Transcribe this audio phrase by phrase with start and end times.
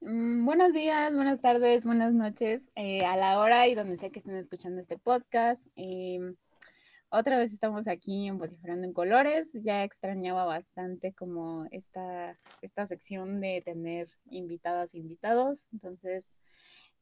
[0.00, 4.34] Buenos días, buenas tardes, buenas noches, eh, a la hora y donde sea que estén
[4.36, 5.64] escuchando este podcast.
[5.76, 6.34] Em,
[7.10, 9.50] otra vez estamos aquí en Vociferando en Colores.
[9.52, 15.64] Ya extrañaba bastante como esta, esta sección de tener invitadas e invitados.
[15.72, 16.24] Entonces,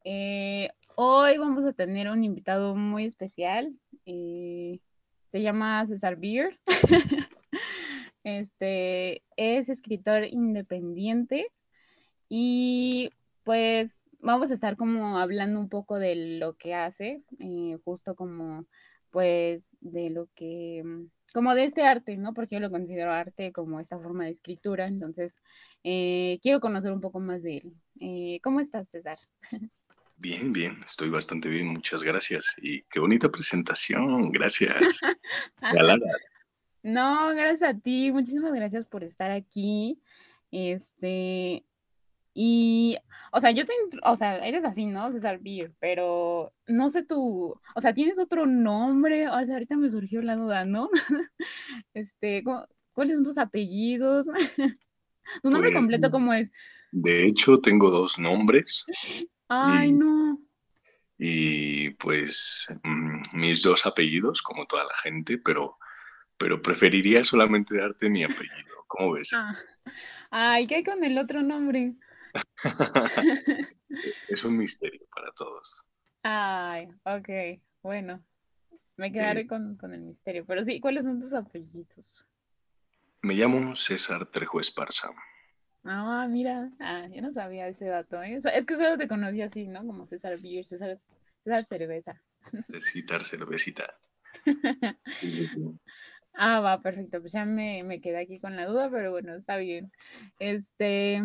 [0.03, 3.73] eh, hoy vamos a tener un invitado muy especial.
[4.05, 4.79] eh,
[5.31, 6.59] se llama César Beer.
[8.23, 11.47] Este es escritor independiente
[12.29, 13.09] y
[13.43, 18.67] pues vamos a estar como hablando un poco de lo que hace, eh, justo como
[19.09, 22.33] pues de lo que, mm, como de este arte, ¿no?
[22.35, 25.37] Porque yo lo considero arte como esta forma de escritura, entonces
[25.83, 28.39] quiero conocer un poco más de él.
[28.43, 29.17] ¿cómo estás, César?
[30.21, 32.53] Bien, bien, estoy bastante bien, muchas gracias.
[32.61, 34.99] Y qué bonita presentación, gracias.
[35.61, 36.01] Galadas.
[36.83, 40.01] No, gracias a ti, muchísimas gracias por estar aquí.
[40.49, 41.63] Este,
[42.33, 42.97] y,
[43.31, 43.73] o sea, yo te,
[44.03, 45.11] o sea, eres así, ¿no?
[45.11, 49.27] César Beer, pero no sé tú, o sea, ¿tienes otro nombre?
[49.29, 50.89] O sea, ahorita me surgió la duda, ¿no?
[51.93, 54.25] Este, ¿cu- ¿cuáles son tus apellidos?
[55.43, 56.51] ¿Tu nombre Pues, completo cómo es?
[56.91, 58.85] De hecho, tengo dos nombres
[59.49, 60.39] Ay, y, no.
[61.17, 65.77] y, pues mm, mis dos apellidos, como toda la gente, pero,
[66.37, 68.85] pero preferiría solamente darte mi apellido.
[68.87, 69.31] ¿Cómo ves?
[69.33, 69.55] Ah,
[70.31, 71.95] ay, ¿qué hay con el otro nombre?
[74.27, 75.85] Es un misterio para todos.
[76.23, 77.29] Ay, ok,
[77.83, 78.23] bueno,
[78.97, 82.27] me Eh, quedaré con, con el misterio, pero sí, ¿cuáles son tus apellidos?
[83.23, 85.09] me llamo César Trejo Esparza.
[85.83, 88.39] Ah, mira, ah, yo no sabía ese dato, ¿eh?
[88.53, 89.85] Es que solo te conocí así, ¿no?
[89.85, 90.97] Como César Beer, César,
[91.43, 92.21] César Cerveza.
[92.53, 93.97] Necesitar cervecita.
[96.33, 99.57] Ah, va, perfecto, pues ya me, me quedé aquí con la duda, pero bueno, está
[99.57, 99.91] bien.
[100.39, 101.21] Este,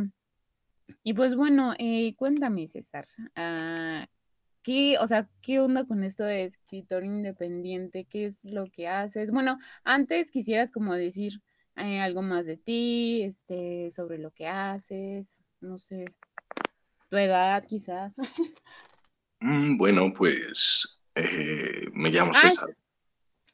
[1.04, 4.06] y pues bueno, eh, cuéntame, César, ah,
[4.62, 8.04] ¿qué, o sea, qué onda con esto de escritor independiente?
[8.04, 9.30] ¿Qué es lo que haces?
[9.30, 11.40] Bueno, antes quisieras como decir
[11.76, 16.04] eh, algo más de ti, este, sobre lo que haces, no sé,
[17.10, 18.12] tu edad quizás.
[19.38, 22.74] Mm, Bueno, pues eh, me llamo Ah, César.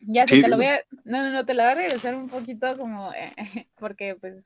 [0.01, 2.29] Ya Sí, te lo voy a, no, no, no, te lo voy a regresar un
[2.29, 3.35] poquito como, eh,
[3.79, 4.45] porque pues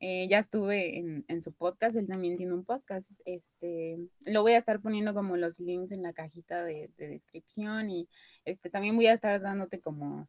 [0.00, 4.52] eh, ya estuve en, en su podcast, él también tiene un podcast, este, lo voy
[4.52, 8.08] a estar poniendo como los links en la cajita de, de descripción y
[8.44, 10.28] este, también voy a estar dándote como,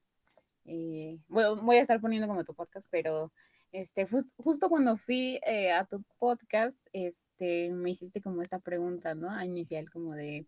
[0.66, 3.32] eh, bueno, voy a estar poniendo como tu podcast, pero
[3.72, 9.16] este, jus- justo cuando fui eh, a tu podcast, este, me hiciste como esta pregunta,
[9.16, 9.30] ¿no?
[9.32, 10.46] A inicial como de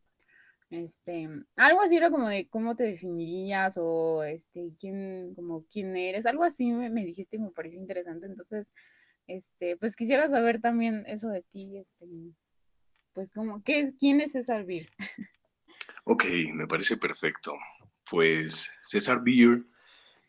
[0.69, 6.25] este, algo así era como de cómo te definirías o este, quién, como quién eres,
[6.25, 8.25] algo así me, me dijiste y me pareció interesante.
[8.27, 8.73] Entonces,
[9.27, 12.07] este, pues quisiera saber también eso de ti, este,
[13.13, 14.89] pues como, ¿qué, quién es César Vir?
[16.05, 17.53] Ok, me parece perfecto.
[18.09, 19.63] Pues César Beer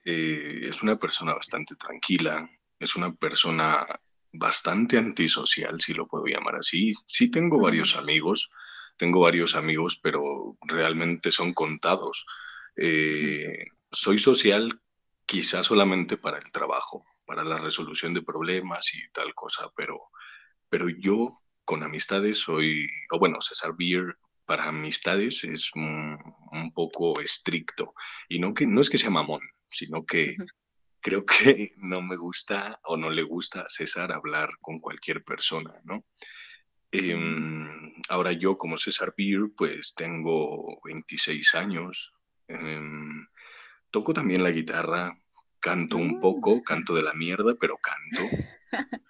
[0.04, 2.48] eh, es una persona bastante tranquila,
[2.78, 3.86] es una persona
[4.32, 6.94] bastante antisocial, si lo puedo llamar así.
[7.06, 8.50] Sí tengo varios amigos,
[8.96, 12.26] tengo varios amigos, pero realmente son contados.
[12.76, 14.80] Eh, soy social
[15.26, 19.98] quizás solamente para el trabajo, para la resolución de problemas y tal cosa, pero,
[20.68, 24.16] pero yo con amistades soy, o bueno, César Beer
[24.48, 26.18] para amistades es un,
[26.52, 27.92] un poco estricto.
[28.30, 30.36] Y no, que, no es que sea mamón, sino que
[31.00, 35.74] creo que no me gusta o no le gusta a César hablar con cualquier persona,
[35.84, 36.02] ¿no?
[36.90, 42.14] Em, ahora yo como César Beer, pues tengo 26 años,
[42.46, 43.26] em,
[43.90, 45.14] toco también la guitarra,
[45.60, 48.22] canto un Ah, poco, canto de la mierda, pero canto.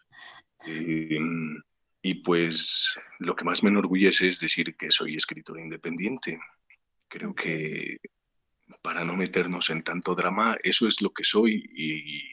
[0.67, 1.63] Em,
[2.09, 6.41] y pues lo que más me enorgullece es decir que soy escritor independiente.
[7.07, 7.99] Creo que
[8.81, 12.33] para no meternos en tanto drama, eso es lo que soy y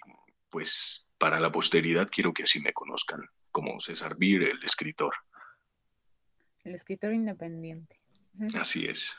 [0.50, 3.22] pues para la posteridad quiero que así me conozcan,
[3.52, 5.14] como César Beer, el escritor.
[6.64, 8.00] El escritor independiente.
[8.58, 9.18] Así es.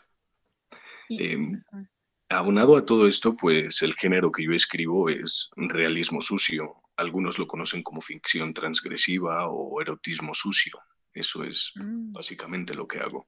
[1.11, 1.91] Y, Em, ajá.
[2.29, 6.75] Aunado a todo esto, pues el género que yo escribo es realismo sucio.
[6.97, 10.79] Algunos lo conocen como ficción transgresiva o erotismo sucio.
[11.13, 12.13] Eso es Mm.
[12.13, 13.27] básicamente lo que hago.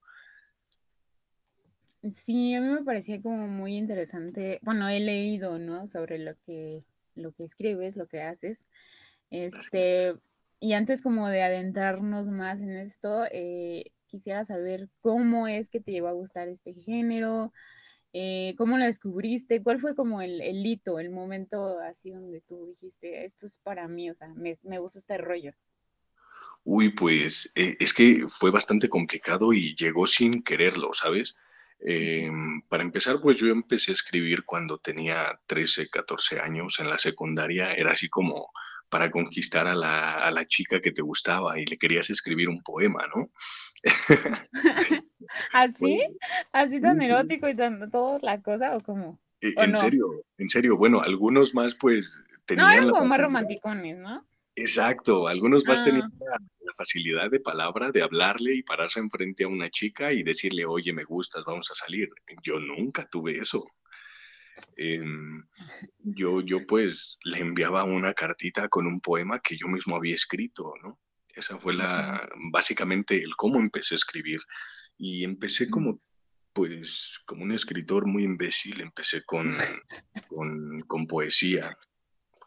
[2.13, 4.61] Sí, a mí me parecía como muy interesante.
[4.63, 5.89] Bueno, he leído, ¿no?
[5.89, 6.85] Sobre lo que,
[7.15, 8.65] lo que escribes, lo que haces.
[9.31, 9.65] Gracias.
[9.65, 10.15] Este,
[10.61, 15.93] y antes como de adentrarnos más en esto, eh, quisiera saber cómo es que te
[15.93, 17.53] llevó a gustar este género,
[18.13, 19.63] Eh, ¿Cómo la descubriste?
[19.63, 23.87] ¿Cuál fue como el, el, hito, el momento así donde tú dijiste, esto es para
[23.87, 25.53] mí, o sea, me, me gusta este rollo?
[26.65, 31.37] Uy, pues eh, es que fue bastante complicado y llegó sin quererlo, ¿sabes?
[31.81, 32.31] Eh,
[32.69, 37.73] para empezar, pues yo empecé a escribir cuando tenía 13, 14 años en la secundaria.
[37.73, 38.51] Era así como
[38.89, 42.63] para conquistar a la, a la chica que te gustaba y le querías escribir un
[42.63, 43.31] poema, ¿no?
[45.53, 46.01] ¿Así?
[46.53, 49.19] ¿Así tan erótico y tan toda la cosa o cómo?
[49.41, 50.77] E, en serio, en serio.
[50.77, 52.67] Bueno, algunos más pues tenían...
[52.67, 54.27] No, eran como más romanticones, ¿no?
[54.55, 55.85] Exacto, algunos más Ah.
[55.85, 60.25] tenían la, la facilidad de palabra, de hablarle y pararse enfrente a una chica y
[60.25, 62.09] decirle, oye, me gustas, vamos a salir.
[62.43, 63.65] Yo nunca tuve eso.
[64.77, 65.47] Em,
[65.99, 70.75] yo, yo pues le enviaba una cartita con un poema que yo mismo había escrito,
[70.83, 70.99] ¿no?
[71.29, 74.41] Esa fue la, básicamente el cómo empecé a escribir.
[74.99, 76.01] Y empecé como,
[76.53, 79.55] pues, como un escritor muy imbécil, empecé con,
[80.29, 81.77] con, con poesía,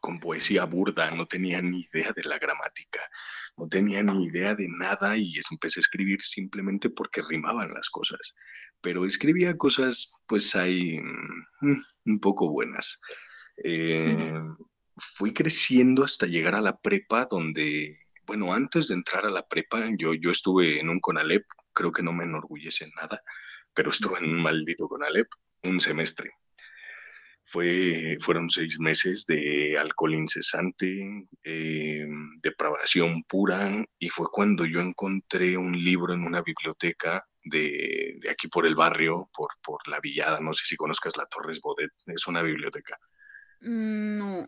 [0.01, 3.00] con poesía burda, no tenía ni idea de la gramática,
[3.56, 8.36] no tenía ni idea de nada y empecé a escribir simplemente porque rimaban las cosas.
[8.81, 13.00] Pero escribía cosas, pues, ahí mm, un poco buenas.
[13.63, 14.33] Eh,
[14.98, 19.88] fui creciendo hasta llegar a la prepa donde, bueno, antes de entrar a la prepa,
[19.98, 23.21] yo, yo estuve en un CONALEP, creo que no me enorgullece nada,
[23.73, 25.27] pero estuve en un maldito CONALEP,
[25.63, 26.31] un semestre.
[27.44, 32.07] Fue, fueron seis meses de alcohol incesante, eh,
[32.41, 38.47] depravación pura, y fue cuando yo encontré un libro en una biblioteca de, de aquí
[38.47, 42.25] por el barrio, por, por la Villada, no sé si conozcas la Torres Bodet, es
[42.27, 42.97] una biblioteca.
[43.62, 44.47] Mm, No.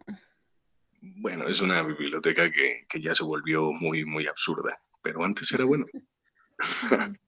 [1.02, 5.66] Bueno, es una biblioteca que, que ya se volvió muy, muy absurda, pero antes era
[5.66, 5.86] bueno.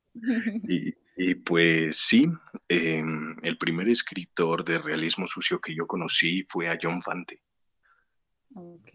[0.64, 2.26] Y, y pues sí,
[2.70, 3.04] eh,
[3.42, 7.42] el primer escritor de realismo sucio que yo conocí fue a John Fante.
[8.54, 8.90] Ok.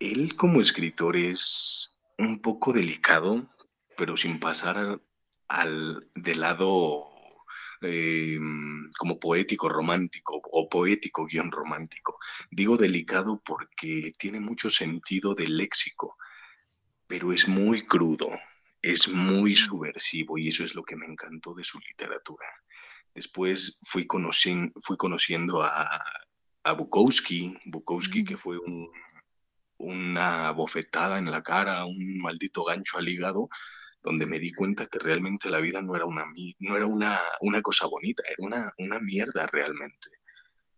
[0.00, 3.48] Él como escritor es un poco delicado,
[3.96, 5.00] pero sin pasar
[5.48, 7.10] al del lado
[7.82, 8.38] eh,
[8.98, 12.18] como poético romántico o poético guion romántico.
[12.50, 16.16] Digo delicado porque tiene mucho sentido del léxico,
[17.06, 18.30] pero es muy crudo,
[18.82, 22.46] es muy subversivo y eso es lo que me encantó de su literatura.
[23.14, 24.06] Después fui,
[24.82, 26.02] fui conociendo a,
[26.62, 28.90] a Bukowski, Bukowski que fue un,
[29.78, 33.48] una bofetada en la cara, un maldito gancho al hígado,
[34.02, 36.24] donde me di cuenta que realmente la vida no era una,
[36.58, 40.10] no era una, una cosa bonita, era una, una mierda realmente.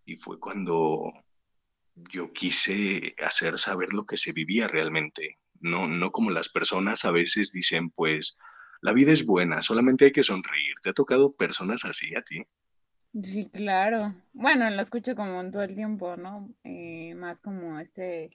[0.05, 1.12] Y fue cuando
[1.94, 7.12] yo quise hacer saber lo que se vivía realmente, no, no como las personas a
[7.12, 8.37] veces dicen, pues
[8.82, 10.75] la vida es buena, solamente hay que sonreír.
[10.82, 12.43] ¿Te ha tocado personas así a ti?
[13.23, 14.14] Sí, claro.
[14.32, 16.53] Bueno, lo escucho como en todo el tiempo, ¿no?
[16.64, 18.31] Eh, más como este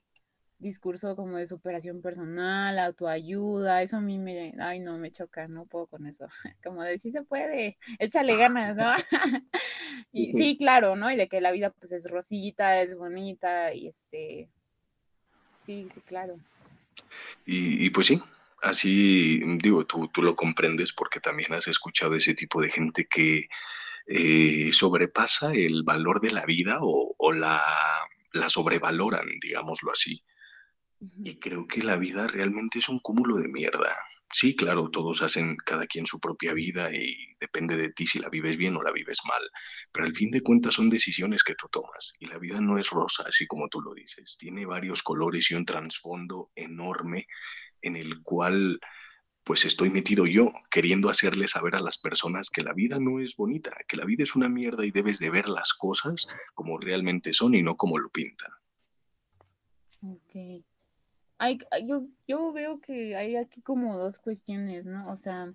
[0.59, 5.65] discurso como de superación personal, autoayuda, eso a mí me, ay no, me choca, no
[5.65, 6.27] puedo con eso,
[6.63, 8.91] como de sí se puede, échale ganas, ¿no?
[10.11, 11.11] y sí, claro, ¿no?
[11.11, 14.49] Y de que la vida pues es rosita, es bonita, y este,
[15.59, 16.39] sí, sí, claro.
[17.45, 18.21] Y, y pues sí,
[18.61, 23.47] así digo, tú, tú lo comprendes porque también has escuchado ese tipo de gente que
[24.07, 27.61] eh, sobrepasa el valor de la vida o, o la,
[28.33, 30.23] la sobrevaloran, digámoslo así.
[31.23, 33.95] Y creo que la vida realmente es un cúmulo de mierda.
[34.33, 38.29] Sí, claro, todos hacen cada quien su propia vida y depende de ti si la
[38.29, 39.41] vives bien o la vives mal,
[39.91, 42.89] pero al fin de cuentas son decisiones que tú tomas y la vida no es
[42.89, 44.35] rosa, así como tú lo dices.
[44.37, 47.25] Tiene varios colores y un trasfondo enorme
[47.81, 48.79] en el cual
[49.43, 53.33] pues estoy metido yo queriendo hacerle saber a las personas que la vida no es
[53.37, 57.31] bonita, que la vida es una mierda y debes de ver las cosas como realmente
[57.31, 58.51] son y no como lo pintan.
[60.01, 60.65] Ok.
[61.39, 65.11] Hay, yo, yo veo que hay aquí como dos cuestiones, ¿no?
[65.11, 65.53] O sea,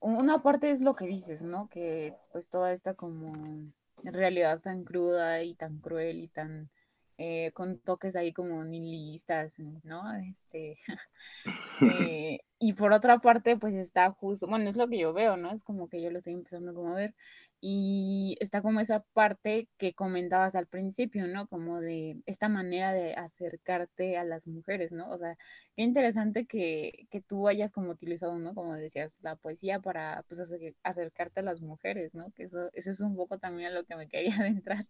[0.00, 1.68] una parte es lo que dices, ¿no?
[1.68, 6.70] Que pues toda esta como realidad tan cruda y tan cruel y tan
[7.18, 10.12] eh, con toques ahí como nihilistas, ¿no?
[10.16, 10.76] Este,
[12.36, 15.52] eh, y por otra parte, pues está justo, bueno, es lo que yo veo, ¿no?
[15.52, 17.14] Es como que yo lo estoy empezando como a ver,
[17.60, 21.48] y está como esa parte que comentabas al principio, ¿no?
[21.48, 25.10] Como de esta manera de acercarte a las mujeres, ¿no?
[25.10, 25.36] O sea,
[25.76, 28.54] qué interesante que, que tú hayas como utilizado, ¿no?
[28.54, 30.40] Como decías, la poesía para, pues,
[30.82, 32.30] acercarte a las mujeres, ¿no?
[32.32, 34.86] Que eso, eso es un poco también a lo que me quería adentrar,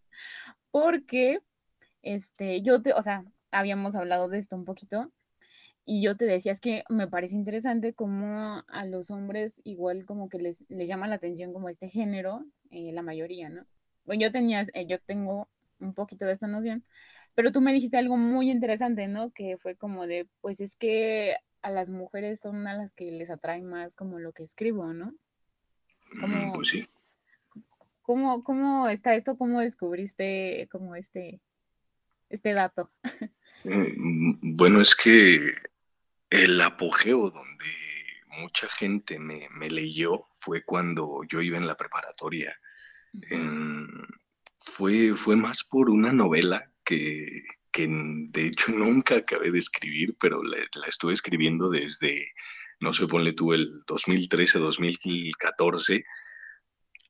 [0.71, 1.39] porque,
[2.01, 5.11] este, yo te, o sea, habíamos hablado de esto un poquito,
[5.89, 10.27] y yo te decía, es que me parece interesante cómo a los hombres igual como
[10.27, 13.65] que les, les llama la atención como este género, eh, la mayoría, ¿no?
[14.03, 15.47] Bueno, yo tenía, eh, yo tengo
[15.79, 16.83] un poquito de esta noción,
[17.35, 19.31] pero tú me dijiste algo muy interesante, ¿no?
[19.31, 23.29] Que fue como de, pues es que a las mujeres son a las que les
[23.29, 25.13] atrae más como lo que escribo, ¿no?
[26.11, 26.89] Mm, pues sí.
[28.01, 29.37] ¿Cómo, cómo está esto?
[29.37, 31.39] ¿Cómo descubriste como este,
[32.29, 32.91] este dato?
[33.63, 35.51] Eh, mm, bueno, es que
[36.29, 37.65] el apogeo donde
[38.39, 42.53] mucha gente me, leyó fue cuando yo iba en la preparatoria.
[44.59, 47.43] fue, fue más por una novela que,
[47.73, 52.33] de hecho nunca acabé de escribir, pero la, la estuve escribiendo desde,
[52.79, 56.03] no sé, ponle tú el 2013, 2014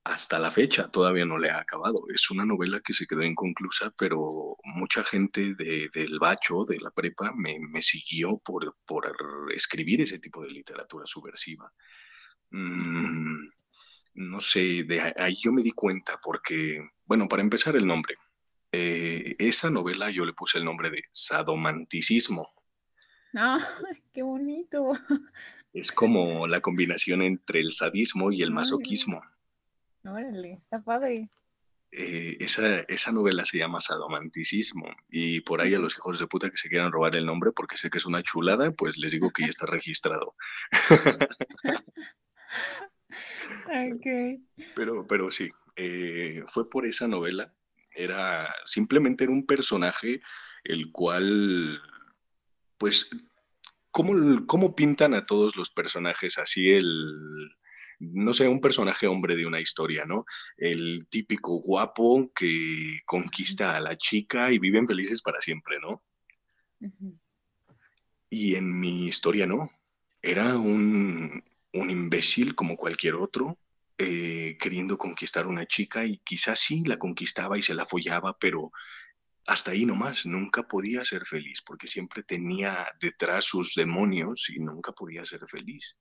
[0.08, 2.06] hasta la fecha todavía no le ha acabado.
[2.14, 7.34] Es una novela que se quedó inconclusa, pero mucha gente del bacho, de la prepa,
[7.36, 9.06] me, siguió por, por,
[9.54, 11.72] escribir ese tipo de literatura subversiva.
[12.52, 13.50] Mm,
[14.16, 18.16] no sé, de ahí yo me di cuenta porque, bueno, para empezar el nombre.
[18.72, 22.54] Eh, esa novela yo le puse el nombre de Sadomanticismo.
[23.34, 23.60] ¡Ah,
[24.14, 24.92] qué bonito!
[25.74, 29.22] Es como la combinación entre el sadismo y el masoquismo.
[30.04, 31.30] Órale, está padre.
[31.92, 36.50] Eh, esa, esa, novela se llama Sadomanticismo y por ahí a los hijos de puta
[36.50, 39.32] que se quieran robar el nombre porque sé que es una chulada, pues les digo
[39.32, 40.36] que ya está registrado.
[43.96, 44.44] okay.
[44.76, 47.54] Pero, pero sí, eh, fue por esa novela.
[47.92, 50.22] Era simplemente era un personaje
[50.64, 51.82] el cual,
[52.78, 53.10] pues,
[53.92, 57.50] ¿cómo, cómo pintan a todos los personajes así el
[58.00, 60.26] no sé, un personaje hombre de una historia, ¿no?
[60.58, 66.04] El típico guapo que conquista a la chica y viven felices para siempre, ¿no?
[68.30, 69.70] Y en mi historia no.
[70.22, 73.58] Era un, imbécil como cualquier otro,
[73.98, 78.38] eh, queriendo conquistar a una chica y quizás sí la conquistaba y se la follaba,
[78.38, 78.72] pero
[79.48, 84.92] hasta ahí nomás, nunca podía ser feliz porque siempre tenía detrás sus demonios y nunca
[84.92, 85.96] podía ser feliz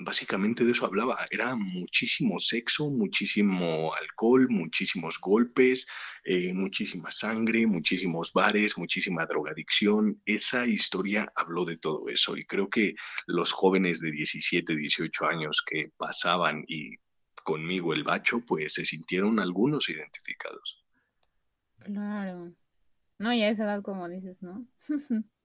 [0.00, 1.24] básicamente de eso hablaba.
[1.30, 5.86] Era muchísimo sexo, muchísimo alcohol, muchísimos golpes,
[6.24, 10.20] eh, muchísima sangre, muchísimos bares, muchísima drogadicción.
[10.24, 12.94] Esa historia habló de todo eso y creo que
[13.26, 16.96] los jóvenes de 17, 18 años que pasaban y
[17.42, 20.84] conmigo el bacho, pues se sintieron algunos identificados.
[21.78, 22.52] Claro.
[23.18, 24.66] No, ya esa edad como dices, ¿no?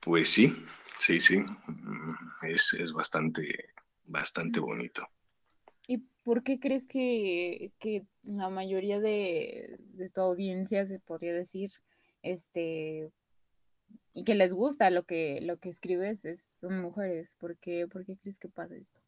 [0.00, 0.64] Pues sí,
[0.98, 1.38] sí, sí.
[1.38, 3.72] Mm, es, es bastante,
[4.04, 5.06] bastante bonito.
[5.86, 7.72] ¿Y por qué crees que,
[8.22, 9.78] la mayoría de,
[10.14, 11.70] tu audiencia, se podría decir,
[12.22, 13.10] este,
[14.14, 17.36] y que les gusta lo que, lo que escribes, es, son mujeres?
[17.36, 19.00] ¿Por qué, ¿Por qué crees que pasa esto?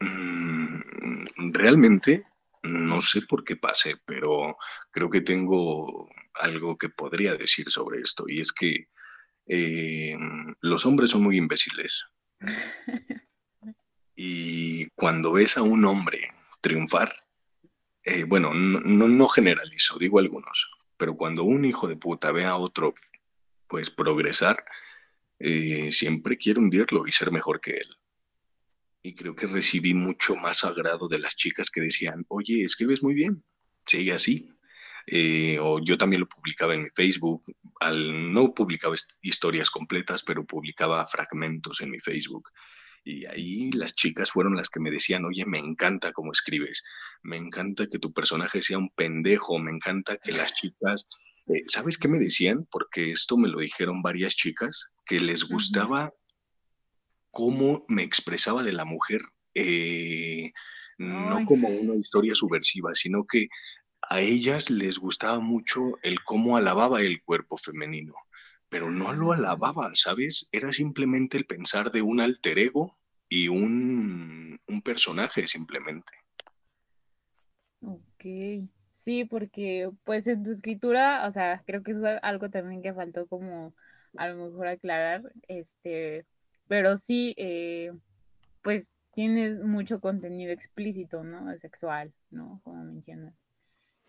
[0.00, 2.24] Mm, realmente
[2.62, 4.56] no sé por qué pase, pero
[4.90, 8.88] creo que tengo algo que podría decir sobre esto, y es que
[9.46, 10.16] eh,
[10.60, 12.04] los hombres son muy imbéciles.
[14.16, 17.12] y cuando ves a un hombre triunfar,
[18.04, 22.56] eh, bueno, no, no, generalizo, digo algunos, pero cuando un hijo de puta ve a
[22.56, 22.92] otro
[23.66, 24.64] pues progresar,
[25.38, 27.96] eh, siempre quiere hundirlo y ser mejor que él.
[29.02, 33.14] Y creo que recibí mucho más agrado de las chicas que decían, oye, escribes muy
[33.14, 33.44] bien,
[33.86, 34.53] sigue así,
[35.06, 37.44] eh, o yo también lo publicaba en mi Facebook,
[37.80, 42.50] al, no publicaba historias completas, pero publicaba fragmentos en mi Facebook.
[43.04, 46.82] Y ahí las chicas fueron las que me decían, oye, me encanta cómo escribes,
[47.22, 51.04] me encanta que tu personaje sea un pendejo, me encanta que las chicas,
[51.48, 52.66] eh, ¿sabes qué me decían?
[52.70, 56.14] Porque esto me lo dijeron varias chicas, que les gustaba
[57.30, 59.20] cómo me expresaba de la mujer,
[59.54, 60.52] eh,
[60.96, 63.48] no como una historia subversiva, sino que
[64.10, 68.14] a ellas les gustaba mucho el cómo alababa el cuerpo femenino,
[68.68, 70.48] pero no lo alababa, ¿sabes?
[70.52, 72.96] Era simplemente el pensar de un alter ego
[73.28, 76.12] y un, personaje simplemente.
[77.80, 82.82] Ok, sí, porque pues en tu escritura, o sea, creo que eso es algo también
[82.82, 83.74] que faltó como
[84.16, 86.26] a lo mejor aclarar, este,
[86.68, 87.92] pero sí, eh,
[88.62, 91.56] pues tienes mucho contenido explícito, ¿no?
[91.56, 92.60] Sexual, ¿no?
[92.64, 93.43] Como mencionas.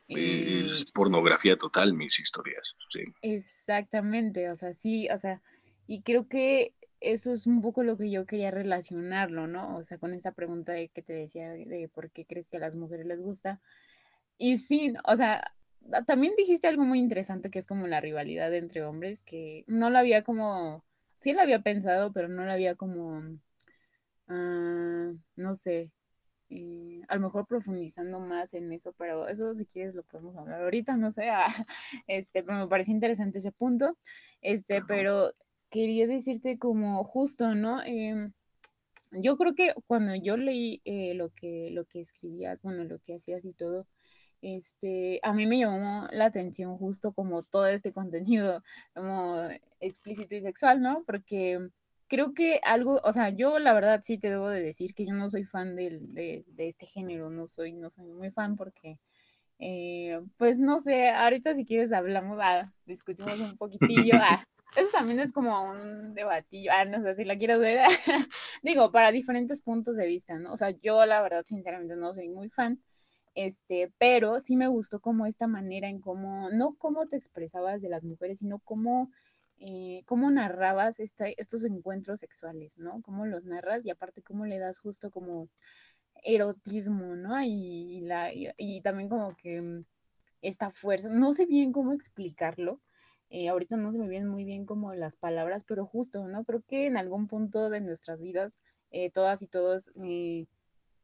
[0.08, 3.02] Es eh, pornografía total mis historias, sí.
[3.22, 5.42] Exactamente, o sea, sí, o sea,
[5.88, 9.78] y creo que eso es un poco lo que yo quería relacionarlo, ¿no?
[9.78, 12.62] O sea, con esa pregunta de que te decía de por qué crees que a
[12.62, 13.62] las mujeres les gusta.
[14.38, 15.54] Y sí, o sea,
[16.08, 19.98] también dijiste algo muy interesante que es como la rivalidad entre hombres, que no lo
[20.00, 20.84] había como
[21.18, 23.24] sí lo había pensado, pero no lo había como,
[24.28, 25.92] ah, no sé,
[26.50, 30.62] eh, a lo mejor profundizando más en eso, pero eso si quieres lo podemos hablar
[30.62, 31.46] ahorita, no sé, ah,
[32.08, 33.98] este, pero me parece interesante ese punto,
[34.42, 35.34] este, pero
[35.70, 37.82] quería decirte como justo, ¿no?
[37.84, 38.32] Em,
[39.12, 43.16] yo creo que cuando yo leí eh, lo que lo que escribías, bueno, lo que
[43.16, 43.88] hacías y todo,
[44.42, 49.50] este, a mí me llamó la atención justo como todo este contenido como
[49.80, 51.04] explícito y sexual, ¿no?
[51.06, 51.70] Porque
[52.16, 55.14] creo que algo, o sea, yo la verdad sí te debo de decir que yo
[55.14, 59.00] no soy fan de, de, este género, no soy, no soy muy fan porque,
[59.60, 64.46] eh, pues no sé, ahorita si quieres hablamos, ah, discutimos un poquitillo, ah,
[64.78, 67.82] eso también es como un debatillo, ah, no sé si la quieres ver,
[68.64, 70.54] digo, para diferentes puntos de vista, ¿no?
[70.54, 72.80] O sea, yo la verdad sinceramente no soy muy fan,
[73.34, 77.90] este, pero sí me gustó como esta manera en cómo, no cómo te expresabas de
[77.90, 79.12] las mujeres, sino cómo
[79.60, 83.02] eh, cómo narrabas estos encuentros sexuales, ¿no?
[83.02, 85.50] Cómo los narras y aparte cómo le das justo como
[86.24, 87.42] erotismo, ¿no?
[87.44, 89.86] Y, la, y, también como que mm,
[90.42, 92.82] esta fuerza, no sé bien cómo explicarlo,
[93.30, 96.44] eh, ahorita no se me vienen muy bien como las palabras, pero justo, ¿no?
[96.46, 98.60] Creo que en algún punto de nuestras vidas,
[98.92, 99.92] eh, todas y todos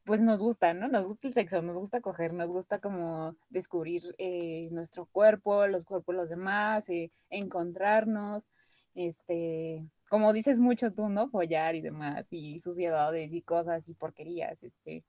[0.05, 0.87] pues nos gusta, ¿no?
[0.87, 5.85] Nos gusta el sexo, nos gusta coger, nos gusta como descubrir eh, nuestro cuerpo, los
[5.85, 8.49] cuerpos de los demás, eh, encontrarnos,
[8.95, 11.29] este, como dices mucho tú, ¿no?
[11.29, 15.03] Follar y demás, y suciedades y cosas y porquerías, este.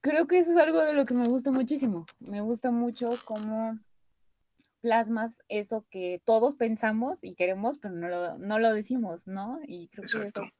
[0.00, 2.04] Creo que eso es algo de lo que me gusta muchísimo.
[2.18, 3.78] Me gusta mucho cómo
[4.80, 9.60] plasmas eso que todos pensamos y queremos, pero no lo, no lo decimos, ¿no?
[9.66, 10.50] Y creo que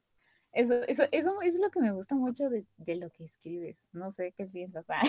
[0.53, 2.65] eso, eso, eso es lo que me gusta mucho de,
[2.95, 3.87] lo que escribes.
[3.93, 4.85] No sé qué piensas.
[4.89, 5.01] Ah.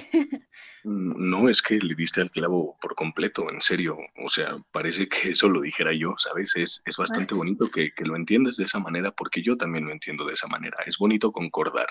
[0.84, 3.96] Mm, no, es que le diste al clavo por completo, en serio.
[4.25, 6.54] O sea, parece que eso lo dijera yo, ¿sabes?
[6.56, 9.92] Es, es bastante bonito que, que, lo entiendas de esa manera, porque yo también lo
[9.92, 10.76] entiendo de esa manera.
[10.87, 11.87] Es bonito concordar,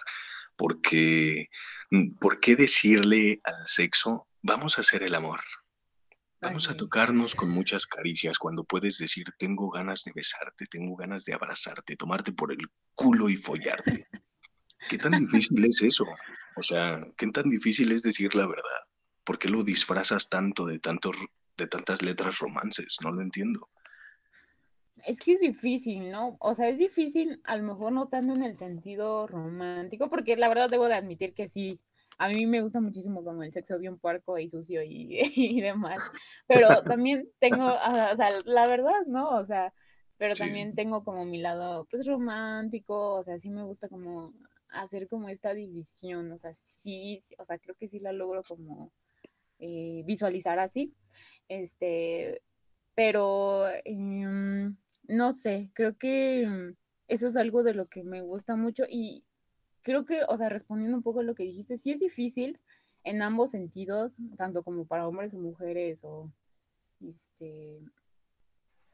[0.55, 1.49] porque
[1.89, 5.39] mm, ¿por qué decirle al sexo, vamos a hacer el amor?
[6.41, 11.23] Vamos a tocarnos con muchas caricias cuando puedes decir, tengo ganas de besarte, tengo ganas
[11.23, 14.07] de abrazarte, tomarte por el culo y follarte.
[14.89, 16.05] ¿Qué tan difícil es eso?
[16.55, 18.81] O sea, ¿qué tan difícil es decir la verdad?
[19.23, 21.15] ¿Por qué lo disfrazas tanto de, tantos,
[21.57, 22.97] de tantas letras romances?
[23.03, 23.69] No lo entiendo.
[25.05, 26.37] Es que es difícil, ¿no?
[26.39, 30.49] O sea, es difícil a lo mejor no tanto en el sentido romántico, porque la
[30.49, 31.79] verdad debo de admitir que sí,
[32.21, 36.11] a mí me gusta muchísimo como el sexo bien puerco y sucio y, y demás,
[36.47, 39.29] pero también tengo, o sea, la verdad, ¿no?
[39.29, 39.73] O sea,
[40.17, 44.35] pero también tengo como mi lado, pues, romántico, o sea, sí me gusta como
[44.69, 48.91] hacer como esta división, o sea, sí, o sea, creo que sí la logro como
[49.57, 50.93] eh, visualizar así,
[51.47, 52.43] este,
[52.93, 56.75] pero em, no sé, creo que
[57.07, 59.25] eso es algo de lo que me gusta mucho y,
[59.81, 62.59] creo que, o sea, respondiendo un poco a lo que dijiste, sí es difícil
[63.03, 66.31] en ambos sentidos, tanto como para hombres o mujeres o
[67.01, 67.79] este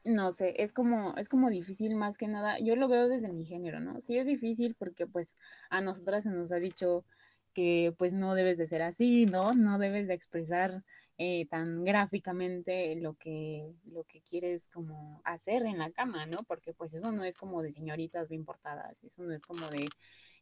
[0.04, 2.58] no sé, es como es como difícil más que nada.
[2.60, 4.00] Yo lo veo desde mi género, ¿no?
[4.00, 5.34] Sí es difícil porque pues
[5.70, 7.04] a nosotras se nos ha dicho
[7.52, 9.54] que pues no debes de ser así, ¿no?
[9.54, 10.82] No debes de expresar
[11.18, 16.44] eh, tan gráficamente lo que, lo que quieres como hacer en la cama, ¿no?
[16.44, 19.88] Porque pues eso no es como de señoritas bien portadas, eso no es como de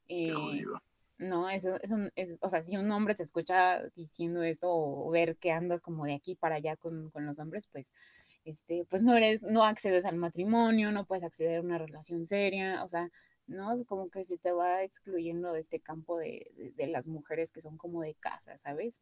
[0.08, 0.32] eh,
[1.18, 5.36] no, eso, eso es, o sea, si un hombre te escucha diciendo esto o ver
[5.36, 7.90] que andas como de aquí para allá con, los hombres, pues,
[8.44, 12.84] este, pues no eres, no accedes al matrimonio, no puedes acceder a una relación seria,
[12.84, 13.10] o sea,
[13.46, 13.72] ¿no?
[13.72, 17.78] Es como que se te va excluyendo de este campo de, las mujeres que son
[17.78, 19.00] como de casa, ¿sabes?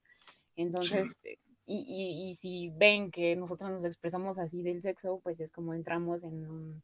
[0.57, 5.51] Entonces, eh, y, y, si ven que nosotros nos expresamos así del sexo, pues es
[5.51, 6.83] como entramos en un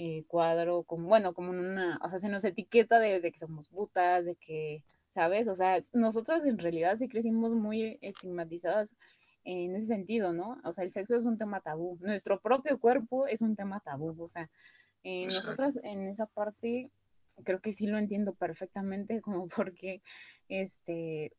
[0.00, 4.24] eh, cuadro, como, bueno, como una, o sea, se nos etiqueta de, que somos putas,
[4.26, 5.48] de que, ¿sabes?
[5.48, 8.94] O sea, nosotros en realidad sí crecimos muy estigmatizadas
[9.42, 10.60] en ese sentido, ¿no?
[10.62, 14.14] O sea, el sexo es un tema tabú, nuestro propio cuerpo es un tema tabú,
[14.22, 14.48] o sea,
[15.02, 16.92] eh, nosotros en esa parte
[17.44, 20.00] creo que sí lo entiendo perfectamente, como porque,
[20.48, 21.32] este,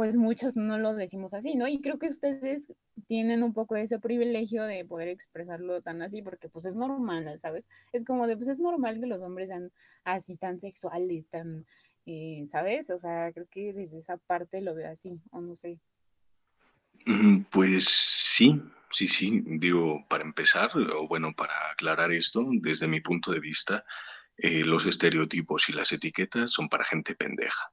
[0.00, 1.68] pues muchos no lo decimos así, ¿no?
[1.68, 2.72] Y creo que ustedes
[3.06, 7.68] tienen un poco ese privilegio de poder expresarlo tan así, porque pues es normal, ¿sabes?
[7.92, 9.70] Es como de, pues es normal que los hombres sean
[10.04, 11.66] así tan sexuales, tan,
[12.06, 12.88] eh, ¿sabes?
[12.88, 15.78] O sea, creo que desde esa parte lo veo así, o no sé.
[17.50, 18.58] Pues sí,
[18.90, 23.84] sí, sí, digo, para empezar, o bueno, para aclarar esto, desde mi punto de vista,
[24.38, 27.70] eh, los estereotipos y las etiquetas son para gente pendeja.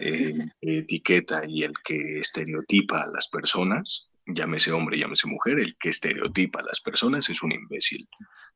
[0.00, 5.90] Eh, etiqueta y el que estereotipa a las personas llámese hombre, llámese mujer, el que
[5.90, 8.08] estereotipa a las personas es un imbécil.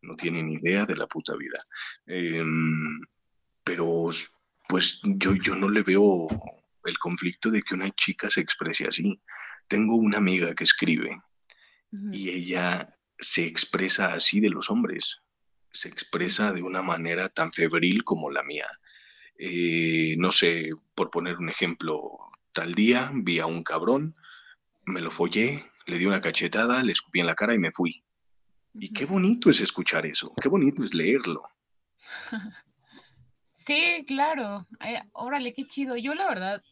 [0.02, 1.64] No tiene ni idea de la puta vida.
[2.07, 3.00] Em,
[3.62, 4.09] pero,
[4.68, 6.26] pues yo, yo no le veo
[6.85, 9.20] el conflicto de que una chica se exprese así.
[9.68, 11.18] Tengo una amiga que escribe
[12.12, 15.22] y ella se expresa así de los hombres.
[15.72, 18.66] Se expresa de una manera tan febril como la mía.
[19.38, 22.18] Eh, no sé, por poner un ejemplo,
[22.53, 24.14] tal día vi a un cabrón
[24.87, 28.05] me lo follé, le di una cachetada, le escupí en la cara y me fui.
[28.75, 31.42] Y qué bonito es escuchar eso, qué bonito es leerlo.
[33.66, 34.66] Sí, claro.
[35.14, 35.97] órale, qué chido.
[35.97, 36.62] Yo la verdad,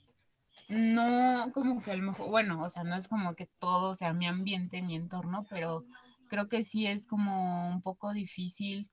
[0.69, 4.13] no como que a lo mejor, bueno, o sea, no es como que todo sea
[4.13, 5.87] mi ambiente, mi entorno, pero
[6.29, 8.91] creo que sí es como un poco difícil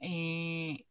[0.00, 0.85] eh,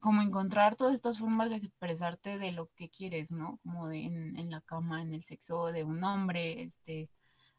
[0.00, 3.58] como encontrar todas estas formas de expresarte de lo que quieres, ¿no?
[3.62, 7.10] Como de en, la cama, en el sexo de un hombre, este,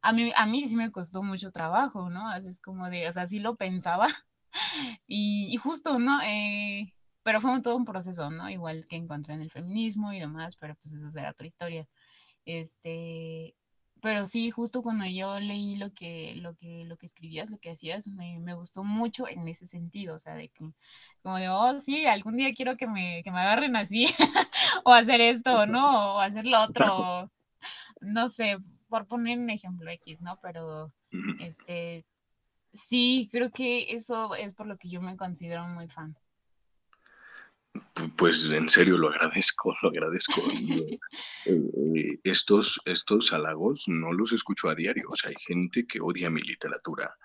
[0.01, 2.27] a mí, a mí sí me costó mucho trabajo, ¿no?
[2.27, 4.07] Así es como de, o sea, sí lo pensaba
[5.07, 6.21] y, justo, ¿no?
[6.23, 8.49] Eh, pero fue todo un proceso, ¿no?
[8.49, 11.87] Igual que encontré en el feminismo y demás, pero pues esa será otra historia.
[12.45, 13.55] Este,
[14.01, 17.71] pero sí, justo cuando yo leí lo que, lo que, lo que escribías, lo que
[17.71, 20.65] hacías, me, me gustó mucho en ese sentido, o sea, de que,
[21.23, 24.07] como de, oh, sí, algún día quiero que me, que me agarren así,
[24.85, 26.15] o hacer esto, ¿no?
[26.15, 27.31] O hacer lo otro,
[28.01, 28.57] no sé,
[28.89, 30.39] por poner un ejemplo X, ¿no?
[30.41, 30.91] Pero,
[31.39, 32.05] este,
[32.73, 36.15] sí, creo que eso es por lo que yo me considero muy fan.
[38.17, 40.41] Pues en serio lo agradezco, lo agradezco.
[40.51, 40.99] Eh,
[41.45, 45.07] eh, estos, estos halagos no los escucho a diario.
[45.09, 47.15] O sea, hay gente que odia mi literatura,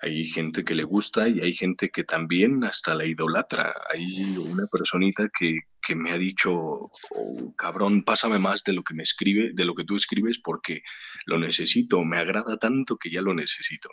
[0.00, 3.72] hay gente que le gusta y hay gente que también hasta la idolatra.
[3.92, 8.94] Hay una personita que, que me ha dicho, oh, cabrón, pásame más de lo que
[8.94, 10.82] me escribe, de lo que tú escribes porque
[11.26, 13.88] lo necesito, me agrada tanto que ya lo necesito.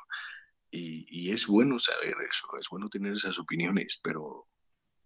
[0.71, 4.47] Y, y es bueno saber eso, es bueno tener esas opiniones, pero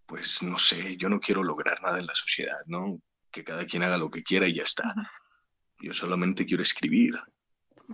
[0.06, 3.00] pues no sé, yo no quiero lograr nada en la sociedad, ¿no?
[3.30, 4.94] Que cada quien haga lo que quiera y ya está.
[5.80, 7.14] Yo solamente quiero escribir.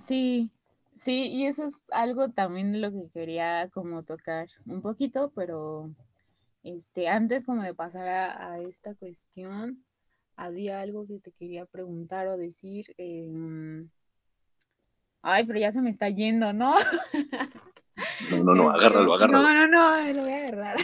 [0.07, 0.51] Sí,
[1.03, 5.91] sí, y eso es algo también lo que quería como tocar un poquito, pero
[6.63, 9.85] este, antes como de pasar a, esta cuestión,
[10.37, 12.87] había algo que te quería preguntar o decir.
[12.99, 13.89] Em,
[15.23, 16.77] ay, pero ya se me está yendo, ¿no?
[18.31, 19.43] No, no, no, agárralo, agárralo.
[19.43, 20.77] No, no, no, lo voy a agarrar.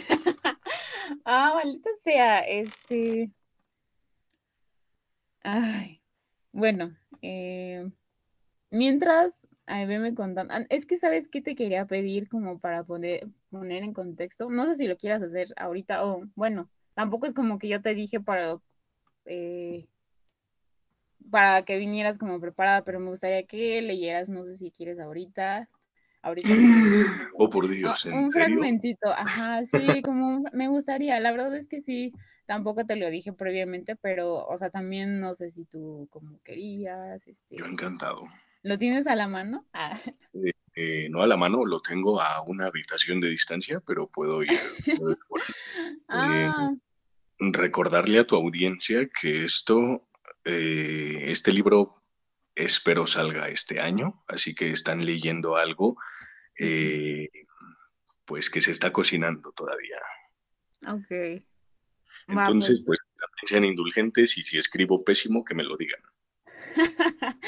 [1.25, 3.31] Ah, maldita sea, este.
[5.43, 6.01] Ay,
[6.51, 7.89] bueno, eh,
[8.71, 10.53] mientras, ay, veme contando.
[10.55, 14.49] Ah, es que, ¿sabes qué te quería pedir como para poner en contexto?
[14.49, 17.95] No sé si lo quieras hacer ahorita o, bueno, tampoco es como que yo te
[17.95, 18.59] dije para,
[19.25, 19.87] eh,
[21.31, 25.69] para que vinieras como preparada, pero me gustaría que leyeras, no sé si quieres ahorita,
[26.21, 26.49] ahorita.
[27.41, 31.79] Oh, por Dios, ¿en un fragmentito, ajá, sí, como me gustaría, la verdad es que
[31.79, 32.13] sí,
[32.49, 37.27] tampoco te lo dije previamente, pero, o sea, también no sé si tú como querías.
[37.27, 38.23] Este, Yo encantado.
[38.63, 39.67] ¿Lo tienes a la mano?
[39.71, 39.99] Ah.
[40.33, 44.41] Eh, eh, no a la mano, lo tengo a una habitación de distancia, pero puedo
[44.41, 44.49] ir.
[46.09, 46.71] ah.
[46.73, 50.07] Eh, recordarle a tu audiencia que esto,
[50.43, 51.98] este libro
[52.59, 55.97] espero salga este año, así que están leyendo algo,
[56.57, 57.29] eh,
[58.25, 59.97] pues que se está cocinando todavía.
[60.87, 61.43] Ok.
[62.27, 66.01] Entonces, pues, pues también sean indulgentes y si escribo pésimo, que me lo digan.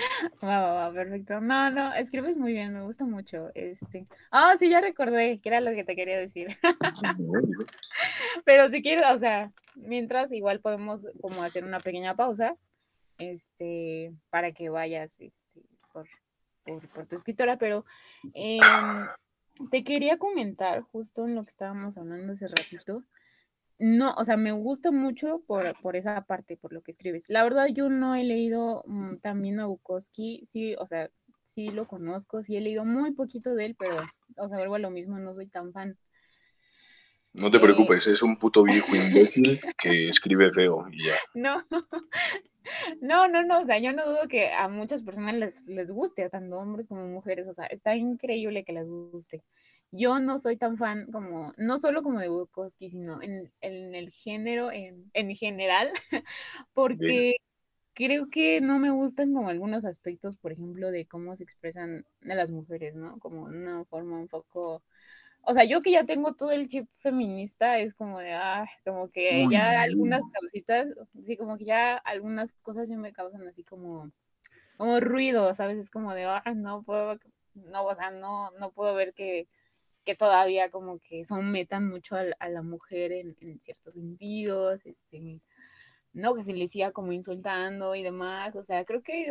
[0.44, 1.42] va, va, va, perfecto.
[1.42, 3.50] No, no, escribes muy bien, me gusta mucho.
[3.54, 4.08] Este.
[4.32, 6.58] Ah, sí, ya recordé que era lo que te quería decir.
[8.46, 12.56] Pero si quieres, o sea, mientras igual podemos como hacer una pequeña pausa
[13.22, 16.08] este, para que vayas este, por,
[17.08, 17.86] tu escritora, pero
[18.34, 18.60] em,
[19.70, 23.04] te quería comentar justo en lo que estábamos hablando hace ratito.
[23.78, 27.30] No, o sea, me gusta mucho por, por esa parte, por lo que escribes.
[27.30, 31.10] La verdad, yo no he leído mm, también a Bukowski, sí, o sea,
[31.44, 33.98] sí lo conozco, sí he leído muy poquito de él, pero,
[34.38, 35.98] o sea, vuelvo a lo mismo, no soy tan fan.
[37.34, 41.16] No te preocupes, es un puto viejo imbécil que escribe feo y ya.
[41.34, 41.66] No,
[43.02, 46.30] no, no, no, o sea, yo no dudo que a muchas personas les, les guste,
[46.30, 49.44] tanto hombres como mujeres, o sea, está increíble que les guste.
[49.92, 54.72] Yo no soy tan fan como, no solo como de Bukowski, sino en, el género,
[54.72, 55.92] en, en general,
[56.74, 57.36] porque
[57.94, 62.36] creo que no me gustan como algunos aspectos, por ejemplo, de cómo se expresan a
[62.36, 63.20] las mujeres, ¿no?
[63.20, 64.84] Como una forma un poco
[65.44, 69.10] o sea, yo que ya tengo todo el chip feminista, es como de, ah, como
[69.10, 70.88] que ya algunas causitas,
[71.24, 74.12] sí, como que ya algunas cosas sí me causan así como,
[74.78, 75.78] como ruido, ¿sabes?
[75.78, 77.18] Es como de, ah, no puedo,
[77.56, 79.48] no, o sea, no, no puedo ver que,
[80.04, 85.42] que todavía como que sometan mucho a, a la mujer en, en, ciertos sentidos, este,
[86.14, 89.26] no, que se le siga como insultando y demás, o sea, creo que hay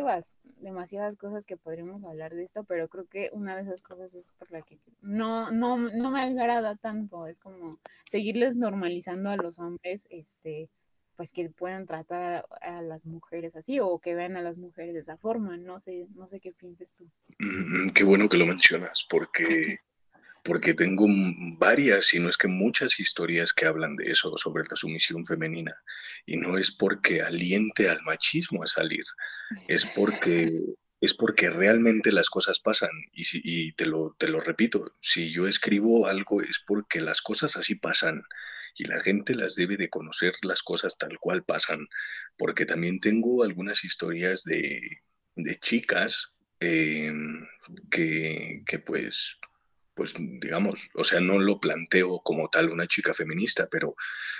[0.57, 4.31] demasiadas cosas que podríamos hablar de esto, pero creo que una de esas cosas es
[4.33, 9.59] por la que no, no, no me agrada tanto, es como seguirles normalizando a los
[9.59, 10.69] hombres, este,
[11.15, 15.01] pues que puedan tratar a, las mujeres así o que vean a las mujeres de
[15.01, 17.07] esa forma, no sé, no sé qué piensas tú.
[17.37, 19.81] Mm, qué bueno que lo mencionas, porque
[20.43, 21.05] porque tengo
[21.57, 25.73] varias, y no es que muchas historias que hablan de eso, sobre la sumisión femenina,
[26.25, 29.03] y no es porque aliente al machismo a salir,
[29.67, 30.51] es porque,
[30.99, 35.47] es porque realmente las cosas pasan, y, y te, lo, te lo repito, si yo
[35.47, 38.23] escribo algo es porque las cosas así pasan,
[38.75, 41.87] y la gente las debe de conocer las cosas tal cual pasan,
[42.37, 45.01] porque también tengo algunas historias de,
[45.35, 47.45] de chicas em,
[47.89, 49.39] que, que pues
[50.01, 53.93] pues digamos, o sea, no lo planteo como tal una chica feminista, pero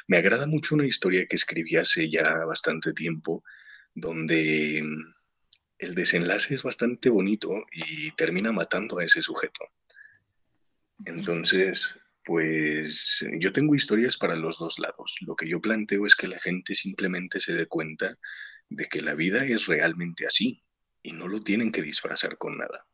[0.08, 3.43] me agrada mucho una historia que escribí hace ya bastante tiempo,
[3.93, 5.13] donde mm,
[5.78, 9.63] el desenlace es bastante bonito y termina matando a ese sujeto.
[11.06, 11.93] Entonces,
[12.26, 15.17] pues yo tengo historias para los dos lados.
[15.28, 18.15] Lo que yo planteo es que la gente simplemente se dé cuenta
[18.67, 20.63] de que la vida es realmente así
[21.04, 22.88] y no lo tienen que disfrazar con nada.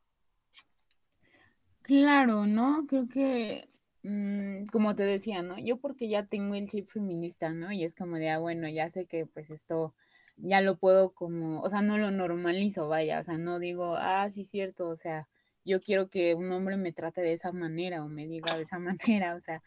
[1.88, 2.86] Claro, ¿no?
[2.88, 3.70] Creo que,
[4.04, 5.58] mm, como te decía, ¿no?
[5.58, 7.72] Yo porque ya tengo el chip feminista, ¿no?
[7.72, 9.96] Y es como de, ah, bueno, ya sé que pues esto
[10.38, 14.30] ya lo puedo como, o sea, no lo normalizo, vaya, o sea, no digo, ah,
[14.32, 15.28] sí, cierto, o sea,
[15.66, 18.80] yo quiero que un hombre me trate de esa manera o me diga de esa
[19.24, 19.64] manera, o sea,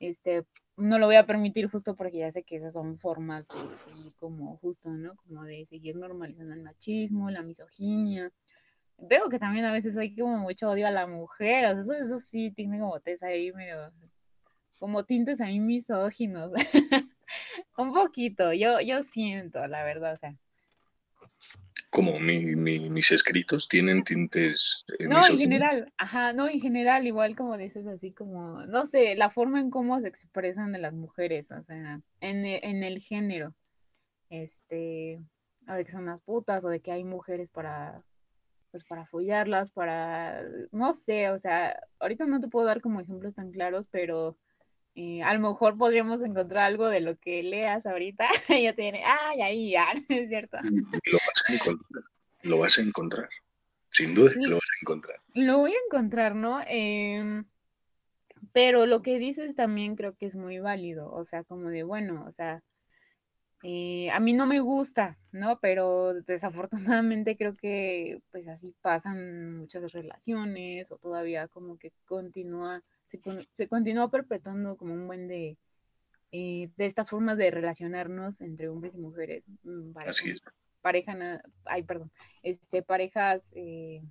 [0.00, 0.44] este,
[0.76, 4.14] no lo voy a permitir justo porque ya sé que esas son formas de seguir
[4.16, 5.14] como justo, ¿no?
[5.16, 8.32] Como de seguir normalizando el machismo, la misoginia,
[9.00, 11.94] veo que también a veces hay como mucho odio a la mujer, o sea, eso,
[11.94, 13.92] eso sí tiene como tesa ahí medio,
[14.78, 16.52] como tintes ahí misóginos,
[17.76, 20.36] un poquito, yo, yo siento, la verdad, o sea.
[21.90, 24.84] Como mis escritos tienen tintes.
[25.00, 29.16] Eh, no, en general, ajá, no, en general, igual como dices así, como, no sé,
[29.16, 33.54] la forma en cómo se expresan de las mujeres, o sea, en, en el género,
[34.28, 35.20] este,
[35.66, 38.04] o de que son las putas, o de que hay mujeres para
[38.70, 43.34] pues para follarlas, para, no sé, o sea, ahorita no te puedo dar como ejemplos
[43.34, 44.36] tan claros, pero
[44.94, 48.28] eh, a lo mejor podríamos encontrar algo de lo que leas ahorita,
[48.62, 50.58] ya tiene, ay, ahí ya, es cierto.
[50.62, 52.04] Lo vas a encontrar,
[52.42, 53.28] lo vas a encontrar,
[53.90, 55.20] sin duda lo vas a encontrar.
[55.34, 56.60] Lo voy a encontrar, ¿no?
[56.66, 57.44] Em,
[58.52, 62.24] pero lo que dices también creo que es muy válido, o sea, como de, bueno,
[62.26, 62.62] o sea,
[63.62, 65.58] eh, a mí no me gusta, ¿no?
[65.60, 73.20] Pero desafortunadamente creo que pues así pasan muchas relaciones o todavía como que continúa, se,
[73.52, 75.58] se continúa perpetuando como un buen de,
[76.32, 79.46] eh, de estas formas de relacionarnos entre hombres y mujeres.
[79.62, 80.42] Mm, así es.
[80.80, 82.10] Pareja, ay, perdón,
[82.42, 84.02] este, parejas eh,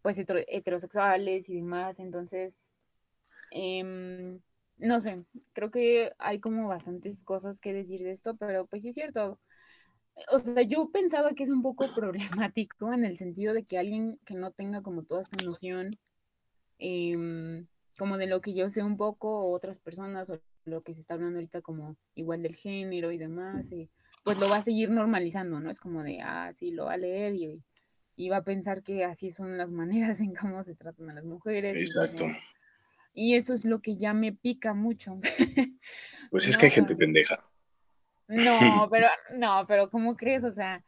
[0.00, 2.70] pues heterosexuales y demás, entonces...
[3.52, 4.40] Em,
[4.80, 8.88] no sé, creo que hay como bastantes cosas que decir de esto, pero pues sí
[8.88, 9.38] es cierto.
[10.32, 14.18] O sea, yo pensaba que es un poco problemático en el sentido de que alguien
[14.24, 15.90] que no tenga como toda esta noción,
[16.78, 17.66] em,
[17.98, 21.00] como de lo que yo sé un poco, o otras personas, o lo que se
[21.00, 23.90] está hablando ahorita como igual del género y demás, y
[24.24, 25.70] pues lo va a seguir normalizando, ¿no?
[25.70, 27.62] Es como de, ah, sí, lo va a leer y,
[28.16, 31.24] y va a pensar que así son las maneras en cómo se tratan a las
[31.24, 31.76] mujeres.
[31.76, 32.24] Exacto.
[32.24, 32.59] Y
[33.14, 35.18] eso es lo que ya me pica mucho.
[36.30, 37.44] Pues es que hay gente pendeja.
[38.28, 38.28] No,
[38.90, 40.44] pero no, pero ¿cómo crees?
[40.44, 40.84] O sea,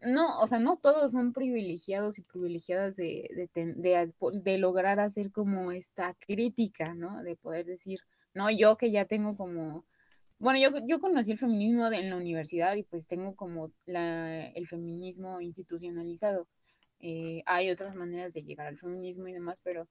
[0.00, 5.72] no, o sea, no todos son privilegiados y privilegiadas de, de, de, lograr hacer como
[5.72, 7.22] esta crítica, ¿no?
[7.22, 7.98] De poder decir,
[8.34, 9.84] no, yo que ya tengo como,
[10.38, 14.66] bueno, yo, yo conocí el feminismo en la universidad y pues tengo como la, el
[14.68, 16.46] feminismo institucionalizado.
[17.00, 19.88] Eh, hay otras maneras de llegar al feminismo y demás, pero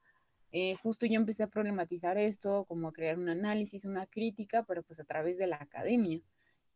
[0.54, 4.84] eh, justo yo empecé a problematizar esto, como a crear un análisis, una crítica, pero
[4.84, 6.22] pues a través de la academia.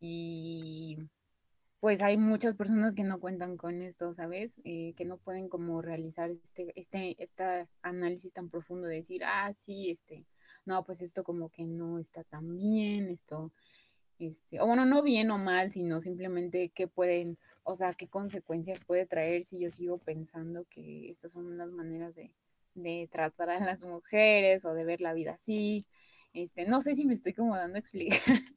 [0.00, 0.98] Y
[1.80, 4.56] pues hay muchas personas que no cuentan con esto, ¿sabes?
[4.64, 9.52] Eh, que no pueden como realizar este, este, este análisis tan profundo de decir, ah,
[9.54, 10.26] sí, este,
[10.66, 13.52] no, pues esto como que no está tan bien, esto,
[14.18, 18.80] este, o bueno, no bien o mal, sino simplemente qué pueden, o sea, qué consecuencias
[18.84, 22.34] puede traer si yo sigo pensando que estas son las maneras de,
[22.82, 25.86] de tratar a las mujeres o de ver la vida así.
[26.32, 28.20] Este, no sé si me estoy como dando a explicar.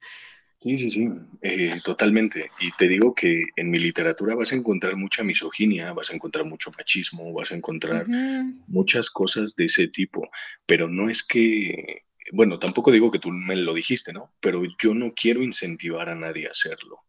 [0.61, 1.09] Sí, sí, sí,
[1.41, 2.51] eh, totalmente.
[2.59, 6.45] Y te digo que en mi literatura vas a encontrar mucha misoginia, vas a encontrar
[6.45, 8.05] mucho machismo, vas a encontrar
[8.67, 10.29] muchas cosas de ese tipo,
[10.67, 14.35] pero no es que, bueno, tampoco digo que tú me lo dijiste, ¿no?
[14.39, 16.99] Pero yo no quiero incentivar a nadie a hacerlo.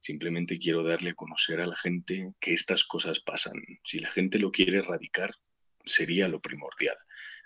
[0.00, 3.62] Simplemente quiero darle a conocer a la gente que estas cosas pasan.
[3.84, 5.34] Si la gente lo quiere erradicar,
[5.84, 6.96] sería lo primordial.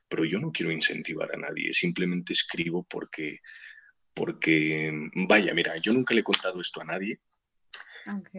[0.09, 3.41] Pero yo no quiero incentivar a nadie, simplemente escribo porque
[4.17, 4.91] porque,
[5.29, 7.21] vaya, mira, yo nunca le he contado esto a nadie,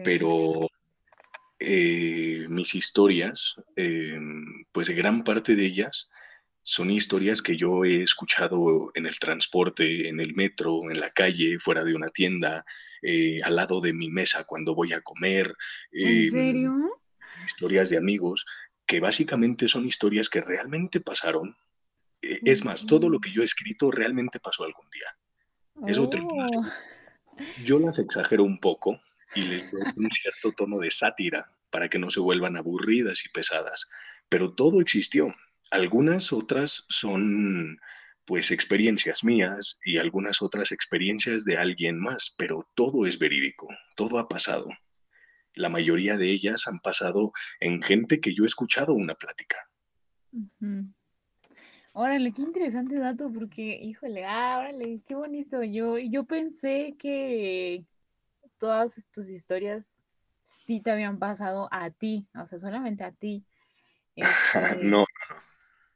[0.02, 0.68] pero
[1.60, 4.18] eh, mis historias, eh,
[4.72, 6.08] pues gran parte de ellas
[6.62, 11.60] son historias que yo he escuchado en el transporte, en el metro, en la calle,
[11.60, 12.64] fuera de una tienda,
[13.00, 15.54] eh, al lado de mi mesa cuando voy a comer,
[15.92, 17.00] ¿En eh, serio?
[17.46, 18.44] historias de amigos,
[18.88, 21.56] que básicamente son historias que realmente pasaron.
[22.22, 23.20] Eh, es más, todo lo Ujú.
[23.20, 25.06] que yo he escrito realmente pasó algún día.
[25.74, 26.64] Puedo Oh.
[27.64, 29.00] Yo las exagero un poco
[29.34, 33.28] y les doy un cierto tono de sátira para que no se vuelvan aburridas y
[33.28, 33.88] pesadas,
[34.28, 35.34] pero todo existió.
[35.70, 37.78] Algunas otras son,
[38.24, 44.18] pues, experiencias mías y algunas otras experiencias de alguien más, pero todo es verídico, todo
[44.18, 44.66] ha pasado.
[45.54, 49.56] La mayoría de ellas han pasado en gente que yo he escuchado una plática.
[51.92, 55.64] Órale, qué interesante dato, porque, híjole, ah, órale, qué bonito.
[55.64, 57.84] Yo, yo pensé que
[58.58, 59.92] todas tus historias
[60.44, 63.44] sí te habían pasado a ti, o sea, solamente a ti.
[64.16, 65.04] Este, No,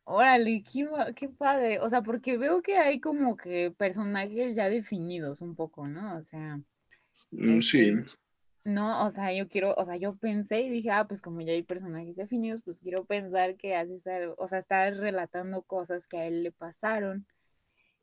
[0.04, 1.80] órale, qué, qué padre.
[1.80, 6.16] O sea, porque veo que hay como que personajes ya definidos un poco, ¿no?
[6.16, 6.60] O sea,
[7.32, 8.21] mm, sí, este,
[8.64, 11.53] no, o sea, yo quiero, o sea, yo pensé y dije, ah, pues como ya
[11.53, 16.18] hay personajes definidos, pues quiero pensar que haces algo, o sea, estar relatando cosas que
[16.18, 17.27] a él le pasaron.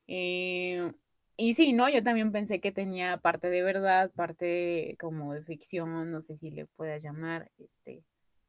[0.08, 0.92] Eh,
[1.38, 1.90] y sí, ¿no?
[1.90, 6.52] Yo también pensé que tenía parte de verdad, parte como de ficción, no sé si
[6.52, 8.04] le puedas llamar, este,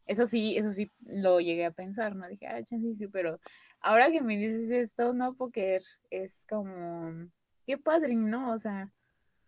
[0.06, 2.28] eso sí, eso sí lo llegué a pensar, ¿no?
[2.28, 3.38] Dije, ah, chance sí, sí, pero
[3.80, 5.78] ahora que me dices esto, no, porque
[6.10, 7.30] es como,
[7.66, 8.52] qué padre, ¿no?
[8.52, 8.90] O sea,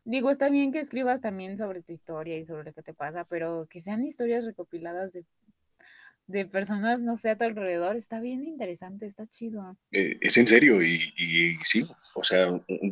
[0.05, 3.25] digo, está bien que escribas también sobre tu historia y sobre lo que te pasa,
[3.25, 5.25] pero que sean historias recopiladas de,
[6.27, 9.77] de personas, no sé, a tu alrededor, está bien interesante, está chido.
[9.93, 11.85] Eh, es en serio y, y sí,
[12.15, 12.49] o sea,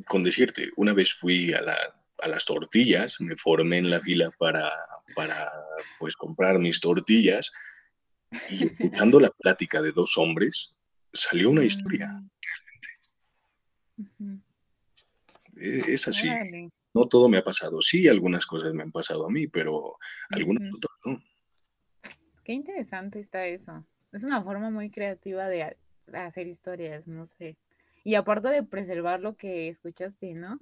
[0.07, 1.77] con decirte, una vez fui a, la,
[2.23, 4.70] a las tortillas, me formé en la fila para,
[5.14, 5.51] para
[5.99, 7.51] pues comprar mis tortillas
[8.51, 10.75] y escuchando la plática de dos hombres,
[11.12, 12.09] salió una historia.
[13.96, 14.40] Mm, ujú.
[15.57, 16.70] Eh, Es así, Órale.
[16.94, 19.96] No todo me ha pasado, sí, algunas cosas me han pasado a mí, pero
[20.31, 21.22] algunas otras no.
[22.44, 23.85] Qué interesante está eso.
[24.12, 25.76] Es una forma muy creativa de, ha-
[26.07, 27.57] de hacer historias, no sé.
[28.03, 30.59] Y aparte de preservar lo que escuchaste, ¿no?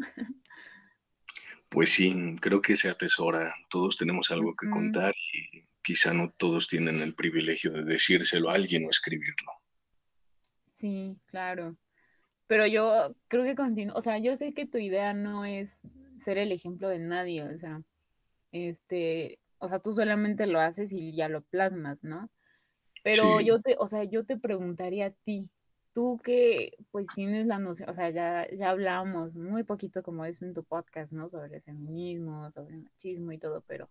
[1.70, 6.66] Pues sí, creo que se atesora, todos tenemos algo que contar y quizá no todos
[6.66, 9.52] tienen el privilegio de decírselo a alguien o escribirlo.
[10.64, 11.76] Sí, claro.
[12.46, 15.82] Pero yo creo que continúo, o sea, yo sé que tu idea no es
[16.18, 17.82] ser el ejemplo de nadie, o sea,
[18.52, 22.30] este, o sea, tú solamente lo haces y ya lo plasmas, ¿no?
[23.02, 25.50] Pero Sí, yo te, o sea, yo te preguntaría a ti,
[25.92, 30.44] tú que pues tienes la noción, o sea, ya, ya hablamos muy poquito como eso
[30.46, 31.28] en tu podcast, ¿no?
[31.28, 33.90] Sobre feminismo, sobre machismo y todo, pero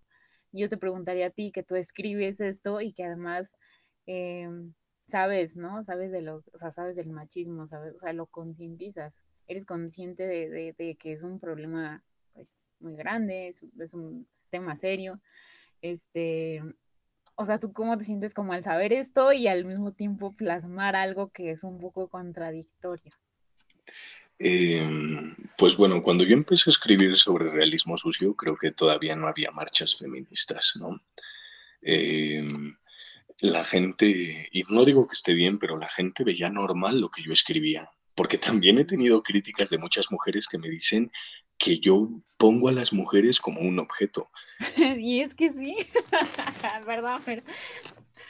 [0.52, 3.52] yo te preguntaría a ti que tú escribes esto y que además
[4.06, 4.74] em,
[5.08, 5.84] sabes, ¿no?
[5.84, 10.28] Sabes de lo, o sea, sabes del machismo, sabes, o sea, lo concientizas, eres consciente
[10.28, 12.04] de, de, de que es un problema
[12.38, 15.19] pues muy grande, es, un tema serio,
[15.82, 16.62] este,
[17.34, 20.95] o sea, ¿tú cómo te sientes como al saber esto y al mismo tiempo plasmar
[20.95, 23.12] algo que es un poco contradictorio?
[24.38, 24.88] Eh,
[25.58, 29.50] pues bueno, cuando yo empecé a escribir sobre realismo sucio, creo que todavía no había
[29.50, 31.02] marchas feministas, ¿no?
[31.82, 32.47] Eh,
[33.39, 37.23] la gente, y no digo que esté bien, pero la gente veía normal lo que
[37.23, 41.12] yo escribía, porque también he tenido críticas de muchas mujeres que me dicen
[41.58, 44.30] que yo pongo a las mujeres como un objeto,
[44.98, 45.76] y es que sí,
[46.86, 47.22] ¿verdad?
[47.26, 47.43] Pero...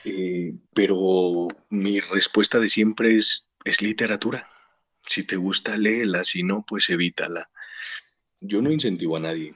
[0.05, 4.47] Eh, pero mi respuesta de siempre es, es literatura.
[5.05, 7.49] Si te gusta, léela, si no, pues evítala.
[8.39, 9.55] Yo no incentivo a nadie,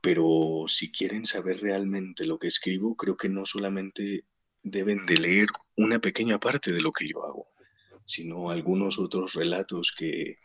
[0.00, 4.24] pero si quieren saber realmente lo que escribo, creo que no solamente
[4.62, 7.46] deben de leer una pequeña parte de lo que yo hago,
[8.04, 10.36] sino algunos otros relatos que,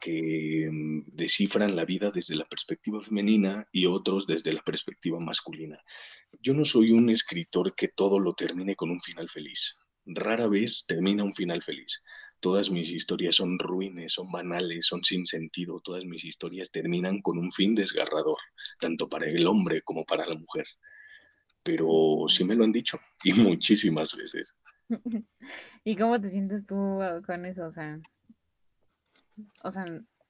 [0.00, 5.78] que mm, descifran la vida desde la perspectiva femenina y otros desde la perspectiva masculina.
[6.40, 9.78] Yo no soy un escritor que todo lo termine con un final feliz.
[10.06, 12.02] Rara vez termina un final feliz.
[12.40, 15.80] Todas mis historias son ruines, son banales, son sin sentido.
[15.80, 18.38] Todas mis historias terminan con un fin desgarrador,
[18.78, 20.66] tanto para el hombre como para la mujer.
[21.62, 24.54] Pero sí me lo han dicho y muchísimas veces.
[25.84, 27.66] ¿Y cómo te sientes tú uh, con eso?
[27.66, 28.00] O sea,
[29.62, 29.84] o sea,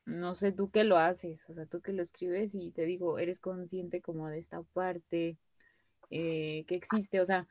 [0.07, 3.19] no sé tú qué lo haces, o sea, tú que lo escribes y te digo,
[3.19, 5.37] eres consciente como de esta parte
[6.11, 7.47] eh, que existe, o sea,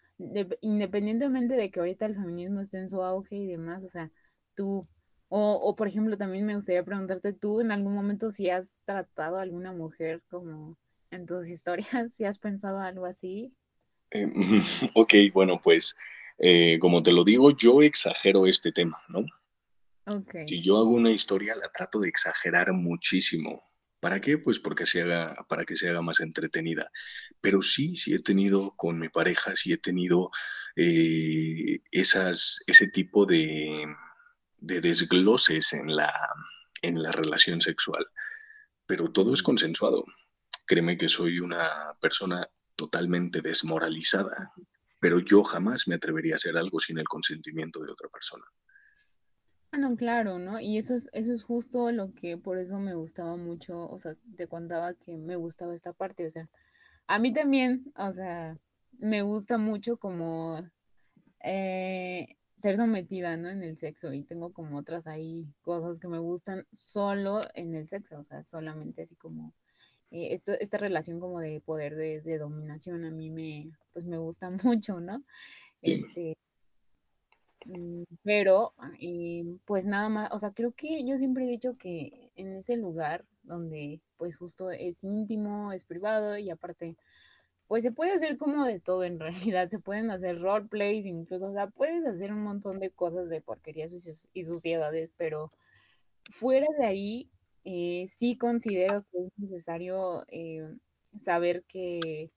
[0.61, 4.11] independientemente de que ahorita el feminismo esté en su auge y demás, o sea,
[4.55, 4.81] tú,
[5.29, 9.37] o, o por ejemplo, también me gustaría preguntarte tú en algún momento si has tratado
[9.37, 10.75] a alguna mujer como
[11.11, 13.53] en tus historias, si has pensado algo así.
[14.11, 14.27] Eh,
[14.95, 15.97] ok, bueno, pues
[16.39, 19.25] eh, como te lo digo, yo exagero este tema, ¿no?
[20.07, 20.47] Okay.
[20.47, 23.61] Si yo hago una historia, la trato de exagerar muchísimo.
[23.99, 24.37] ¿Para qué?
[24.37, 26.89] Pues porque se haga, para que se haga más entretenida.
[27.41, 30.31] Pero sí, sí he tenido con mi pareja, sí he tenido
[30.77, 33.85] eh, esas, ese tipo de,
[34.59, 36.13] de desgloses en la,
[36.81, 38.05] en la relación sexual.
[38.85, 40.05] Pero todo es consensuado.
[40.65, 42.47] Créeme que soy una persona
[42.77, 44.53] totalmente desmoralizada,
[45.01, 48.45] pero yo jamás me atrevería a hacer algo sin el consentimiento de otra persona.
[49.77, 50.59] No, claro, ¿no?
[50.59, 54.15] Y eso es, eso es justo lo que por eso me gustaba mucho, o sea,
[54.35, 56.49] te contaba que me gustaba esta parte, o sea,
[57.07, 58.57] a mí también, o sea,
[58.99, 60.59] me gusta mucho como
[61.43, 63.49] eh, ser sometida, ¿no?
[63.49, 67.87] En el sexo y tengo como otras ahí cosas que me gustan solo en el
[67.87, 69.53] sexo, o sea, solamente así como
[70.11, 74.17] eh, esto, esta relación como de poder de, de, dominación a mí me, pues me
[74.17, 75.23] gusta mucho, ¿no?
[75.81, 76.36] Este,
[78.23, 82.55] pero, y pues nada más, o sea, creo que yo siempre he dicho que en
[82.55, 86.97] ese lugar donde pues justo es íntimo, es privado y aparte
[87.67, 89.19] pues se puede hacer como de todo en
[89.53, 93.41] realidad, se pueden hacer roleplays, incluso, o sea, puedes hacer un montón de cosas de
[93.41, 93.93] porquerías
[94.33, 95.51] y suciedades, pero
[96.31, 97.29] fuera de ahí,
[97.65, 100.67] eh, sí considero que es necesario eh,
[101.19, 102.31] saber que,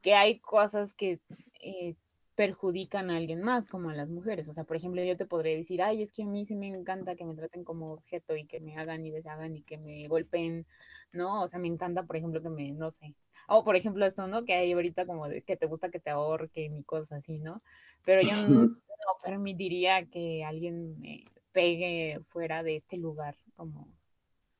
[0.00, 1.20] que, hay cosas que
[1.60, 1.96] eh,
[2.34, 4.48] perjudican a alguien más, como a las mujeres.
[4.48, 6.68] O sea, por ejemplo, yo te podría decir, ay, es que a mí sí me
[6.68, 10.08] encanta que me traten como objeto y que me hagan y deshagan y que me
[10.08, 10.66] golpeen,
[11.12, 11.42] ¿no?
[11.42, 13.14] O sea, me encanta, por ejemplo, que me, no sé,
[13.48, 14.44] o por ejemplo esto, ¿no?
[14.44, 17.62] Que hay ahorita como de que te gusta que te ahorquen y cosas así, ¿no?
[18.04, 18.76] Pero yo no, no
[19.22, 23.88] permitiría que alguien me pegue fuera de este lugar como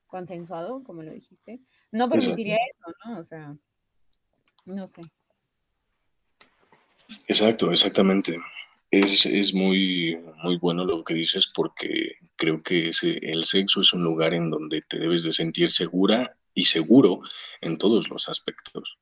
[0.07, 1.59] consensuado, como lo dijiste.
[1.91, 3.19] No permitiría eso, ¿no?
[3.19, 3.57] O sea,
[4.65, 5.01] no sé.
[7.27, 8.37] Exacto, exactamente.
[8.91, 12.91] Es, es, muy, muy bueno lo que dices porque creo que
[13.21, 17.21] el sexo es un lugar en donde te debes de sentir segura y seguro
[17.61, 18.97] en todos los aspectos.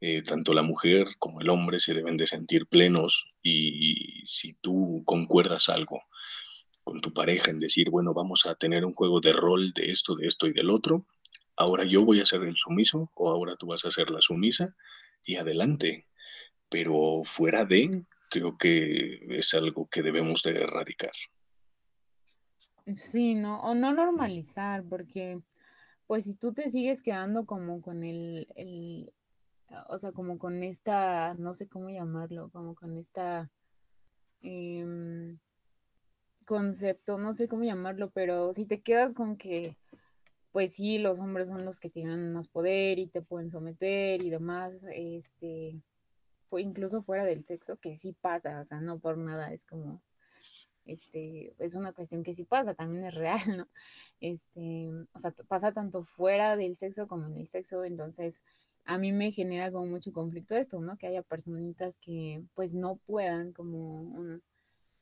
[0.00, 5.02] Eh, tanto la mujer como el hombre se deben de sentir plenos y si tú
[5.04, 6.02] concuerdas algo
[6.84, 10.14] con tu pareja en decir, bueno, vamos a tener un juego de rol de esto,
[10.14, 11.04] de esto y del otro,
[11.56, 14.74] ahora yo voy a ser el sumiso o ahora tú vas a ser la sumisa
[15.24, 16.06] y adelante.
[16.68, 21.12] Pero fuera de, creo que es algo que debemos de erradicar.
[22.94, 25.40] Sí, no, o no normalizar, porque
[26.06, 29.12] pues si tú te sigues quedando como con el, el,
[29.88, 33.50] o sea, como con esta, no sé cómo llamarlo, como con esta
[34.40, 35.36] eh,
[36.46, 39.76] concepto, no sé cómo llamarlo, pero si te quedas con que,
[40.50, 44.30] pues sí, los hombres son los que tienen más poder y te pueden someter y
[44.30, 45.78] demás, este,
[46.56, 50.00] incluso fuera del sexo, que sí pasa, o sea, no por nada, es como,
[50.86, 53.68] este, es una cuestión que sí pasa, también es real, ¿no?
[54.20, 58.40] Este, o sea, pasa tanto fuera del sexo como en el sexo, entonces
[58.84, 60.96] a mí me genera como mucho conflicto esto, ¿no?
[60.96, 64.40] Que haya personitas que pues no puedan como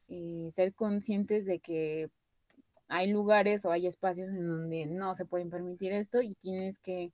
[0.09, 2.11] eh, ser conscientes de que
[2.89, 7.13] hay lugares o hay espacios en donde no se pueden permitir esto y tienes que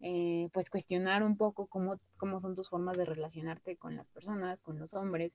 [0.00, 4.62] eh, pues cuestionar un poco cómo, cómo son tus formas de relacionarte con las personas,
[4.62, 5.34] con los hombres,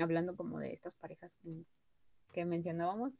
[0.00, 1.38] hablando como de estas parejas
[2.32, 3.18] que mencionábamos.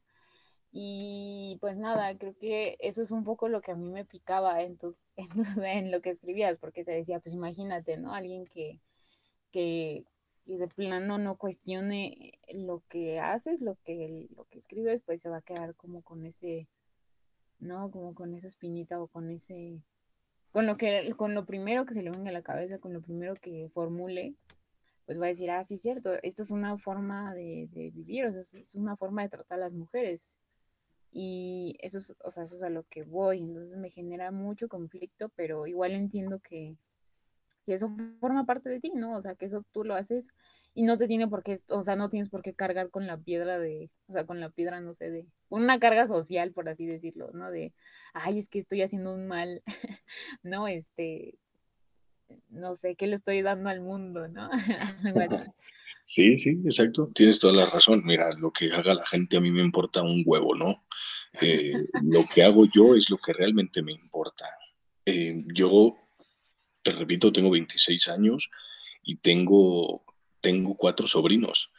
[0.73, 4.61] Y pues nada, creo que eso es un poco lo que a mí me picaba
[4.61, 4.79] en,
[5.65, 8.13] en, lo que escribías, porque te decía, pues imagínate, ¿no?
[8.13, 8.79] Alguien que,
[9.51, 10.05] que,
[10.45, 15.37] de plano no cuestione lo que haces, lo que, lo que escribes, pues se va
[15.37, 16.67] a quedar como con ese,
[17.59, 17.91] ¿no?
[17.91, 19.81] Como con esa espinita o con ese,
[20.51, 23.01] con lo que, con lo primero que se le venga a la cabeza, con lo
[23.01, 24.35] primero que formule,
[25.05, 28.41] pues va a decir, ah, sí, cierto, esto es una forma de, vivir, o sea,
[28.59, 30.37] es una forma de tratar a las mujeres.
[31.11, 34.69] Y eso es, o sea, eso es a lo que voy, entonces me genera mucho
[34.69, 36.77] conflicto, pero igual entiendo que,
[37.65, 39.15] que eso forma parte de ti, ¿no?
[39.17, 40.29] O sea, que eso tú lo haces
[40.73, 43.17] y no te tiene por qué, o sea, no tienes por qué cargar con la
[43.17, 46.85] piedra de, o sea, con la piedra, no sé, de una carga social, por así
[46.85, 47.51] decirlo, ¿no?
[47.51, 47.73] De,
[48.13, 49.61] ay, es que estoy haciendo un mal,
[50.43, 51.35] no, este,
[52.49, 54.49] no sé, ¿qué le estoy dando al mundo, no?
[56.03, 58.01] Sí, sí, exacto, tienes toda la razón.
[58.03, 60.83] Mira, lo que haga la gente a mí me importa un huevo, ¿no?
[61.41, 64.45] Eh, lo que hago yo es lo que realmente me importa.
[65.05, 65.95] Eh, yo,
[66.81, 68.49] te repito, tengo 26 años
[69.03, 70.03] y tengo
[70.41, 71.71] tengo cuatro sobrinos.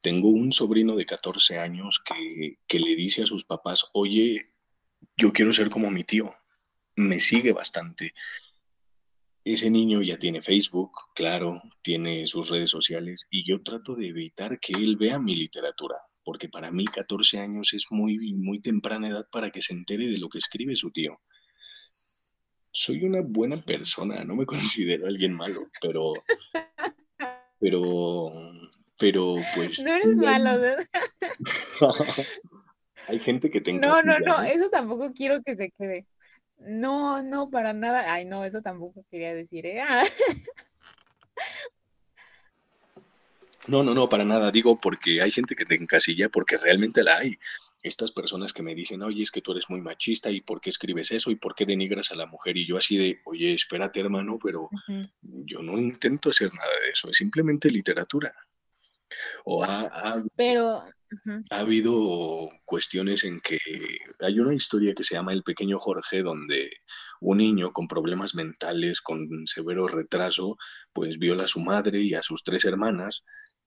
[0.00, 4.52] Tengo un sobrino de 14 años que, que le dice a sus papás, oye,
[5.16, 6.34] yo quiero ser como mi tío.
[6.94, 8.12] Me sigue bastante.
[9.42, 14.58] Ese niño ya tiene Facebook, claro, tiene sus redes sociales y yo trato de evitar
[14.60, 19.26] que él vea mi literatura, porque para mí 14 años es muy, muy temprana edad
[19.30, 21.20] para que se entere de lo que escribe su tío.
[22.76, 24.46] Soy una buena persona, no me
[24.84, 26.14] considero alguien malo, pero
[27.60, 28.30] pero,
[28.98, 29.82] pero pues...
[29.84, 30.60] No eres malo.
[33.08, 33.88] hay gente que tenga...
[33.88, 36.06] No, no, no, eso tampoco quiero que se quede.
[36.58, 38.12] No, no, para nada.
[38.12, 39.82] Ay, no, eso tampoco quería decir, ¿eh?
[43.66, 44.50] No, no, no, para nada.
[44.50, 47.38] Digo porque hay gente que te encasilla porque realmente la hay
[47.84, 50.70] estas personas que me dicen, oye, es que tú eres muy machista y por qué
[50.70, 52.56] escribes eso y por qué denigras a la mujer.
[52.56, 54.70] Y yo así de, oye, espérate hermano, pero
[55.22, 58.34] yo no intento hacer nada de eso, es simplemente literatura.
[59.44, 60.82] O ha, pero,
[61.50, 63.58] ha habido cuestiones en que
[64.20, 66.70] hay una historia que se llama El pequeño Jorge, donde
[67.20, 70.56] un niño con problemas mentales, con severo retraso,
[70.94, 73.24] pues viola a su madre y a sus tres hermanas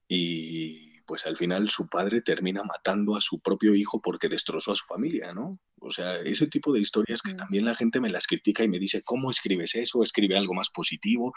[0.08, 4.76] y pues al final su padre termina matando a su propio hijo porque destrozó a
[4.76, 5.58] su familia, ¿no?
[5.80, 8.78] O sea, ese tipo de historias que también la gente me las critica y me
[8.78, 10.04] dice, ¿cómo escribes eso?
[10.04, 11.34] Escribe algo más positivo.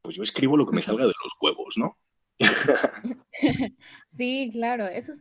[0.00, 1.98] Pues yo escribo lo que me salga de los huevos, ¿no?
[4.08, 5.12] sí, claro, eso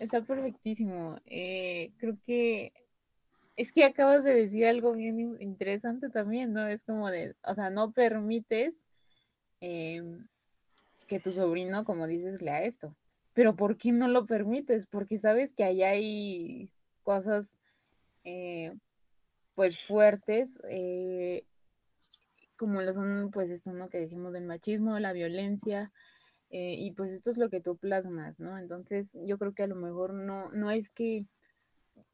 [0.00, 1.20] está perfectísimo.
[1.26, 2.72] Eh, creo que
[3.56, 6.66] es que acabas de decir algo bien interesante también, ¿no?
[6.66, 8.80] Es como de, o sea, no permites
[9.60, 10.26] em,
[11.06, 12.96] que tu sobrino, como dices, lea esto
[13.34, 14.86] pero ¿por qué no lo permites?
[14.86, 16.70] Porque sabes que allá hay
[17.02, 17.52] cosas
[18.24, 18.72] eh,
[19.54, 21.44] pues fuertes, eh,
[22.56, 23.88] como lo son pues esto ¿no?
[23.88, 25.92] que decimos del machismo, la violencia,
[26.50, 28.56] eh, y pues esto es lo que tú plasmas, ¿no?
[28.58, 31.26] Entonces yo creo que a lo mejor no, no es que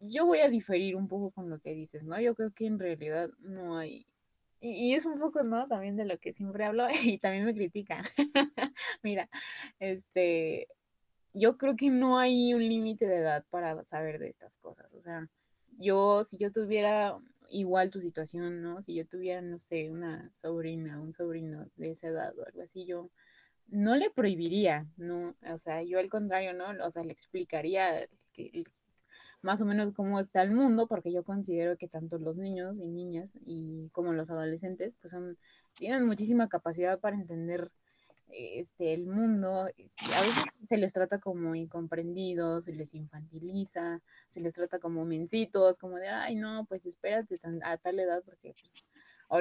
[0.00, 2.18] yo voy a diferir un poco con lo que dices, ¿no?
[2.20, 4.06] Yo creo que en realidad no hay,
[4.60, 5.66] y, es un poco, ¿no?
[5.68, 8.04] También de lo que siempre hablo y también me critican.
[9.02, 9.28] Mira,
[9.78, 10.68] este,
[11.32, 14.92] yo creo que no hay un límite de edad para saber de estas cosas.
[14.94, 15.28] O sea,
[15.78, 17.18] yo, si yo tuviera
[17.50, 18.82] igual tu situación, ¿no?
[18.82, 22.86] Si yo tuviera, no sé, una sobrina, un sobrino de esa edad o algo así,
[22.86, 23.10] yo
[23.68, 25.36] no le prohibiría, ¿no?
[25.48, 26.66] O sea, yo al contrario, ¿no?
[26.84, 28.64] O sea, le explicaría que,
[29.42, 32.86] más o menos cómo está el mundo, porque yo considero que tanto los niños y
[32.86, 35.38] niñas y como los adolescentes, pues son,
[35.74, 37.70] tienen muchísima capacidad para entender
[38.32, 44.40] este, el mundo, este, a veces se les trata como incomprendidos, se les infantiliza, se
[44.40, 48.84] les trata como mencitos, como de, ay, no, pues espérate a tal edad porque pues,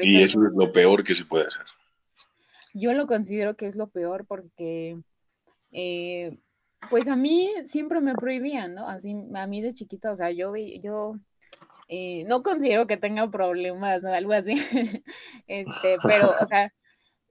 [0.01, 1.65] Y eso es lo peor que se puede hacer.
[2.73, 5.01] Yo lo considero que es lo peor porque,
[5.71, 6.39] eh,
[6.89, 8.87] pues a mí siempre me prohibían, ¿no?
[8.87, 11.15] Así, a mí de chiquita, o sea, yo, yo
[11.87, 14.53] eh, no considero que tenga problemas o algo así,
[15.47, 16.71] este, pero, o sea,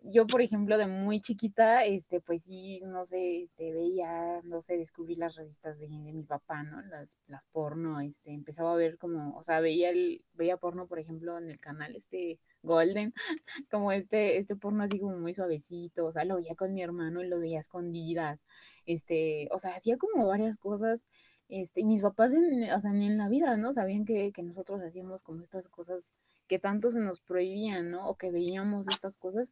[0.01, 4.77] yo, por ejemplo, de muy chiquita, este, pues sí, no sé, este, veía, no sé,
[4.77, 6.81] descubrí las revistas de, mi papá, ¿no?
[6.83, 10.99] Las, las porno, este, empezaba a ver como, o sea, veía el, veía porno, por
[10.99, 13.13] ejemplo, en el canal, este, Golden,
[13.71, 17.23] como este, este porno así como muy suavecito, o sea, lo veía con mi hermano
[17.23, 18.45] y lo veía escondidas,
[18.87, 21.05] este, o sea, hacía como varias cosas,
[21.49, 23.73] este, y mis papás, en, o sea, ni en la vida, ¿no?
[23.73, 26.13] Sabían que, que nosotros hacíamos como estas cosas
[26.49, 28.09] que tanto se nos prohibían, ¿no?
[28.09, 29.51] O que veíamos estas cosas.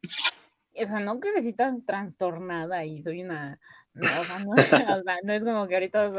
[0.75, 3.59] O sea, no crecí tan trastornada y soy una,
[3.93, 4.51] no, o, sea, no,
[4.99, 6.11] o sea, no es como que ahorita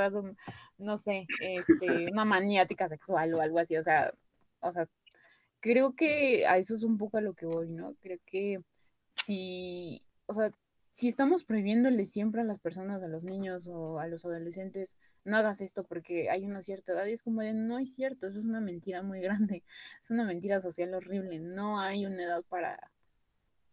[0.79, 4.13] no sé, este, una maniática sexual o algo así, o sea,
[4.61, 4.89] o sea,
[5.61, 7.95] creo que a eso es un poco a lo que voy, ¿no?
[8.01, 8.61] Creo que
[9.11, 10.51] si, o sea,
[10.99, 15.37] si estamos prohibiéndole siempre a las personas, a los niños o a los adolescentes, no
[15.37, 18.41] hagas esto porque hay una cierta edad, y es como de, no es cierto, eso
[18.41, 19.63] es una mentira muy grande,
[20.03, 22.91] es una mentira social horrible, no hay una edad para,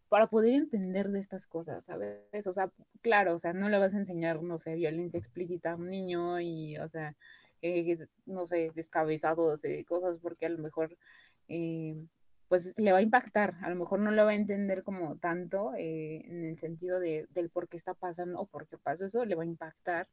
[0.08, 2.46] para poder entender de estas cosas, ¿sabes?
[2.46, 2.70] O sea,
[3.00, 6.38] claro, o sea, no le vas a enseñar, no sé, violencia explícita a un niño
[6.40, 7.16] y, o sea,
[7.60, 10.96] eh, no sé, descabezados, de cosas, porque a lo mejor...
[11.48, 12.06] Eh,
[12.48, 15.74] pues le va a impactar, a lo mejor no lo va a entender como tanto
[15.76, 19.24] eh, en el sentido de, del por qué está pasando o por qué pasó eso,
[19.24, 20.08] le va a impactar.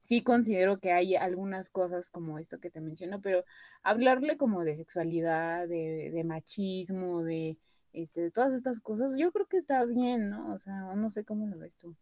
[0.00, 3.44] Sí considero que hay algunas cosas como esto que te menciono, pero
[3.82, 7.56] hablarle como de sexualidad, de, de machismo, de,
[7.94, 10.52] este, de todas estas cosas, yo creo que está bien, ¿no?
[10.52, 11.96] O sea, no sé cómo lo ves tú.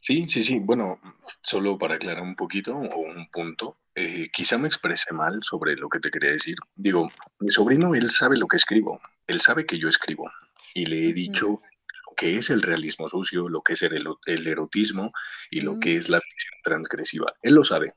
[0.00, 0.58] Sí, sí, sí.
[0.58, 0.98] Bueno,
[1.42, 5.88] solo para aclarar un poquito o un punto, eh, quizá me expresé mal sobre lo
[5.88, 6.56] que te quería decir.
[6.74, 10.30] Digo, mi sobrino, él sabe lo que escribo, él sabe que yo escribo
[10.74, 14.46] y le he dicho lo que es el realismo sucio, lo que es el, el
[14.46, 15.12] erotismo
[15.50, 17.32] y lo que es la ficción transgresiva.
[17.42, 17.94] Él lo sabe.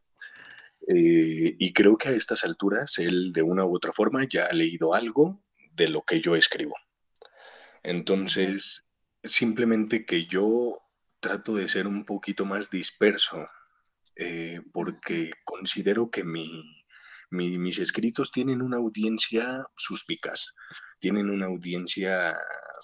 [0.87, 4.53] Eh, y creo que a estas alturas él de una u otra forma ya ha
[4.53, 5.43] leído algo
[5.73, 6.75] de lo que yo escribo.
[7.83, 8.85] Entonces,
[9.23, 10.79] simplemente que yo
[11.19, 13.47] trato de ser un poquito más disperso,
[14.19, 20.53] eh, porque considero que mis escritos tienen una audiencia suspicaz,
[20.99, 22.35] tienen una audiencia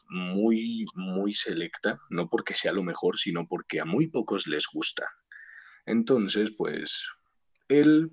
[0.09, 5.07] muy, muy selecta, no porque sea lo mejor, sino porque a muy pocos les gusta.
[5.85, 7.09] Entonces, pues,
[7.67, 8.11] él,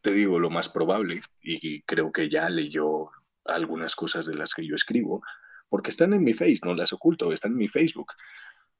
[0.00, 3.10] te digo lo más probable, y creo que ya leyó
[3.44, 5.22] algunas cosas de las que yo escribo,
[5.68, 8.12] porque están en mi face, no las oculto, están en mi Facebook.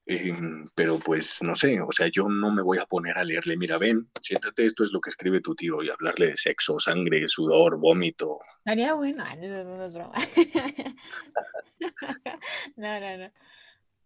[0.07, 3.57] Em, pero pues no sé, o sea, yo no me voy a poner a leerle,
[3.57, 7.27] mira, ven, siéntate, esto es lo que escribe tu tío y hablarle de sexo, sangre,
[7.27, 8.39] sudor, vómito.
[8.67, 10.13] Haría bueno, no, no, es broma.
[12.77, 13.33] no, no, no.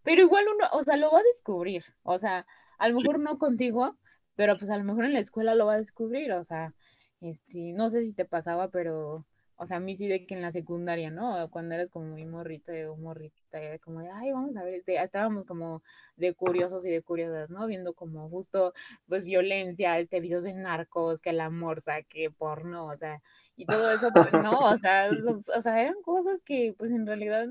[0.05, 2.47] Pero igual uno, o sea, lo va a descubrir, o sea,
[2.79, 3.99] a lo mejor no contigo,
[4.37, 6.75] pero pues a lo mejor en la escuela lo va a descubrir, o sea,
[7.21, 9.27] este, no sé si te pasaba, pero
[9.61, 11.51] o sea, a mí sí de que en la secundaria, ¿no?
[11.51, 15.83] Cuando eras como muy morrita o morrita, como de, ay, vamos a ver, estábamos como
[16.17, 17.67] de curiosos y de curiosas, ¿no?
[17.67, 18.73] Viendo como justo,
[19.09, 23.21] pues, violencia, este, videos de narcos, que la morsa, que porno, o sea,
[23.57, 25.11] y todo eso, pues, no, o sea,
[25.57, 27.49] o sea, eran cosas que, pues, en realidad,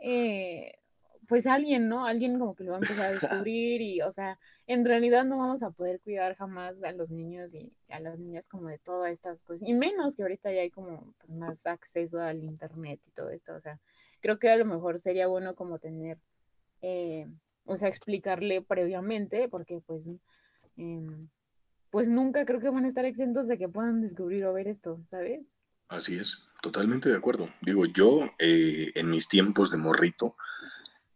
[0.00, 0.72] eh,
[1.26, 2.06] pues alguien, ¿no?
[2.06, 5.38] Alguien como que lo va a empezar a descubrir y, o sea, en realidad no
[5.38, 9.12] vamos a poder cuidar jamás a los niños y a las niñas como de todas
[9.12, 13.10] estas cosas, y menos que ahorita ya hay como pues, más acceso al internet y
[13.10, 13.78] todo esto, o sea,
[14.20, 16.18] creo que a lo mejor sería bueno como tener,
[16.82, 17.26] eh,
[17.64, 20.10] o sea, explicarle previamente, porque pues,
[20.76, 21.28] em,
[21.90, 25.00] pues nunca creo que van a estar exentos de que puedan descubrir o ver esto,
[25.10, 25.46] ¿sabes?
[25.88, 27.48] Así es, totalmente de acuerdo.
[27.62, 30.36] Digo, yo eh, en mis tiempos de morrito,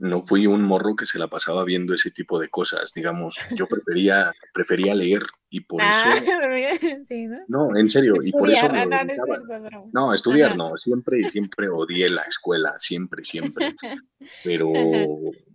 [0.00, 3.66] no fui un morro que se la pasaba viendo ese tipo de cosas, digamos, yo
[3.66, 5.90] prefería, prefería leer y por eso...
[6.40, 7.70] Ah, ¿no?
[7.70, 7.76] ¿no?
[7.76, 8.66] en serio, y por eso...
[8.70, 8.86] Ah,
[9.92, 13.74] no, estudiar no, siempre, siempre odié la escuela, siempre, siempre,
[14.42, 14.72] pero,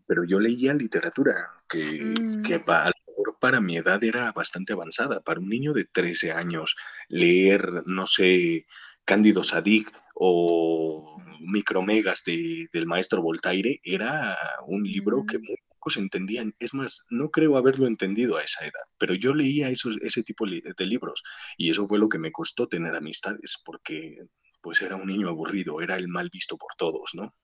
[0.05, 1.33] pero yo leía literatura,
[1.67, 2.65] que, que mm.
[2.65, 2.91] para,
[3.39, 6.75] para mi edad era bastante avanzada, para un niño de 13 años,
[7.09, 8.67] leer, no sé,
[9.05, 16.53] Cándido Sadik o Micromegas de, del maestro Voltaire era un libro que muy pocos entendían.
[16.59, 20.45] Es más, no creo haberlo entendido a esa edad, pero yo leía esos, ese tipo
[20.45, 21.23] de libros
[21.57, 24.17] y eso fue lo que me costó tener amistades, porque
[24.61, 27.35] pues era un niño aburrido, era el mal visto por todos, ¿no?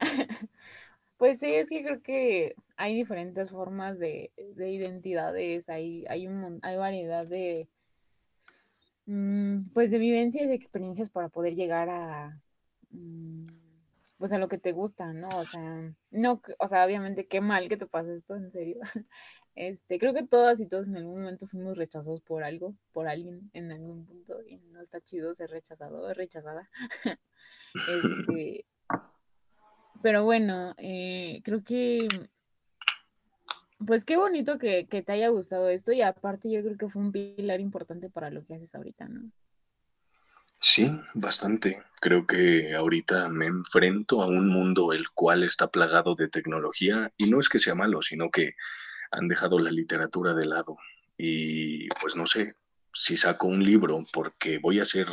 [1.16, 6.76] Pues sí, es que creo que hay diferentes formas de, identidades, hay, hay, un, hay
[6.76, 7.73] variedad de, Mm,
[9.06, 12.40] pues de vivencias y experiencias para poder llegar a,
[12.90, 13.44] mm,
[14.18, 15.28] pues a lo que te gusta, ¿no?
[15.28, 18.80] O sea, no, o sea, obviamente qué mal que te pase esto, en serio.
[19.56, 23.50] Este, creo que todas y todos en algún momento fuimos rechazados por algo, por alguien
[23.52, 26.68] en algún punto, y no está chido ser rechazado o rechazada.
[27.88, 28.66] este,
[30.02, 32.08] pero bueno, eh, creo que
[33.78, 37.12] pues qué bonito que, te haya gustado esto y aparte yo creo que fue un
[37.12, 39.30] pilar importante para lo que haces ahorita, ¿no?
[40.60, 41.82] Sí, bastante.
[42.00, 47.28] Creo que ahorita me enfrento a un mundo el cual está plagado de tecnología y
[47.30, 48.52] no es que sea malo, sino que
[49.10, 50.76] han dejado la literatura de lado.
[51.18, 52.54] Y pues no sé,
[52.94, 55.06] si saco un libro porque voy a hacer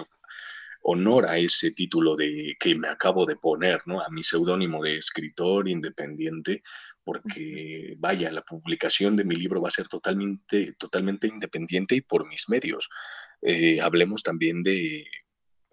[0.83, 4.01] honor a ese título de que me acabo de poner, ¿no?
[4.01, 6.63] A mi seudónimo de escritor independiente,
[7.03, 12.27] porque vaya, la publicación de mi libro va a ser totalmente, totalmente independiente y por
[12.27, 12.89] mis medios.
[13.41, 15.05] Eh, hablemos también de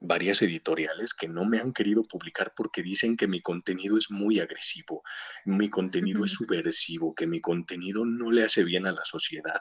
[0.01, 4.41] varias editoriales que no me han querido publicar porque dicen que mi contenido es muy
[4.41, 5.03] agresivo,
[5.45, 9.61] mi contenido es subversivo, que mi contenido no le hace bien a la sociedad.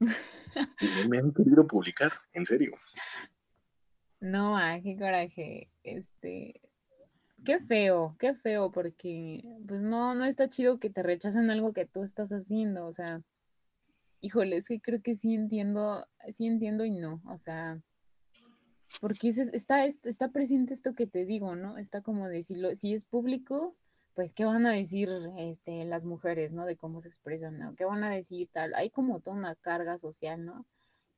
[0.80, 2.72] Y no me han querido publicar, en serio.
[4.20, 5.68] No, ah, qué coraje.
[5.82, 6.62] Este,
[7.46, 11.86] qué feo, qué feo, porque pues no, no está chido que te rechacen algo que
[11.86, 13.22] tú estás haciendo, o sea,
[14.20, 17.80] híjole, es que creo que sí entiendo, sí entiendo y no, o sea,
[19.00, 21.78] porque es- está, est- está presente esto que te digo, ¿no?
[21.78, 23.76] Está como de si es público,
[24.14, 26.64] pues qué van a decir este, las mujeres, ¿no?
[26.64, 27.74] De cómo se expresan, ¿no?
[27.76, 28.74] ¿Qué van a decir tal?
[28.74, 30.66] Hay como toda una carga social, ¿no?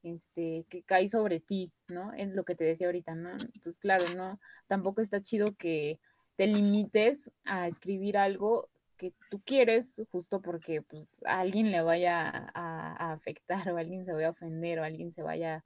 [0.03, 2.13] Este, que cae sobre ti, ¿no?
[2.13, 3.31] Es lo que te decía ahorita, ¿no?
[3.63, 4.39] Pues claro, ¿no?
[4.67, 5.99] Tampoco está chido que
[6.39, 12.29] te limites a escribir algo que tú quieres justo porque pues a alguien le vaya
[12.55, 15.65] a, a afectar o alguien se vaya a ofender o alguien se vaya,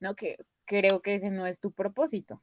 [0.00, 0.16] ¿no?
[0.16, 2.42] Que creo que ese no es tu propósito.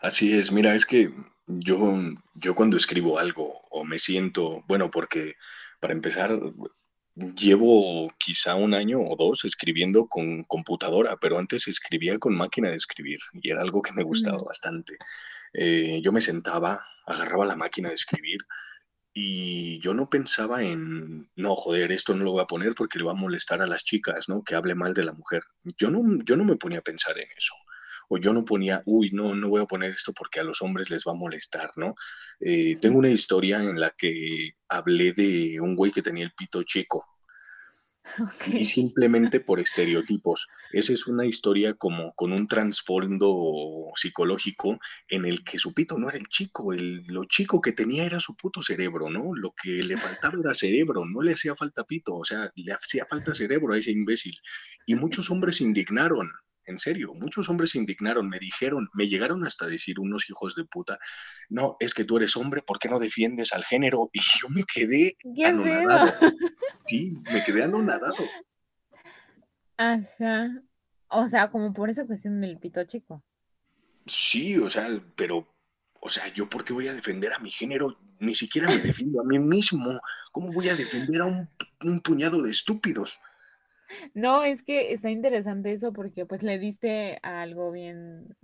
[0.00, 1.14] Así es, mira, es que
[1.46, 1.94] yo,
[2.34, 5.34] yo cuando escribo algo o me siento, bueno, porque
[5.78, 6.40] para empezar,
[7.14, 12.76] llevo quizá un año o dos escribiendo con computadora, pero antes escribía con máquina de
[12.76, 14.46] escribir y era algo que me gustaba Ujú.
[14.46, 14.96] bastante.
[15.52, 18.40] Eh, yo me sentaba, agarraba la máquina de escribir
[19.14, 23.04] y yo no pensaba en, no, joder, esto no lo voy a poner porque le
[23.04, 24.42] va a molestar a las chicas, ¿no?
[24.42, 25.42] Que hable mal de la mujer.
[25.76, 27.54] Yo no, yo no me ponía a pensar en eso.
[28.08, 30.90] O yo no ponía, uy, no, no voy a poner esto porque a los hombres
[30.90, 31.94] les va a molestar, ¿no?
[32.40, 36.62] Eh, tengo una historia en la que hablé de un güey que tenía el pito
[36.62, 37.11] chico
[38.46, 38.64] y Ok.
[38.64, 40.48] simplemente por estereotipos.
[40.72, 44.78] Esa es una historia como con un trasfondo psicológico
[45.08, 48.20] en el que su pito no era el chico, el, lo chico que tenía era
[48.20, 49.34] su puto cerebro, ¿no?
[49.34, 53.06] Lo que le faltaba era cerebro, no le hacía falta pito, o sea, le hacía
[53.08, 54.36] falta cerebro a ese imbécil.
[54.86, 56.30] Y muchos hombres se indignaron.
[56.64, 60.64] En serio, muchos hombres se indignaron, me dijeron, me llegaron hasta decir unos hijos de
[60.64, 60.96] puta,
[61.48, 64.10] no, es que tú eres hombre, ¿por qué no defiendes al género?
[64.12, 66.12] Y yo me quedé ¿Qué anonadado?
[66.98, 68.24] Sí, me quedé anonadado.
[69.76, 70.62] Ajá.
[71.08, 73.22] O sea, como por esa cuestión del pito chico.
[74.06, 75.46] Sí, o sea, pero,
[76.00, 77.98] o sea, ¿yo por qué voy a defender a mi género?
[78.18, 80.00] Ni siquiera me defiendo a mí mismo.
[80.32, 81.48] ¿Cómo voy a defender a un,
[81.82, 83.20] un puñado de estúpidos?
[84.14, 88.36] No, es que está interesante eso porque pues le diste a algo bien,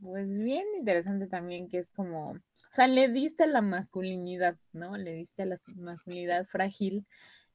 [0.00, 4.96] pues bien interesante también, que es como, o sea, le diste a la masculinidad, ¿no?
[4.96, 7.06] Le diste a la masculinidad frágil,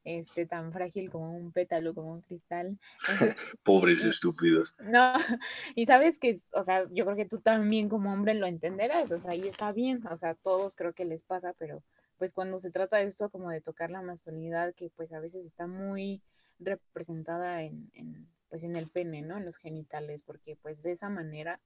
[0.06, 2.78] este, tan frágil como un pétalo, como un cristal.
[3.00, 4.72] Entonces, Pobres y, estúpidos.
[4.78, 5.12] no,
[5.74, 9.18] y sabes que, o sea, yo creo que tú también como hombre lo entenderás, o
[9.18, 11.82] sea, y está bien, o sea, todos creo que les pasa, pero
[12.18, 15.44] pues cuando se trata de esto como de tocar la masculinidad, que pues a veces
[15.44, 16.22] está muy
[16.60, 19.36] representada en, en, pues en el pene, ¿no?
[19.36, 21.60] En los genitales, porque pues de esa manera,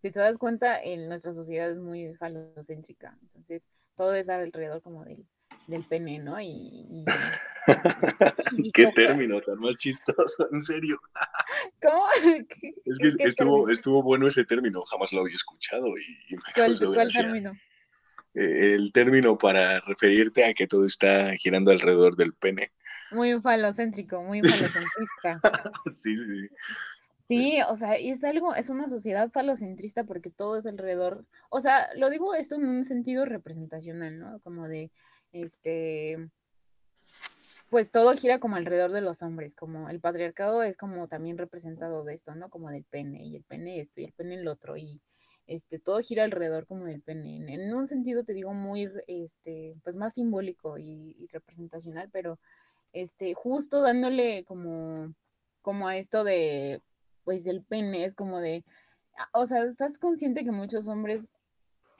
[0.00, 5.04] si te das cuenta, en nuestra sociedad es muy falocéntrica, entonces todo es alrededor como
[5.04, 5.26] del,
[5.66, 6.40] del pene, ¿no?
[6.40, 7.04] Y, y,
[8.58, 10.98] y Qué término tan más chistoso, en serio.
[11.82, 12.04] ¿Cómo?
[12.48, 13.72] ¿Qué- Es que qué estuvo, término?
[13.72, 17.52] estuvo bueno ese término, jamás lo había escuchado y, me ¿Cuál, cuál término?
[18.34, 22.72] Eh, El término para referirte a que todo está girando alrededor del pene.
[23.12, 25.40] Muy falocéntrico, muy falocentrista.
[25.90, 26.48] Sí, sí, sí.
[27.26, 31.88] Sí, o sea, es algo, es una sociedad falocentrista porque todo es alrededor, o sea,
[31.96, 34.40] lo digo esto en un sentido representacional, ¿no?
[34.40, 34.90] Como de,
[35.34, 36.30] este,
[37.70, 42.04] pues todo gira como alrededor de los hombres, como el patriarcado es como también representado
[42.04, 42.48] de esto, ¿no?
[42.48, 45.00] Como del pene, y el pene esto, y el pene el otro, y
[45.46, 49.96] este, todo gira alrededor como del pene, en, un sentido te digo muy, este, pues
[49.96, 52.38] más simbólico y, representacional, pero
[52.92, 55.12] este, justo dándole como,
[55.60, 56.80] como a esto de,
[57.24, 58.64] pues el pene, es como de,
[59.32, 61.30] o sea, estás consciente que muchos hombres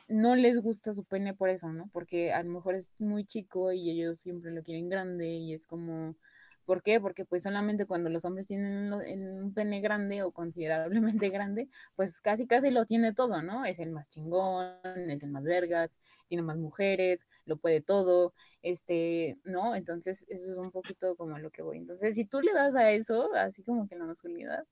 [0.09, 1.89] no les gusta su pene por eso, ¿no?
[1.93, 5.67] Porque a lo mejor es muy chico y ellos siempre lo quieren grande y es
[5.67, 6.17] como,
[6.65, 7.01] ¿por qué?
[7.01, 12.47] Porque pues solamente cuando los hombres tienen un pene grande o considerablemente grande, pues casi
[12.47, 13.65] casi lo tiene todo, ¿no?
[13.65, 14.77] Es el más chingón,
[15.11, 15.91] es el más vergas,
[16.29, 19.75] tiene más mujeres, lo puede todo, este, ¿no?
[19.75, 21.79] Entonces eso es un poquito como lo que voy.
[21.79, 24.65] Entonces si tú le das a eso, así como que la masculinidad,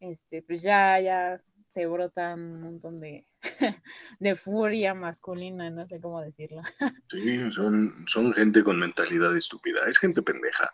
[0.00, 3.26] este, pues ya, ya se brota un montón de,
[4.20, 6.62] de furia masculina, no sé cómo decirlo.
[7.10, 10.70] Sí, son, son gente con mentalidad estúpida, es gente pendeja.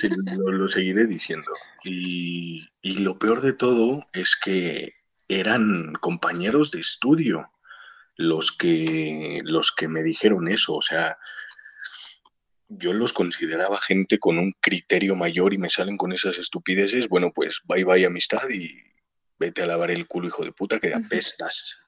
[0.00, 1.52] Sí, lo, lo seguiré diciendo.
[1.84, 4.94] Y, y lo peor de todo es que
[5.28, 7.48] eran compañeros de estudio
[8.16, 10.74] los que, los que me dijeron eso.
[10.74, 11.16] O sea,
[12.68, 17.08] yo los consideraba gente con un criterio mayor y me salen con esas estupideces.
[17.08, 18.89] Bueno, pues bye bye amistad y
[19.40, 21.78] vete a lavar el culo, hijo de puta, que apestas.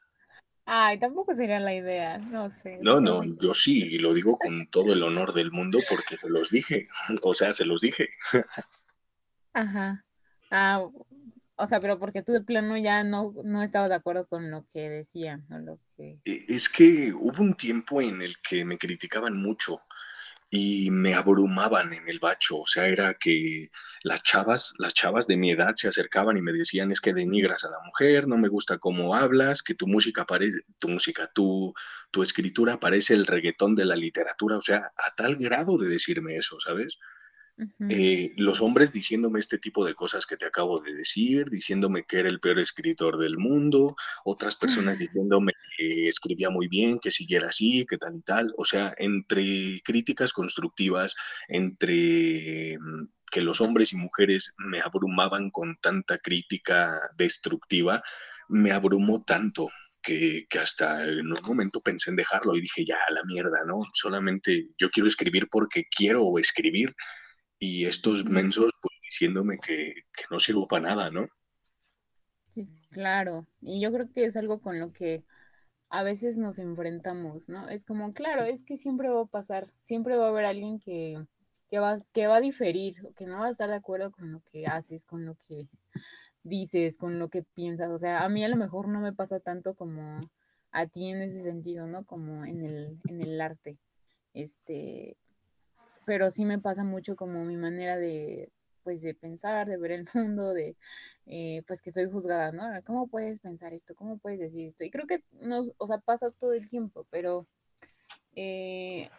[0.64, 2.78] Ay, tampoco sería la idea, no sé.
[2.80, 6.30] No, no, yo sí, y lo digo con todo el honor del mundo porque se
[6.30, 6.88] los dije.
[7.22, 8.08] O sea, se los dije.
[9.52, 10.04] Ajá.
[10.50, 10.88] Ah,
[11.56, 14.66] o sea, pero porque tú de plano ya no, no estabas de acuerdo con lo
[14.68, 16.18] que decían, o lo que...
[16.24, 19.80] E- Es que hubo un tiempo en el que me criticaban mucho
[20.54, 23.70] y me abrumaban en el bacho, o sea, era que
[24.02, 27.64] las chavas, las chavas de mi edad se acercaban y me decían, es que denigras
[27.64, 31.72] a la mujer, no me gusta cómo hablas, que tu música parece, tu música, tu,
[32.10, 36.36] tu escritura parece el reggaetón de la literatura, o sea, a tal grado de decirme
[36.36, 36.98] eso, ¿sabes?
[37.88, 42.20] Eh, los hombres diciéndome este tipo de cosas que te acabo de decir, diciéndome que
[42.20, 47.48] era el peor escritor del mundo, otras personas diciéndome que escribía muy bien, que siguiera
[47.48, 48.54] así, que tal y tal.
[48.56, 51.14] O sea, entre críticas constructivas,
[51.48, 58.02] entre mm, que los hombres y mujeres me abrumaban con tanta crítica destructiva,
[58.48, 59.70] me abrumó tanto
[60.02, 63.78] que, que, hasta en un momento pensé en dejarlo y dije, ya, la mierda, ¿no?
[63.94, 66.94] Solamente yo quiero escribir porque quiero escribir
[67.62, 69.94] y estos mensos pues diciéndome que,
[70.32, 71.28] no sirvo para nada, ¿no?
[72.52, 75.24] Sí, claro, y yo creo que es algo con lo que
[75.88, 77.68] a veces nos enfrentamos, ¿no?
[77.68, 81.24] Es como, claro, es que siempre va a pasar, siempre va a haber alguien que,
[81.70, 84.40] que, va, que va a diferir, que no va a estar de acuerdo con lo
[84.50, 85.68] que haces, con lo que
[86.42, 87.92] dices, con lo que piensas.
[87.92, 90.28] O sea, a mí a lo mejor no me pasa tanto como
[90.72, 92.04] a ti en ese sentido, ¿no?
[92.06, 93.78] Como en el, en el arte.
[94.34, 95.16] Este,
[96.06, 100.06] pero sí me pasa mucho como mi manera de, pues, de pensar, de ver el
[100.14, 100.76] mundo, de,
[101.26, 102.64] eh, pues, que soy juzgada, ¿no?
[102.84, 103.94] ¿Cómo puedes pensar esto?
[103.94, 104.84] ¿Cómo puedes decir esto?
[104.84, 107.46] Y creo que nos, o sea, pasa todo el tiempo, pero,
[108.36, 109.10] eh,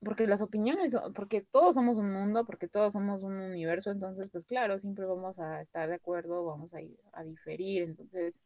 [0.00, 4.44] porque las opiniones, porque todos somos un mundo, porque todos somos un universo, entonces, pues,
[4.46, 6.78] claro, siempre vamos a estar de acuerdo, vamos a,
[7.12, 8.42] a diferir, entonces,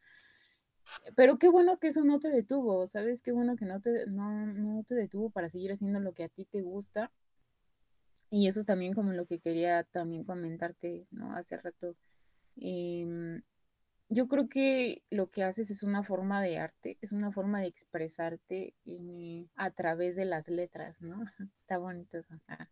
[1.16, 3.22] pero qué bueno que eso no te detuvo, ¿sabes?
[3.22, 6.28] Qué bueno que no te, no, no te detuvo para seguir haciendo lo que a
[6.28, 7.10] ti te gusta
[8.32, 11.34] y eso es también como lo que quería también comentarte, ¿no?
[11.36, 11.96] Hace rato.
[12.56, 13.42] Em,
[14.08, 17.66] yo creo que lo que haces es una forma de arte, es una forma de
[17.66, 21.16] expresarte eh, a través de las letras, ¿no?
[21.60, 22.34] Está bonito eso.
[22.48, 22.70] Ah.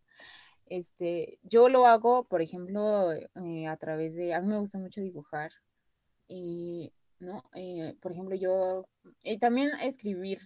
[0.65, 4.99] Este, yo lo hago, por ejemplo, eh, a través de, a mí me gusta mucho
[5.01, 5.51] dibujar
[6.27, 7.43] y, ¿no?
[7.53, 8.87] Eh, por ejemplo, yo
[9.39, 10.39] también escribir,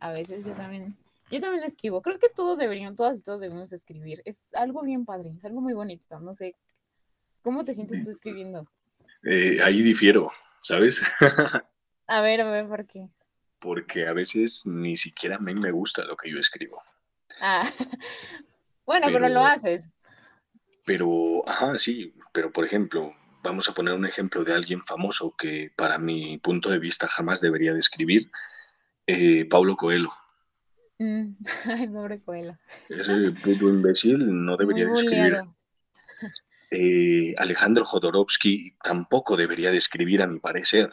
[0.00, 0.96] a veces yo también
[1.30, 2.02] yo también escribo.
[2.02, 4.20] Creo que todos deberían, todas y todos debemos escribir.
[4.24, 6.18] Es algo bien padre, es algo muy bonito.
[6.20, 6.56] No sé,
[7.42, 8.68] ¿cómo te sientes tú escribiendo?
[9.22, 10.30] Eh, ahí difiero,
[10.62, 11.02] ¿sabes?
[12.06, 13.08] a ver, a ver, ¿por qué?
[13.60, 16.82] Porque a veces ni siquiera a mí me gusta lo que yo escribo.
[17.40, 17.70] Ah,
[18.86, 19.84] bueno, pero, lo haces.
[20.84, 25.70] Pero, ajá, sí, pero por ejemplo, vamos a poner un ejemplo de alguien famoso que
[25.76, 28.30] para mi punto de vista jamás debería de escribir,
[29.06, 30.10] eh, Paulo Coelho.
[31.00, 31.34] Mm,
[31.64, 32.58] ay, pobre Coelho.
[32.88, 35.36] Ese puto imbécil no debería de escribir.
[36.70, 40.90] Eh, Alejandro Jodorowsky tampoco debería de escribir, a mi parecer.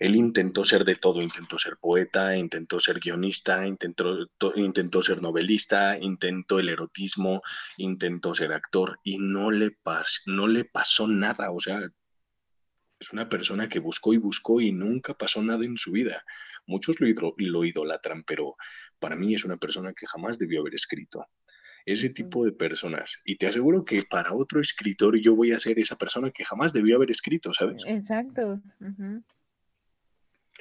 [0.00, 5.96] Él intentó ser de todo, intentó ser poeta, intentó ser guionista, intentó, intentó ser novelista,
[5.98, 7.40] intentó el erotismo,
[7.76, 9.78] intentó ser actor y no le,
[10.26, 11.52] no le pasó nada.
[11.52, 11.80] O sea,
[12.98, 16.24] es una persona que buscó y buscó y nunca pasó nada en su vida.
[16.66, 18.56] Muchos lo, lo idolatran, pero
[19.04, 21.26] para mí es una persona que jamás debió haber escrito.
[21.84, 23.20] Ese tipo de personas.
[23.26, 26.72] Y te aseguro que para otro escritor yo voy a ser esa persona que jamás
[26.72, 27.82] debió haber escrito, ¿sabes?
[27.86, 28.62] Exacto.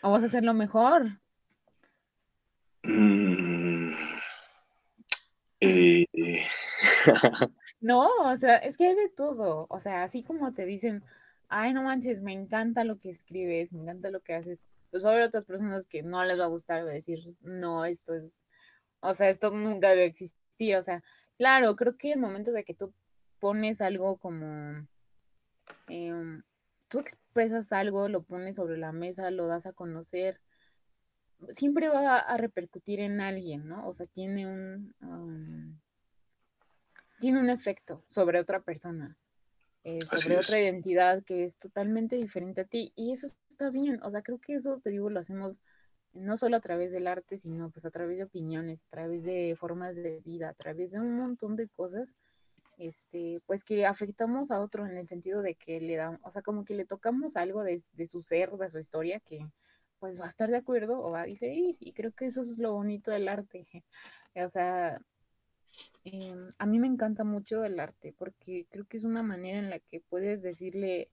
[0.01, 1.21] O vas a hacerlo mejor.
[2.83, 3.93] Mm,
[5.61, 6.05] eh,
[7.79, 9.67] no, o sea, es que hay de todo.
[9.69, 11.01] O sea, así como te dicen,
[11.47, 15.09] ay, no manches, me encanta lo que escribes, me encanta lo que haces pues va
[15.09, 18.39] a haber otras personas que no les va a gustar, decir, no, esto es,
[18.99, 21.03] o sea, esto nunca debe existir, o sea,
[21.35, 22.93] claro, creo que el momento de que tú
[23.39, 24.87] pones algo como,
[25.87, 26.43] em,
[26.89, 30.39] tú expresas algo, lo pones sobre la mesa, lo das a conocer,
[31.49, 33.87] siempre va a repercutir en alguien, ¿no?
[33.87, 35.81] O sea, tiene un,
[37.19, 39.17] tiene un efecto sobre otra persona.
[39.83, 42.93] Eh, sobre otra identidad que es totalmente diferente a ti.
[42.95, 45.59] Y eso está bien, o sea, creo que eso, te digo, lo hacemos
[46.13, 49.55] no solo a través del arte, sino pues a través de opiniones, a través de
[49.57, 52.15] formas de vida, a través de un montón de cosas,
[52.77, 56.41] este, pues que afectamos a otro en el sentido de que le damos, o sea,
[56.41, 59.47] como que le tocamos algo de, de su ser, de su historia, que
[59.99, 61.77] pues va a estar de acuerdo o va a diferir.
[61.79, 63.63] Y creo que eso es lo bonito del arte.
[64.35, 64.99] O sea,
[66.05, 69.69] Em, a mí me encanta mucho el arte porque creo que es una manera en
[69.69, 71.09] la que puedes decirle,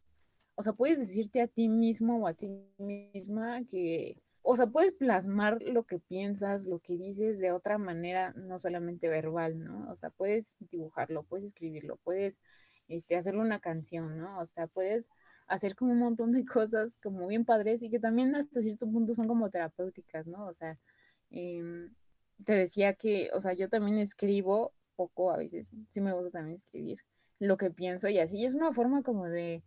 [0.57, 2.49] o sea, puedes decirte a ti mismo o a ti
[2.79, 8.33] misma que, o sea, puedes plasmar lo que piensas, lo que dices de otra manera,
[8.33, 9.91] no solamente verbal, ¿no?
[9.91, 12.39] O sea, puedes dibujarlo, puedes escribirlo, puedes
[12.89, 14.41] este, hacerle una canción, ¿no?
[14.41, 15.09] O sea, puedes
[15.47, 19.15] hacer como un montón de cosas como bien padres y que también hasta cierto punto
[19.15, 20.47] son como terapéuticas, ¿no?
[20.47, 20.79] O sea,
[21.31, 21.95] em,
[22.45, 26.57] te decía que, o sea, yo también escribo poco, a veces sí me gusta también
[26.57, 26.99] escribir
[27.39, 28.45] lo que pienso y así.
[28.45, 29.63] es una forma como de,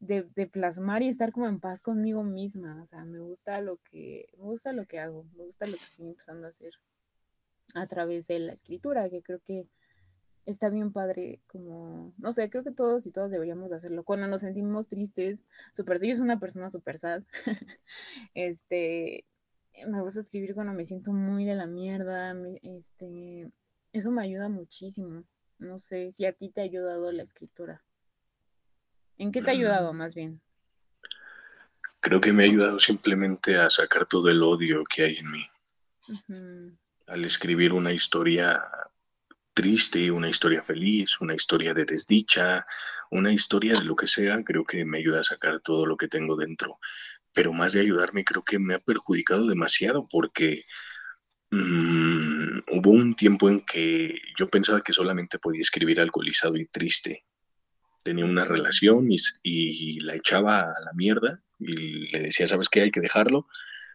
[0.00, 2.80] de, de, plasmar y estar como en paz conmigo misma.
[2.82, 5.84] O sea, me gusta lo que, me gusta lo que hago, me gusta lo que
[5.84, 6.72] estoy empezando a hacer
[7.74, 9.66] a través de la escritura, que creo que
[10.46, 14.04] está bien padre, como, no sé, creo que todos y todas deberíamos hacerlo.
[14.04, 17.22] Cuando nos sentimos tristes, súper, yo soy una persona súper sad,
[18.34, 19.24] este,
[19.86, 23.50] me gusta escribir cuando me siento muy de la mierda, este,
[23.92, 25.24] eso me ayuda muchísimo.
[25.58, 27.82] No sé si a ti te ha ayudado la escritura.
[29.18, 30.40] ¿En qué te ha ayudado Mm, más bien?
[32.00, 35.46] Creo que me ha ayudado simplemente a sacar todo el odio que hay en mí.
[37.06, 38.62] Al escribir una historia
[39.54, 42.66] triste, una historia feliz, una historia de desdicha,
[43.10, 46.08] una historia de lo que sea, creo que me ayuda a sacar todo lo que
[46.08, 46.78] tengo dentro.
[47.34, 50.62] Pero más de ayudarme, creo que me ha perjudicado demasiado porque
[51.50, 57.24] mm, hubo un tiempo en que yo pensaba que solamente podía escribir alcoholizado y triste.
[58.04, 62.82] Tenía una relación y, y la echaba a la mierda y le decía, ¿sabes qué?
[62.82, 63.46] Hay que dejarlo.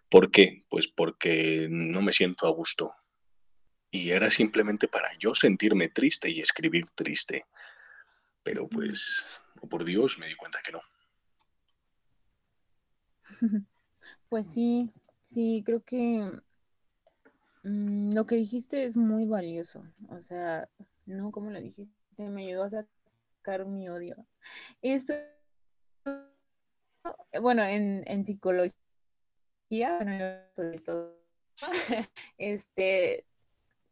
[0.10, 0.66] ¿Por qué?
[0.70, 2.92] Pues porque no me siento a gusto.
[3.92, 7.46] Y era simplemente para yo sentirme triste y escribir triste.
[8.44, 9.24] Pero pues,
[9.62, 10.82] oh por Dios, me di cuenta que no.
[14.30, 16.32] Pues sí, sí, creo que
[17.64, 19.84] mm, lo que dijiste es muy valioso.
[20.10, 20.70] O sea,
[21.06, 24.16] no como lo dijiste, me ayudó a sacar mi odio.
[24.82, 25.14] Esto,
[27.42, 28.76] bueno, en, en psicología,
[29.70, 31.16] bueno, sobre todo,
[32.38, 33.26] este,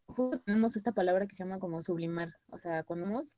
[0.06, 2.34] justo tenemos esta palabra que se llama como sublimar.
[2.50, 3.36] O sea, cuando vemos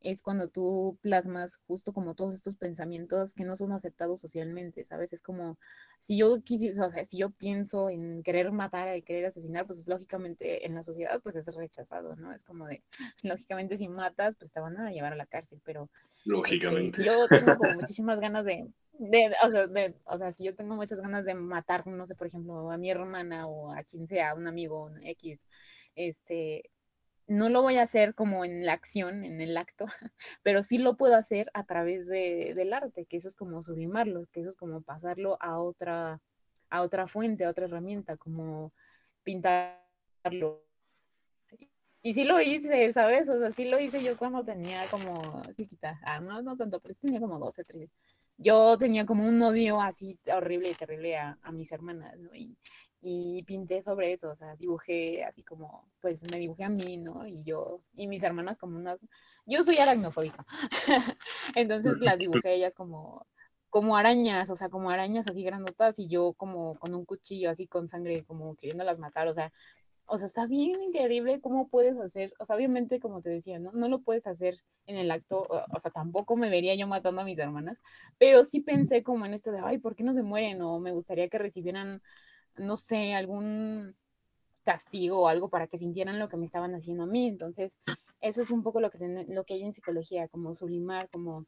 [0.00, 5.12] es cuando tú plasmas justo como todos estos pensamientos que no son aceptados socialmente, ¿sabes?
[5.12, 5.58] Es como,
[5.98, 9.86] si yo quisiera, o sea, si yo pienso en querer matar, y querer asesinar, pues
[9.88, 12.32] lógicamente en la sociedad pues es rechazado, ¿no?
[12.32, 12.82] Es como de,
[13.22, 17.04] lógicamente si matas, pues te van a llevar a la cárcel, pero este, si Lógicamente.
[17.04, 18.68] yo tengo como muchísimas ganas de,
[18.98, 22.14] de, o sea, de, o sea, si yo tengo muchas ganas de matar, no sé,
[22.14, 25.44] por ejemplo, a mi hermana o a quien sea, un amigo, un X,
[25.94, 26.70] este,
[27.28, 29.86] no lo voy a hacer como en la acción, en el acto,
[30.42, 34.26] pero sí lo puedo hacer a través de, del arte, que eso es como sublimarlo,
[34.32, 36.20] que eso es como pasarlo a otra,
[36.70, 38.72] a otra fuente, a otra herramienta, como
[39.22, 40.64] pintarlo.
[42.00, 43.28] Y sí lo hice, ¿sabes?
[43.28, 46.00] O sea, sí lo hice yo cuando tenía como chiquita.
[46.04, 47.92] Ah, no, no tanto, pero tenía como 12, 13.
[48.38, 52.34] Yo tenía como un odio así horrible y terrible a, a mis hermanas, ¿no?
[52.34, 52.56] Y,
[53.00, 57.26] y pinté sobre eso, o sea, dibujé así como, pues me dibujé a mí, ¿no?
[57.26, 58.98] Y yo, y mis hermanas como unas,
[59.46, 60.44] yo soy aracnofóbica,
[61.54, 63.26] entonces las dibujé ellas como,
[63.70, 67.66] como arañas, o sea, como arañas así grandotas y yo como con un cuchillo así
[67.66, 69.52] con sangre, como queriéndolas matar, o sea,
[70.08, 73.72] o sea, está bien increíble cómo puedes hacer, o sea, obviamente, como te decía, ¿no?
[73.72, 77.20] No lo puedes hacer en el acto, o, o sea, tampoco me vería yo matando
[77.20, 77.82] a mis hermanas,
[78.16, 80.62] pero sí pensé como en esto de, ay, ¿por qué no se mueren?
[80.62, 82.02] O me gustaría que recibieran,
[82.58, 83.94] no sé, algún
[84.64, 87.26] castigo o algo para que sintieran lo que me estaban haciendo a mí.
[87.26, 87.78] Entonces,
[88.20, 91.46] eso es un poco lo que, ten, lo que hay en psicología, como sublimar, como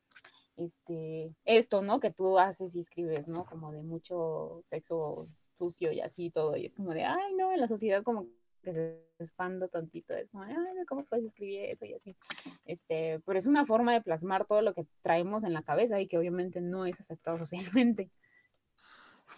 [0.57, 2.01] este, esto, ¿no?
[2.01, 3.45] Que tú haces y escribes, ¿no?
[3.45, 6.57] Como de mucho sexo sucio y así todo.
[6.57, 8.27] Y es como de, ay, no, en la sociedad como
[8.63, 10.15] que se expanda tantito.
[10.15, 10.55] Es como, ay,
[10.89, 12.17] ¿cómo puedes escribir eso y así?
[12.65, 16.07] Este, pero es una forma de plasmar todo lo que traemos en la cabeza y
[16.07, 18.11] que obviamente no es aceptado socialmente.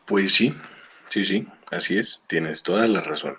[0.06, 0.52] Pues sí,
[1.12, 3.36] sí, sí, así es, tienes toda la razón.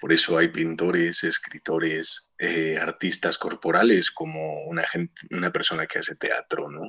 [0.00, 6.14] Por eso hay pintores, escritores, eh, artistas corporales, como una, gente, una persona que hace
[6.14, 6.80] teatro, ¿no?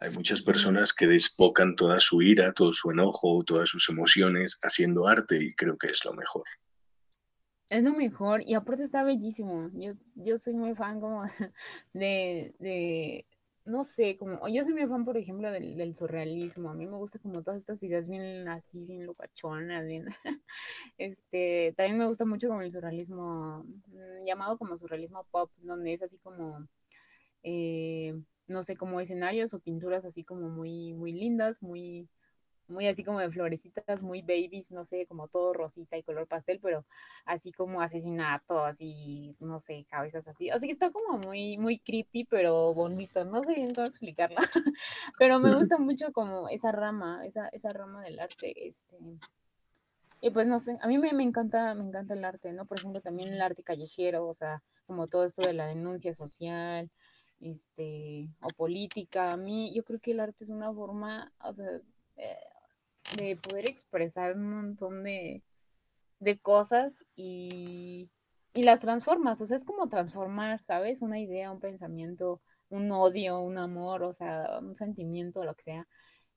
[0.00, 5.08] Hay muchas personas que despocan toda su ira, todo su enojo, todas sus emociones haciendo
[5.08, 6.44] arte y creo que es lo mejor.
[7.70, 9.70] Es lo mejor y aparte está bellísimo.
[9.72, 11.22] Yo, yo soy muy fan como
[11.94, 13.26] de, de,
[13.68, 16.70] no sé, como, yo soy muy fan, por ejemplo, del, del surrealismo.
[16.70, 20.06] A mí me gusta como todas estas ideas bien así, bien locachonas, bien,
[20.98, 26.02] este, también me gusta mucho como el surrealismo, mm, llamado como surrealismo pop, donde es
[26.02, 26.66] así como,
[27.42, 28.14] eh,
[28.46, 32.08] no sé, como escenarios o pinturas así como muy, muy lindas, muy
[32.68, 36.60] muy así como de florecitas, muy babies, no sé, como todo rosita y color pastel,
[36.60, 36.84] pero
[37.24, 40.50] así como asesinato, así, no sé, cabezas así.
[40.50, 44.36] Así que está como muy, muy creepy, pero bonito, no sé bien cómo explicarlo,
[45.18, 48.98] pero me gusta mucho como esa rama, esa, esa rama del arte, este,
[50.20, 52.66] y pues no sé, a mí me, me encanta, me encanta el arte, ¿no?
[52.66, 56.90] Por ejemplo, también el arte callejero, o sea, como todo esto de la denuncia social,
[57.40, 59.32] este, o política.
[59.32, 61.68] A mí, yo creo que el arte es una forma, o sea,
[62.16, 62.36] eh,
[63.16, 65.42] de poder expresar un montón de,
[66.20, 68.10] de cosas y,
[68.52, 71.02] y las transformas, o sea, es como transformar, ¿sabes?
[71.02, 75.88] Una idea, un pensamiento, un odio, un amor, o sea, un sentimiento, lo que sea,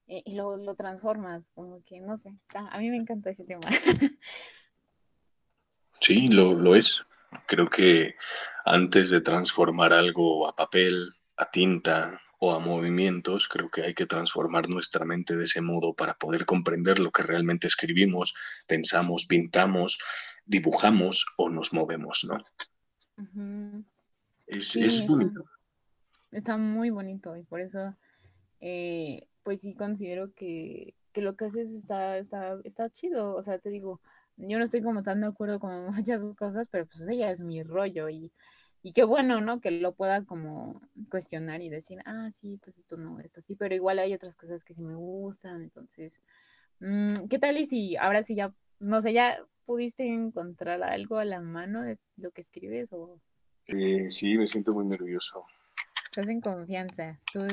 [0.07, 3.67] eh, y lo, lo transformas, como que, no sé, a mí me encanta ese tema.
[6.01, 7.05] Sí, lo, lo es.
[7.45, 8.15] Creo que
[8.65, 14.08] antes de transformar algo a papel, a tinta o a movimientos, creo que hay que
[14.08, 18.34] transformar nuestra mente de ese modo para poder comprender lo que realmente escribimos,
[18.68, 20.00] pensamos, pintamos,
[20.44, 22.38] dibujamos o nos movemos, ¿no?
[24.48, 25.44] Es, Sí, es bonito.
[26.32, 27.96] está muy bonito y por eso,
[28.60, 33.60] eh, pues sí considero que, que lo que haces está, está, está chido, o sea,
[33.60, 34.02] te digo,
[34.38, 37.62] yo no estoy como tan de acuerdo con muchas cosas, pero pues ella es mi
[37.62, 38.32] rollo y,
[38.84, 39.62] y qué bueno, ¿no?
[39.62, 43.76] Que lo pueda como cuestionar y decir, ah, sí, pues esto no, esto sí, pero
[43.76, 46.20] igual hay otras cosas que sí me gustan, entonces,
[46.80, 51.26] mm, ¿qué tal y si ahora sí ya, no sé, ya pudiste encontrar algo a
[51.26, 53.20] la mano de lo que escribes o
[53.68, 55.46] Eh, sí, me siento muy nervioso.
[56.06, 57.20] estás en confianza?
[57.32, 57.46] Tú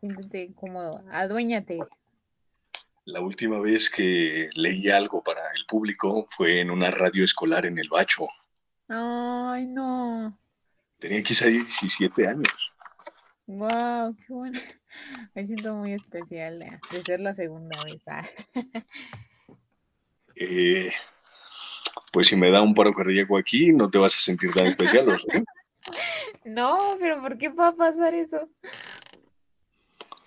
[0.00, 1.78] siéntete cómodo, aduéñate.
[3.04, 7.78] La última vez que leí algo para el público fue en una radio escolar en
[7.78, 8.28] el Bacho.
[8.88, 10.38] Ay, no.
[10.98, 12.74] Tenía quizá 17 años.
[13.46, 14.58] Wow, qué bueno.
[15.34, 18.02] Me siento muy especial de, de ser la segunda vez.
[18.06, 18.22] ah.
[20.38, 20.92] Eh,
[22.12, 25.08] pues si me da un paro cardíaco aquí, no te vas a sentir tan especial,
[25.08, 25.28] ¿o sí?
[26.44, 28.48] No, pero ¿por qué va a pasar eso?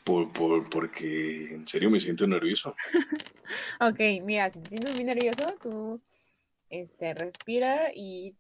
[0.04, 2.76] Por, por- porque en serio me siento nervioso.
[3.80, 6.02] Ok, mira, si te sientes muy nervioso, tú
[6.70, 8.36] este, respira y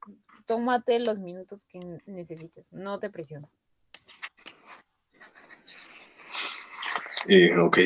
[0.45, 2.71] tómate los minutos que necesites.
[2.71, 3.49] No te presiono.
[7.27, 7.77] Eh, ok,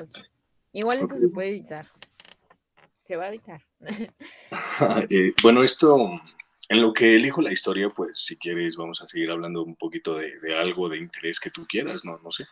[0.00, 0.18] ok.
[0.72, 1.88] Igual eso se puede editar.
[3.06, 3.62] Se va a editar.
[5.10, 6.20] Eh, bueno, esto,
[6.68, 10.16] en lo que elijo la historia, pues si quieres vamos a seguir hablando un poquito
[10.16, 12.18] de, de algo de interés que tú quieras, ¿no?
[12.18, 12.44] No sé.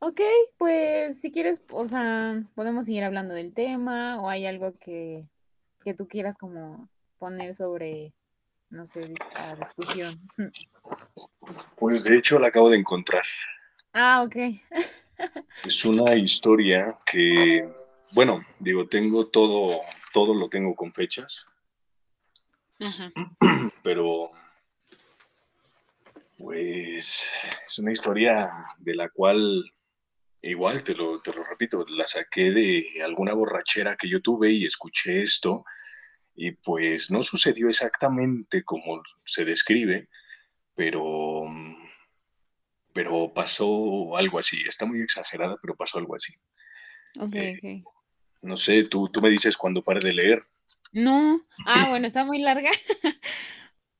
[0.00, 0.20] Ok,
[0.58, 5.26] pues si quieres, o sea, podemos seguir hablando del tema o hay algo que,
[5.82, 6.88] que tú quieras como
[7.18, 8.12] poner sobre,
[8.70, 9.14] no sé,
[9.58, 10.14] discusión.
[11.76, 13.24] Pues de hecho la acabo de encontrar.
[13.92, 14.36] Ah, ok.
[15.64, 17.66] Es una historia que,
[18.12, 19.80] bueno, digo, tengo todo,
[20.12, 21.44] todo lo tengo con fechas,
[22.80, 23.12] Ajá.
[23.82, 24.30] pero
[26.36, 27.30] pues
[27.66, 29.64] es una historia de la cual,
[30.50, 34.64] igual te lo, te lo repito, la saqué de alguna borrachera que yo tuve y
[34.64, 35.64] escuché esto
[36.34, 40.08] y pues no sucedió exactamente como se describe,
[40.74, 41.44] pero,
[42.92, 44.62] pero pasó algo así.
[44.66, 46.34] Está muy exagerada, pero pasó algo así.
[47.18, 47.94] Ok, Eh, ok.
[48.42, 50.44] no sé, tú, tú me dices cuando pare de leer.
[50.92, 51.40] No.
[51.66, 52.70] Ah, bueno, está muy larga.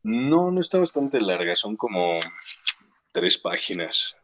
[0.07, 2.13] No, no está bastante larga, son como
[3.13, 4.15] tres páginas.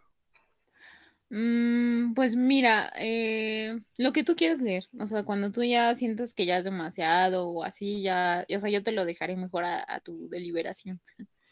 [1.31, 6.35] Mm, pues mira, eh, lo que tú quieras leer, o sea, cuando tú ya sientas
[6.35, 9.85] que ya es demasiado o así, ya, o sea, yo te lo dejaré mejor a,
[9.87, 11.01] a tu deliberación.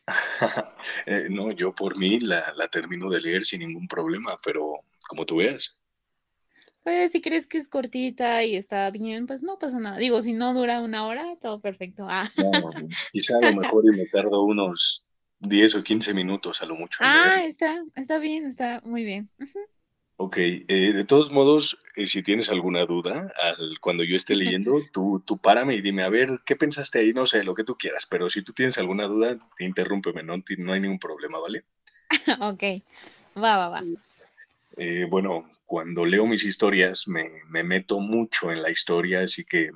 [1.06, 5.24] Eh, no, yo por mí la, la termino de leer sin ningún problema, pero como
[5.26, 5.76] tú veas.
[6.82, 9.98] Pues si crees que es cortita y está bien, pues no pasa nada.
[9.98, 12.06] Digo, si no dura una hora, todo perfecto.
[12.08, 12.70] Ah, No,
[13.12, 15.04] quizá a lo mejor y me tardo unos
[15.40, 19.30] 10 o 15 minutos a lo mucho ah, está, está bien, está muy bien.
[20.16, 24.80] Ok, eh, de todos modos, eh, si tienes alguna duda, al, cuando yo esté leyendo,
[24.92, 27.12] tú, tú párame y dime, a ver, ¿qué pensaste ahí?
[27.12, 30.72] No sé, lo que tú quieras, pero si tú tienes alguna duda, interrúmpeme, no, no
[30.72, 31.64] hay ningún problema, ¿vale?
[32.40, 32.62] Ok,
[33.36, 33.82] va, va, va.
[34.76, 39.70] Eh, bueno, cuando leo mis historias me, me meto mucho en la historia, así que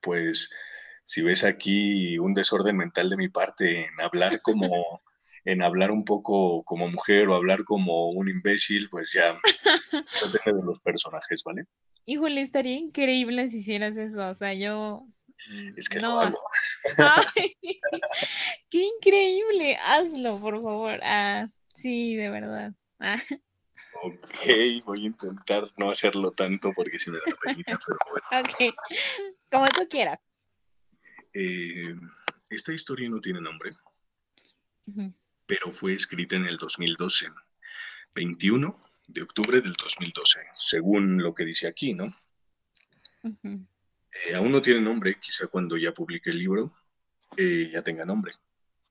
[0.00, 0.50] pues
[1.08, 4.68] si ves aquí un desorden mental de mi parte en hablar como,
[5.46, 9.38] en hablar un poco como mujer o hablar como un imbécil, pues ya
[10.32, 11.64] depende de los personajes, ¿vale?
[12.04, 14.28] Híjole, estaría increíble si hicieras eso.
[14.28, 15.06] O sea, yo
[15.76, 16.20] Es que lo no.
[16.20, 16.38] hago.
[16.98, 17.56] Ay,
[18.68, 19.78] qué increíble.
[19.82, 21.00] Hazlo, por favor.
[21.02, 22.72] Ah, sí, de verdad.
[23.00, 23.16] Ah,
[24.04, 28.26] Ok, voy a intentar no hacerlo tanto porque si me da penita, pero bueno.
[28.44, 28.74] ok,
[29.50, 30.18] como tú quieras.
[31.32, 31.94] Eh,
[32.50, 33.76] esta historia no tiene nombre,
[35.46, 37.30] pero fue escrita en el 2012,
[38.14, 42.06] 21 de octubre del 2012, según lo que dice aquí, ¿no?
[43.22, 46.74] Eh, aún no tiene nombre, quizá cuando ya publique el libro
[47.36, 48.32] eh, ya tenga nombre,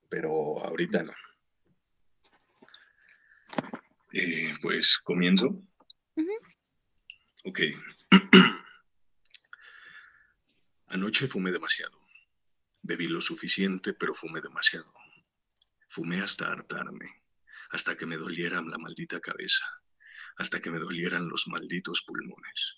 [0.10, 1.14] pero ahorita no.
[4.14, 5.64] Eh, pues comienzo.
[7.44, 7.62] Ok.
[10.88, 12.07] Anoche fumé demasiado.
[12.88, 14.90] Bebí lo suficiente, pero fumé demasiado.
[15.90, 17.22] Fumé hasta hartarme,
[17.72, 19.66] hasta que me doliera la maldita cabeza,
[20.38, 22.78] hasta que me dolieran los malditos pulmones.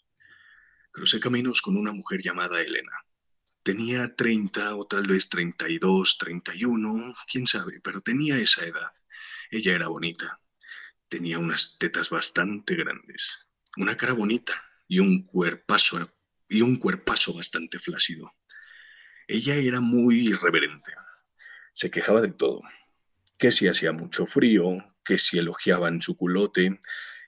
[0.89, 2.91] Crucé caminos con una mujer llamada Elena.
[3.61, 8.91] Tenía 30 o tal vez 32, 31, quién sabe, pero tenía esa edad.
[9.51, 10.41] Ella era bonita.
[11.07, 13.45] Tenía unas tetas bastante grandes,
[13.77, 16.11] una cara bonita y un cuerpazo
[16.47, 18.33] y un cuerpazo bastante flácido.
[19.31, 20.91] Ella era muy irreverente.
[21.73, 22.61] Se quejaba de todo.
[23.37, 26.79] Que si hacía mucho frío, que si elogiaban su culote,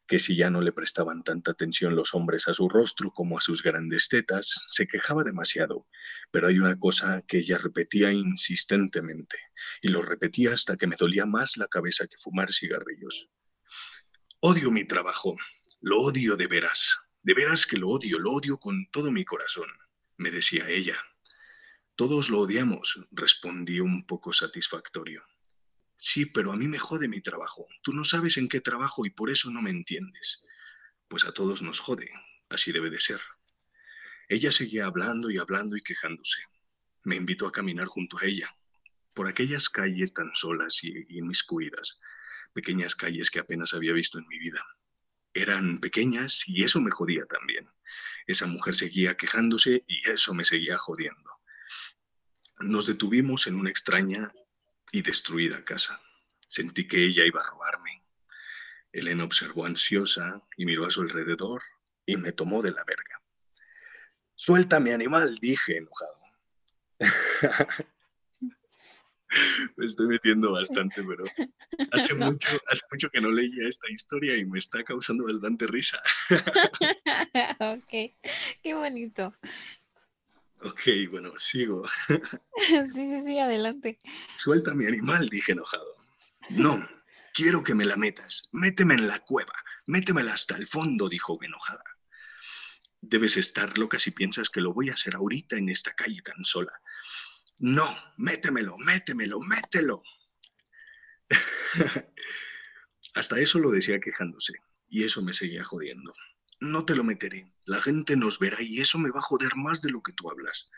[0.08, 3.42] que si ya no le prestaban tanta atención los hombres a su rostro como a
[3.42, 5.86] sus grandes tetas, se quejaba demasiado.
[6.32, 9.38] Pero hay una cosa que ella repetía insistentemente,
[9.84, 13.30] y lo repetía hasta que me dolía más la cabeza que fumar cigarrillos.
[14.40, 15.36] Odio mi trabajo,
[15.82, 19.70] lo odio de veras, de veras que lo odio, lo odio con todo mi corazón,
[20.18, 20.96] me decía ella.
[21.96, 25.24] Todos lo odiamos, respondí un poco satisfactorio.
[25.98, 27.68] Sí, pero a mí me jode mi trabajo.
[27.84, 30.44] Tú no sabes en qué trabajo y por eso no me entiendes.
[31.08, 32.10] Pues a todos nos jode,
[32.50, 33.22] así debe de ser.
[34.28, 36.42] Ella seguía hablando y hablando y quejándose.
[37.04, 38.50] Me invitó a caminar junto a ella,
[39.14, 42.00] por aquellas calles tan solas y, y inmiscuidas,
[42.54, 44.66] pequeñas calles que apenas había visto en mi vida.
[45.34, 47.70] Eran pequeñas y eso me jodía también.
[48.26, 51.41] Esa mujer seguía quejándose y eso me seguía jodiendo.
[52.60, 54.32] Nos detuvimos en una extraña
[54.92, 56.00] y destruida casa.
[56.48, 58.04] Sentí que ella iba a robarme.
[58.92, 61.64] Elena observó ansiosa y miró a su alrededor
[62.06, 63.22] y me tomó de la verga.
[64.36, 66.20] Suéltame, animal, dije enojado.
[69.78, 71.26] me estoy metiendo bastante, pero
[71.92, 72.32] hace, No.
[72.32, 76.02] mucho, hace mucho que no leía esta historia y me está causando bastante risa.
[77.60, 78.12] ok,
[78.62, 79.34] qué bonito.
[80.64, 81.86] Ok, bueno, sigo.
[82.94, 83.98] Sí, sí, sí, adelante.
[84.38, 85.98] Suéltame, animal, dije enojado.
[86.50, 86.88] No,
[87.34, 88.50] quiero que me la metas.
[88.52, 89.54] Méteme en la cueva.
[89.88, 91.84] Métemela hasta el fondo, dijo enojada.
[93.02, 96.44] Debes estar loca si piensas que lo voy a hacer ahorita en esta calle tan
[96.46, 96.72] sola.
[97.58, 100.04] No, métemelo, métemelo, mételo.
[103.16, 104.54] Hasta eso lo decía quejándose,
[104.88, 106.14] y eso me seguía jodiendo.
[106.62, 109.82] No te lo meteré, la gente nos verá y eso me va a joder más
[109.82, 110.70] de lo que tú hablas.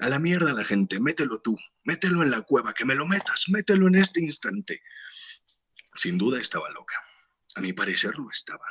[0.00, 3.46] A la mierda la gente, mételo tú, mételo en la cueva, que me lo metas,
[3.48, 4.82] mételo en este instante.
[5.94, 6.94] Sin duda estaba loca.
[7.54, 8.66] A mi parecer lo estaba.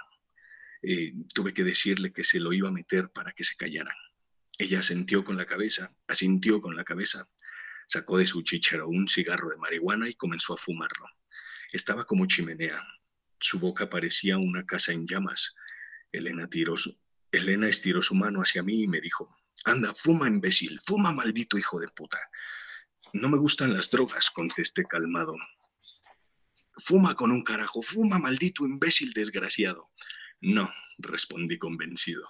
[0.84, 3.94] Eh, tuve que decirle que se lo iba a meter para que se callara.
[4.60, 7.28] Ella asintió con la cabeza, asintió con la cabeza,
[7.88, 11.08] sacó de su chichero un cigarro de marihuana y comenzó a fumarlo.
[11.74, 12.80] Estaba como chimenea.
[13.40, 15.56] Su boca parecía una casa en llamas.
[16.12, 16.48] Elena,
[17.68, 19.36] estiró su mano hacia mí y me dijo,
[19.66, 22.20] Anda, fuma, imbécil, fuma, maldito hijo de puta.
[23.14, 25.36] No me gustan las drogas, contesté calmado.
[26.74, 29.90] Fuma con un carajo, fuma, maldito imbécil desgraciado.
[30.42, 32.28] No, respondí convencido.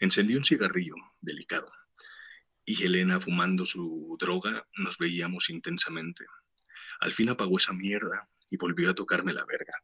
[0.00, 1.70] Encendí un cigarrillo, delicado,
[2.66, 6.24] y Elena, fumando su droga, nos veíamos intensamente.
[7.00, 9.74] Al fin apagó esa mierda y volvió a tocarme la verga.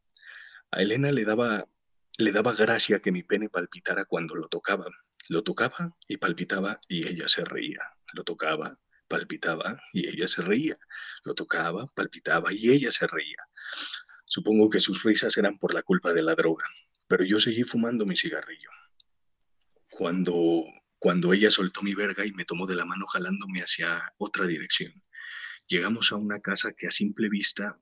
[0.71, 1.67] A Elena le daba,
[2.21, 4.87] le daba gracia que mi pene palpitara cuando lo tocaba.
[5.29, 7.81] Lo tocaba y palpitaba y ella se reía.
[8.13, 8.79] Lo tocaba,
[9.09, 10.79] palpitaba y ella se reía.
[11.25, 13.43] Lo tocaba, palpitaba y ella se reía.
[14.25, 16.65] Supongo que sus risas eran por la culpa de la droga,
[17.09, 18.71] pero yo seguí fumando mi cigarrillo.
[19.91, 20.63] Cuando,
[20.99, 24.93] cuando ella soltó mi verga y me tomó de la mano jalándome hacia otra dirección,
[25.67, 27.81] llegamos a una casa que a simple vista,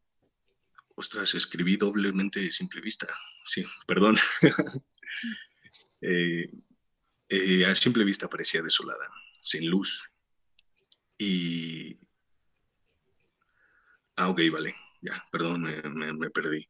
[0.99, 3.07] ostras, escribí doblemente simple vista,
[3.47, 4.17] sí, perdón.
[6.01, 6.51] Eh,
[7.29, 9.09] eh, a simple vista parecía desolada,
[9.43, 10.11] sin luz.
[11.19, 11.99] Y...
[14.17, 16.69] Ah, ok, vale, ya, perdón, me, me- me perdí.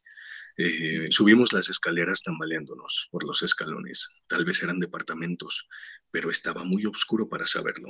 [0.59, 4.23] Eh, subimos las escaleras tambaleándonos por los escalones.
[4.29, 5.69] Tal vez eran departamentos,
[6.11, 7.89] pero estaba muy oscuro para saberlo.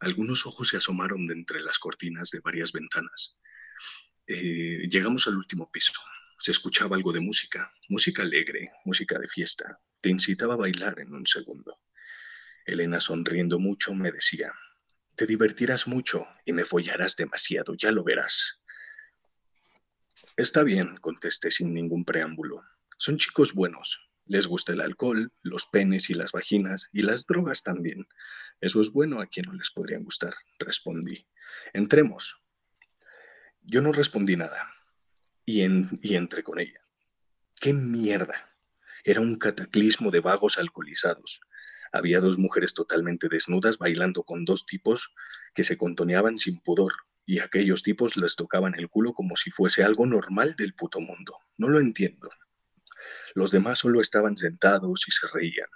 [0.00, 3.38] Algunos ojos se asomaron de entre las cortinas de varias ventanas.
[4.30, 5.94] Eh, llegamos al último piso.
[6.38, 9.80] Se escuchaba algo de música, música alegre, música de fiesta.
[10.02, 11.80] Te incitaba a bailar en un segundo.
[12.66, 14.52] Elena, sonriendo mucho, me decía,
[15.14, 18.62] te divertirás mucho y me follarás demasiado, ya lo verás.
[20.36, 22.62] Está bien, contesté sin ningún preámbulo.
[22.98, 24.10] Son chicos buenos.
[24.26, 28.06] Les gusta el alcohol, los penes y las vaginas, y las drogas también.
[28.60, 31.26] Eso es bueno a quien no les podrían gustar, respondí.
[31.72, 32.42] Entremos.
[33.70, 34.72] Yo no respondí nada,
[35.44, 36.80] y, en, y entré con ella.
[37.60, 38.56] ¡Qué mierda!
[39.04, 41.42] Era un cataclismo de vagos alcoholizados.
[41.92, 45.14] Había dos mujeres totalmente desnudas bailando con dos tipos
[45.54, 46.94] que se contoneaban sin pudor,
[47.26, 51.36] y aquellos tipos les tocaban el culo como si fuese algo normal del puto mundo.
[51.58, 52.30] No lo entiendo.
[53.34, 55.68] Los demás solo estaban sentados y se reían.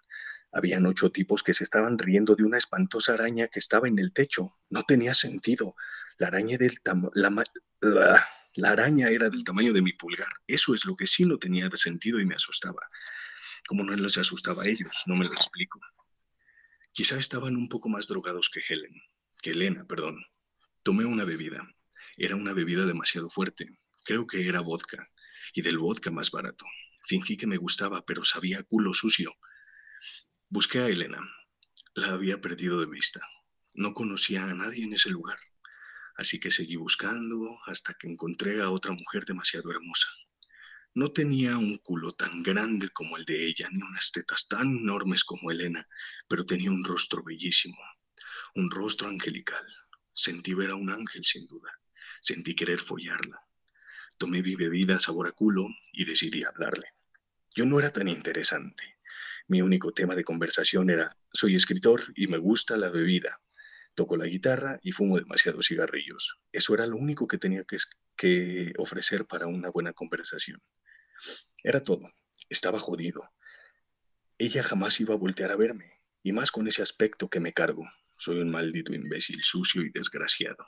[0.51, 4.15] Habían ocho tipos que se estaban riendo de una espantosa araña que estaba en el
[4.15, 4.57] techo.
[4.71, 5.75] No tenía sentido.
[6.19, 6.29] La
[8.69, 10.33] araña, era del tamaño de mi pulgar.
[10.47, 12.81] Eso es lo que sí no tenía sentido y me asustaba.
[13.67, 15.81] Como no les asustaba a ellos, no me lo explico.
[16.93, 18.95] Quizá estaban un poco más drogados que Helen,
[19.43, 20.23] que Elena, perdón.
[20.83, 21.67] Tomé una bebida.
[22.19, 23.79] Era una bebida demasiado fuerte.
[24.05, 25.09] Creo que era vodka,
[25.55, 26.67] y del vodka más barato.
[27.07, 29.35] Fingí que me gustaba, pero sabía culo sucio.
[30.49, 31.21] Busqué a Elena.
[31.95, 33.21] La había perdido de vista.
[33.75, 35.39] No conocía a nadie en ese lugar.
[36.17, 40.09] Así que seguí buscando hasta que encontré a otra mujer demasiado hermosa.
[40.95, 45.25] No tenía un culo tan grande como el de ella, ni unas tetas tan enormes
[45.25, 45.89] como Elena,
[46.29, 47.79] pero tenía un rostro bellísimo,
[48.55, 49.65] un rostro angelical.
[50.13, 51.71] Sentí ver a un ángel sin duda.
[52.21, 53.39] Sentí querer follarla.
[54.19, 56.89] Tomé mi bebida sabor a culo y decidí hablarle.
[57.55, 58.99] Yo no era tan interesante.
[59.49, 63.41] Mi único tema de conversación era, soy escritor y me gusta la bebida.
[63.95, 66.39] Toco la guitarra y fumo demasiados cigarrillos.
[66.51, 70.63] Eso era lo único que tenía que, ofrecer para una buena conversación.
[71.63, 72.11] Era todo.
[72.49, 73.23] Estaba jodido.
[74.39, 77.85] Ella jamás iba a voltear a verme, y más con ese aspecto que me cargo.
[78.17, 80.65] Soy un maldito imbécil, sucio y desgraciado.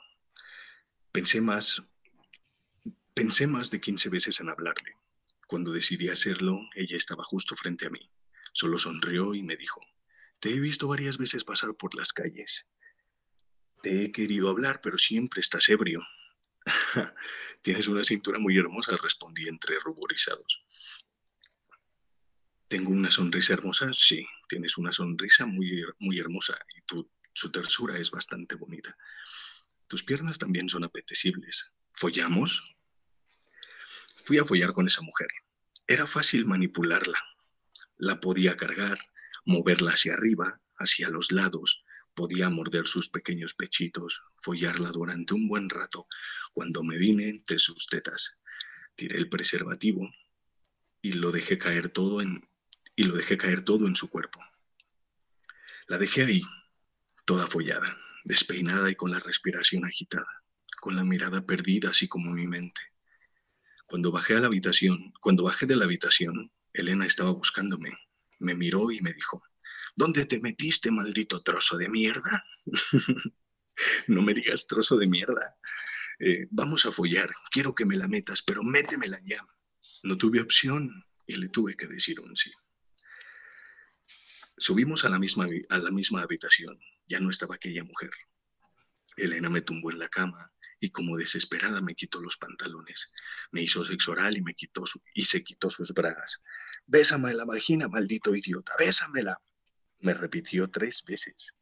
[1.11, 1.81] Pensé más,
[3.13, 4.91] pensé más de 15 veces en hablarle.
[5.47, 8.11] Cuando decidí hacerlo, ella estaba justo frente a mí.
[8.53, 9.81] Solo sonrió y me dijo,
[10.39, 12.67] te he visto varias veces pasar por las calles.
[13.85, 16.03] Te he querido hablar, pero siempre estás ebrio.
[17.61, 20.63] Tienes una cintura muy hermosa, respondí entre ruborizados.
[22.67, 23.93] ¿Tengo una sonrisa hermosa?
[23.93, 28.97] Sí, tienes una sonrisa muy, muy hermosa y tu, su tersura es bastante bonita.
[29.85, 31.71] Tus piernas también son apetecibles.
[31.93, 32.75] ¿Follamos?
[34.23, 35.27] Fui a follar con esa mujer.
[35.85, 37.19] Era fácil manipularla.
[37.97, 38.97] La podía cargar,
[39.45, 41.84] moverla hacia arriba, hacia los lados,
[42.15, 46.07] Podía morder sus pequeños pechitos, follarla durante un buen rato,
[46.53, 48.37] cuando me vine entre sus tetas.
[48.95, 50.09] Tiré el preservativo
[51.01, 52.47] y lo dejé caer todo en
[52.95, 54.39] y lo dejé caer todo en su cuerpo.
[55.87, 56.41] La dejé ahí,
[57.25, 60.43] toda follada, despeinada y con la respiración agitada,
[60.79, 62.81] con la mirada perdida así como mi mente.
[63.85, 67.91] Cuando bajé a la habitación, cuando bajé de la habitación, Elena estaba buscándome.
[68.39, 69.43] Me miró y me dijo,
[69.95, 72.45] ¿Dónde te metiste, maldito trozo de mierda?
[74.07, 75.57] no me digas trozo de mierda.
[76.19, 79.39] Eh, vamos a follar, quiero que me la metas, pero métemela ya.
[80.03, 82.51] No tuve opción y le tuve que decir un sí.
[84.57, 86.77] Subimos a la misma, a la misma habitación.
[87.07, 88.11] Ya no estaba aquella mujer.
[89.15, 90.45] Elena me tumbó en la cama
[90.81, 93.13] y como desesperada me quitó los pantalones.
[93.51, 96.43] Me hizo sexo oral y, me quitó y se quitó sus bragas.
[96.85, 99.41] Bésame la vagina, maldito idiota, bésamela
[99.99, 101.55] me repitió tres veces.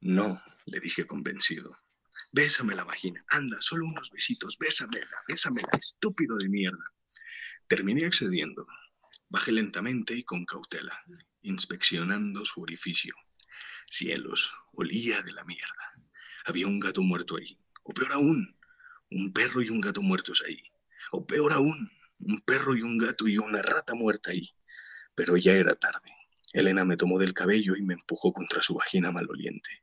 [0.00, 1.78] No, le dije convencido.
[2.32, 3.24] Bésame la vagina.
[3.28, 4.58] Anda, solo unos besitos.
[4.58, 6.84] Bésamela, bésamela, estúpido de mierda.
[7.68, 8.66] Terminé accediendo.
[9.28, 10.96] Bajé lentamente y con cautela,
[11.42, 13.14] inspeccionando su orificio.
[13.90, 15.94] Cielos, olía de la mierda.
[16.44, 17.58] Había un gato muerto ahí.
[17.82, 18.56] O peor aún,
[19.10, 20.62] un perro y un gato muertos ahí.
[21.12, 24.54] O peor aún, un perro y un gato y una rata muerta ahí.
[25.14, 26.10] Pero ya era tarde.
[26.52, 29.82] Elena me tomó del cabello y me empujó contra su vagina maloliente.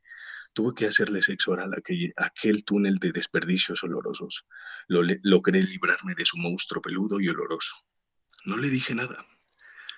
[0.52, 4.46] Tuve que hacerle sexo oral a aquel, túnel de desperdicios olorosos.
[4.86, 7.76] Lo, logré librarme de su monstruo peludo y oloroso.
[8.44, 9.26] No le dije nada.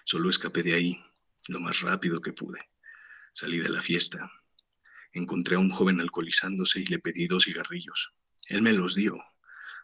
[0.05, 1.05] Solo escapé de ahí
[1.49, 2.59] lo más rápido que pude.
[3.33, 4.31] Salí de la fiesta.
[5.13, 8.15] Encontré a un joven alcoholizándose y le pedí dos cigarrillos.
[8.49, 9.19] Él me los dio.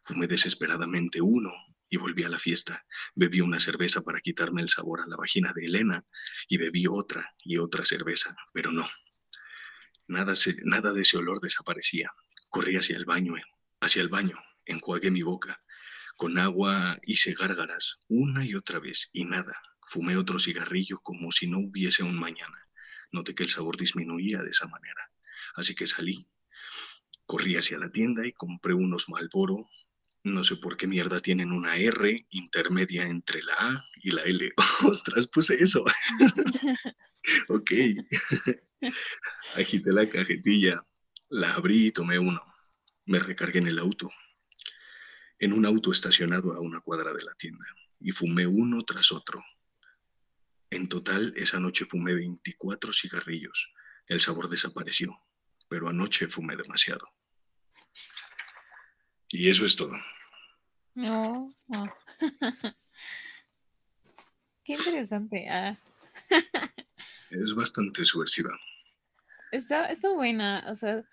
[0.02, 1.50] Fumé desesperadamente uno
[1.92, 2.86] y volví a la fiesta.
[3.14, 6.02] Bebí una cerveza para quitarme el sabor a la vagina de Elena
[6.48, 8.88] y bebí otra y otra cerveza, pero no.
[10.08, 10.32] Nada,
[10.64, 12.10] nada de ese olor desaparecía.
[12.48, 13.34] Corrí hacia el baño,
[13.82, 15.62] hacia el baño, enjuagué mi boca.
[16.16, 19.52] Con agua hice gárgaras una y otra vez y nada.
[19.86, 22.56] Fumé otro cigarrillo como si no hubiese un mañana.
[23.10, 25.10] Noté que el sabor disminuía de esa manera.
[25.56, 26.26] Así que salí.
[27.26, 29.68] Corrí hacia la tienda y compré unos Malboro,
[30.24, 34.52] no sé por qué mierda tienen una R intermedia entre la A y la L.
[34.84, 35.84] Ostras, puse eso.
[37.48, 37.72] ok.
[39.56, 40.86] Agité la cajetilla,
[41.28, 42.40] la abrí y tomé uno.
[43.06, 44.10] Me recargué en el auto.
[45.38, 47.66] En un auto estacionado a una cuadra de la tienda.
[47.98, 49.42] Y fumé uno tras otro.
[50.70, 53.72] En total, esa noche fumé 24 cigarrillos.
[54.06, 55.20] El sabor desapareció,
[55.68, 57.08] pero anoche fumé demasiado.
[59.32, 59.92] Y eso es todo.
[60.94, 61.50] No.
[61.68, 61.84] no.
[64.64, 65.48] Qué interesante.
[65.48, 65.76] Ah.
[67.30, 68.50] Es bastante subversiva.
[69.50, 71.04] Está, está buena, o sea,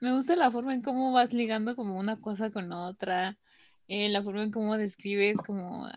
[0.00, 3.38] me gusta la forma en cómo vas ligando como una cosa con otra,
[3.86, 5.96] eh, la forma en cómo describes como a,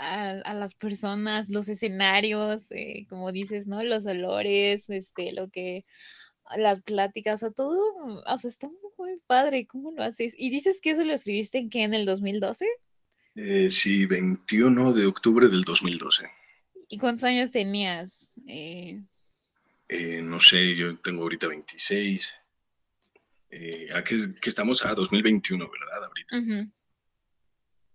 [0.00, 3.82] a- a las personas, los escenarios, eh, como dices, ¿no?
[3.84, 5.84] Los olores, este, lo que,
[6.56, 8.68] las pláticas, o sea, todo, o sea, está
[9.06, 10.34] muy padre, ¿cómo lo haces?
[10.36, 12.66] Y dices que eso lo escribiste en qué, en el 2012?
[13.36, 16.28] Eh, sí, 21 de octubre del 2012.
[16.88, 18.28] ¿Y cuántos años tenías?
[18.46, 19.00] Eh,
[19.88, 22.34] Eh, no sé, yo tengo ahorita 26.
[23.50, 24.84] Eh, ¿a qué, qué estamos?
[24.84, 26.04] A 2021, ¿verdad?
[26.08, 26.38] Ahorita.
[26.38, 26.70] ujú.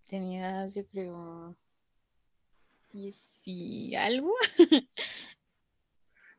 [0.08, 1.56] Tenías, yo creo,
[2.94, 4.34] y algo.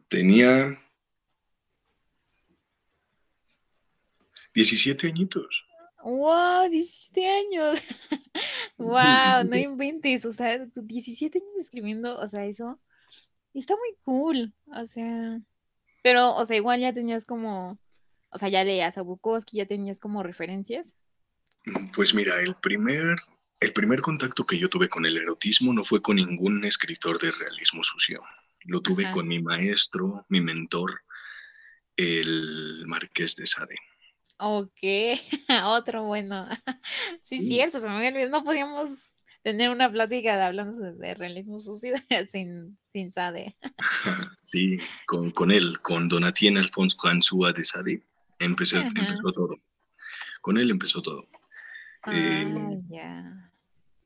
[0.08, 0.78] Tenía
[4.53, 5.65] 17 añitos.
[6.03, 6.69] ¡Wow!
[6.69, 7.81] 17 años.
[8.77, 9.45] ¡Wow!
[9.45, 10.25] No inventes.
[10.25, 12.80] O sea, 17 años escribiendo, o sea, eso
[13.53, 14.53] está muy cool.
[14.67, 15.39] O sea,
[16.03, 17.80] pero, o sea, igual ya tenías como,
[18.30, 20.97] o sea, ya leías a Bukowski, ya tenías como referencias.
[21.95, 23.17] Pues mira, el primer,
[23.61, 27.31] el primer contacto que yo tuve con el erotismo no fue con ningún escritor de
[27.31, 28.21] realismo sucio.
[28.65, 29.13] Lo tuve Ajá.
[29.13, 31.01] con mi maestro, mi mentor,
[31.95, 33.75] el Marqués de Sade.
[34.45, 34.82] Ok,
[35.65, 36.48] otro bueno.
[37.24, 37.48] Sí, Sí.
[37.48, 38.30] cierto, se me había olvidado.
[38.32, 41.95] No podíamos tener una plática de hablando de realismo sucio
[42.30, 43.56] sin, sin Sade.
[44.41, 48.03] Sí, con, con él, con Donatien Alphonse François de Sade,
[48.40, 48.40] Ajá.
[48.40, 49.56] empezó todo.
[50.41, 51.28] Con él empezó todo.
[52.11, 53.52] Eh, Ah, ya.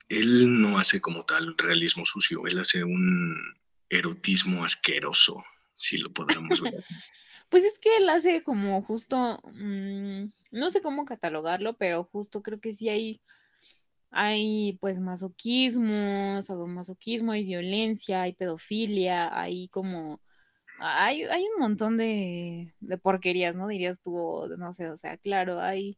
[0.09, 3.35] él no hace como tal realismo sucio, él hace un
[3.89, 5.43] erotismo asqueroso,
[5.73, 6.93] si lo podríamos ver así.
[7.49, 12.59] Pues es que él hace como justo, mm, no sé cómo catalogarlo, pero justo creo
[12.59, 13.21] que sí hay,
[14.11, 20.21] hay pues masoquismo, sadomasoquismo, hay violencia, hay pedofilia, hay como,
[20.79, 23.67] hay, hay un montón de, porquerías, ¿no?
[23.67, 25.97] Dirías tú, no sé, o sea, claro, hay,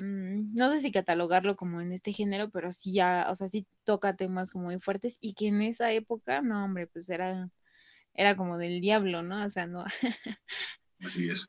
[0.00, 3.66] mm, no sé si catalogarlo como en este género, pero sí ya, o sea, sí
[3.84, 7.50] toca temas como muy fuertes y que en esa época, no, hombre, pues era,
[8.16, 9.44] era como del diablo, ¿no?
[9.46, 9.84] O sea, no.
[11.00, 11.46] Así es.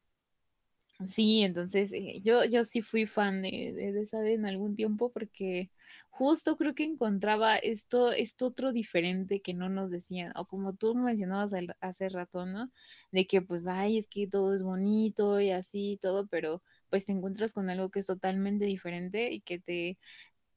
[1.08, 5.12] Sí, entonces eh, yo, yo sí fui fan de, de, de Sade en algún tiempo
[5.12, 5.70] porque
[6.10, 10.96] justo creo que encontraba esto, esto otro diferente que no nos decían, o como tú
[10.96, 12.72] mencionabas al- hace rato, ¿no?
[13.12, 17.06] De que pues, ay, es que todo es bonito y así y todo, pero pues
[17.06, 20.00] te encuentras con algo que es totalmente diferente y que te,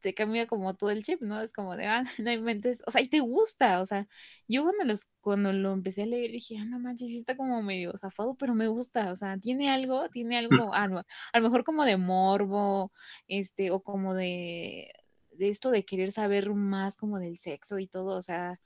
[0.01, 1.40] te cambia como todo el chip, ¿no?
[1.40, 4.09] Es como de, ah, no inventes, o sea, y te gusta, o sea,
[4.48, 7.62] yo cuando, los, cuando lo empecé a leer dije, ah, no manches, sí está como
[7.62, 10.98] medio zafado, pero me gusta, o sea, tiene algo, tiene algo, ah, no,
[11.32, 12.93] a lo mejor como de morbo,
[13.28, 14.93] este, o como de,
[15.32, 18.60] de esto de querer saber más como del sexo y todo, o sea,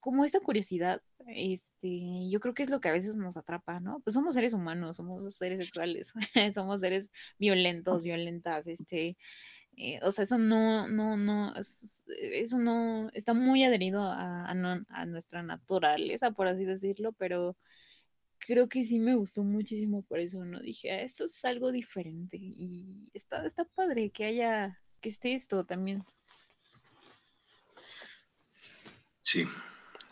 [0.00, 4.00] como esa curiosidad, este, yo creo que es lo que a veces nos atrapa, ¿no?
[4.00, 6.12] Pues somos seres humanos, somos seres sexuales,
[6.54, 9.16] somos seres violentos, violentas, este,
[9.76, 14.54] eh, o sea, eso no, no, no, es- eso no, está muy adherido a,
[15.06, 17.56] nuestra naturaleza, por así decirlo, pero
[18.38, 20.60] creo que sí me gustó muchísimo por eso, ¿no?
[20.60, 25.64] Dije, "Ah, esto es algo diferente y está, está padre que haya, que esté esto
[25.64, 26.04] también.
[29.22, 29.46] Sí,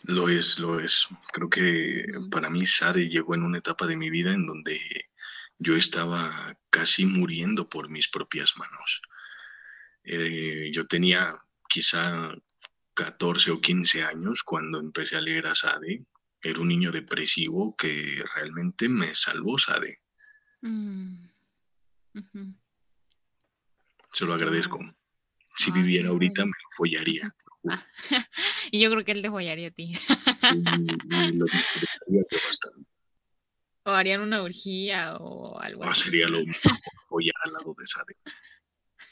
[0.03, 1.07] lo es, lo es.
[1.33, 4.79] Creo que para mí Sade llegó en una etapa de mi vida en donde
[5.59, 9.01] yo estaba casi muriendo por mis propias manos.
[10.03, 11.35] Eh, yo tenía
[11.67, 12.33] quizá
[12.93, 16.05] 14 o 15 años cuando empecé a leer a Sade.
[16.41, 19.99] Era un niño depresivo que realmente me salvó Sade.
[20.61, 21.25] Mm.
[24.11, 24.79] Se lo agradezco.
[25.55, 27.29] Si Ay, viviera ahorita me lo follaría.
[28.71, 29.93] Y yo creo que él te follaría a ti.
[30.53, 31.45] Y, y lo
[32.45, 32.87] bastante.
[33.83, 36.03] O harían una orgía o algo No así.
[36.05, 36.77] sería lo mejor
[37.09, 38.13] follar al lado de Sade.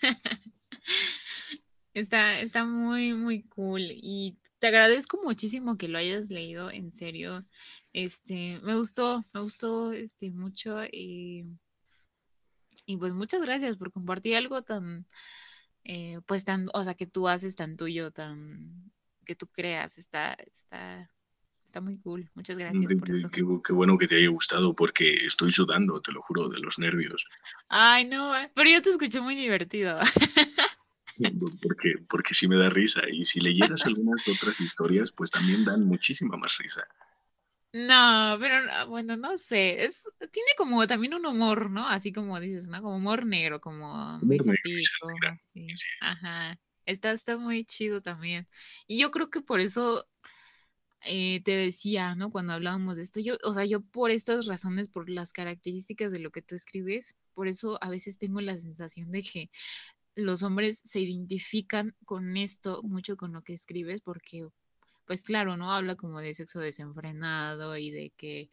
[1.93, 7.43] Está, está muy, muy cool y te agradezco muchísimo que lo hayas leído, en serio.
[7.93, 11.43] Este, me gustó, me gustó este mucho eh,
[12.85, 15.07] y pues muchas gracias por compartir algo tan,
[15.83, 18.91] eh, pues tan, o sea, que tú haces tan tuyo, tan,
[19.25, 21.09] que tú creas, está, está,
[21.65, 22.29] está muy cool.
[22.35, 23.29] Muchas gracias por Qué, eso.
[23.29, 26.77] qué- qué bueno que te haya gustado porque estoy sudando, te lo juro, de los
[26.77, 27.25] nervios.
[27.69, 29.99] Ay, no, eh, pero yo te escuché muy divertido.
[31.61, 33.01] porque, porque sí me da risa.
[33.11, 36.87] Y si leyeras algunas otras historias, pues también dan muchísima más risa.
[37.73, 41.87] No, pero bueno, no sé, es, tiene como también un humor, ¿no?
[41.87, 42.81] Así como dices, ¿no?
[42.81, 44.37] Como humor negro, como muy
[45.99, 46.59] Ajá.
[46.85, 48.47] Está, está muy chido también.
[48.87, 50.07] Y yo creo que por eso
[51.01, 52.31] eh, te decía, ¿no?
[52.31, 56.19] Cuando hablábamos de esto, yo, o sea, yo por estas razones, por las características de
[56.19, 59.49] lo que tú escribes, por eso a veces tengo la sensación de que
[60.17, 64.47] los hombres se identifican con esto mucho con lo que escribes, porque
[65.05, 65.71] pues claro, ¿no?
[65.71, 68.49] Habla como de sexo desenfrenado y de que,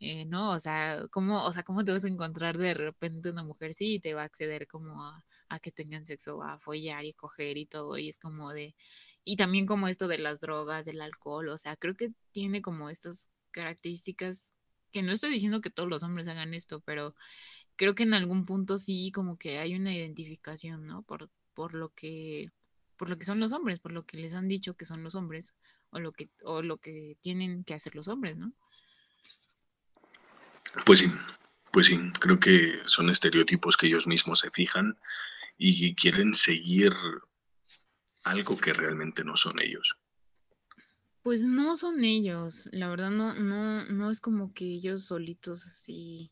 [0.00, 0.52] eh, ¿no?
[0.52, 3.98] O sea, ¿cómo, o sea, ¿cómo te vas a encontrar de repente una mujer sí
[4.00, 7.66] te va a acceder como a, a que tengan sexo, a follar y coger y
[7.66, 8.76] todo, y es como de,
[9.24, 12.90] y también como esto de las drogas, del alcohol, o sea, creo que tiene como
[12.90, 14.54] estas características
[14.92, 17.14] que no estoy diciendo que todos los hombres hagan esto, pero
[17.76, 21.02] creo que en algún punto sí como que hay una identificación, ¿no?
[21.02, 22.50] Por, por lo que
[22.96, 25.14] por lo que son los hombres, por lo que les han dicho que son los
[25.14, 25.52] hombres
[25.90, 28.52] o lo que o lo que tienen que hacer los hombres, ¿no?
[30.84, 31.12] Pues sí,
[31.70, 34.98] pues sí, creo que son estereotipos que ellos mismos se fijan
[35.58, 36.92] y quieren seguir
[38.24, 39.96] algo que realmente no son ellos.
[41.22, 46.30] Pues no son ellos, la verdad no, no, no es como que ellos solitos así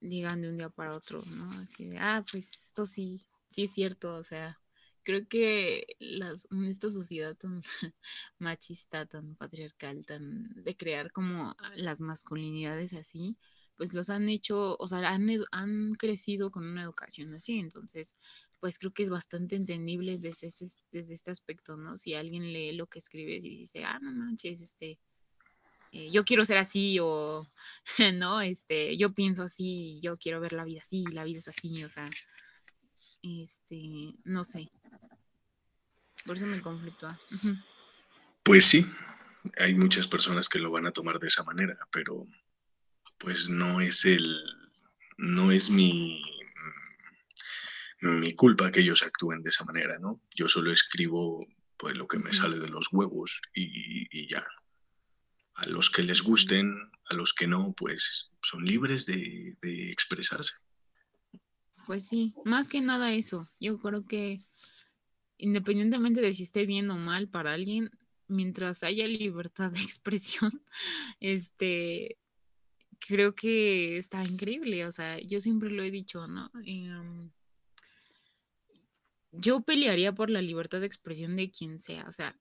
[0.00, 1.50] digan de un día para otro, ¿no?
[1.60, 4.60] Así de, ah, pues esto sí, sí es cierto, o sea,
[5.02, 7.60] creo que las, en esta sociedad tan
[8.38, 13.36] machista, tan patriarcal, tan de crear como las masculinidades así,
[13.76, 18.14] pues los han hecho, o sea, han, han crecido con una educación así, entonces
[18.60, 21.98] pues creo que es bastante entendible desde este, desde este aspecto, ¿no?
[21.98, 24.98] Si alguien lee lo que escribes y dice, ah, no manches, este,
[25.96, 27.46] eh, yo quiero ser así o,
[28.14, 31.82] no, este, yo pienso así, yo quiero ver la vida así, la vida es así,
[31.84, 32.10] o sea,
[33.22, 34.70] este, no sé.
[36.24, 37.18] Por eso me conflictúa.
[38.42, 38.84] Pues sí,
[39.58, 42.26] hay muchas personas que lo van a tomar de esa manera, pero
[43.18, 44.38] pues no es el,
[45.16, 46.22] no es mi
[48.00, 50.20] mi culpa que ellos actúen de esa manera, ¿no?
[50.34, 51.46] Yo solo escribo
[51.78, 54.42] pues lo que me sale de los huevos y, ya.
[55.56, 56.74] A los que les gusten,
[57.10, 60.54] a los que no, pues son libres de, de expresarse.
[61.86, 63.48] Pues sí, más que nada eso.
[63.60, 64.40] Yo creo que
[65.38, 67.90] independientemente de si esté bien o mal para alguien,
[68.28, 70.62] mientras haya libertad de expresión,
[71.20, 72.18] este,
[72.98, 74.84] creo que está increíble.
[74.86, 76.50] O sea, yo siempre lo he dicho, ¿no?
[76.64, 77.30] Em,
[79.32, 82.38] yo pelearía por la libertad de expresión de quien sea, o sea,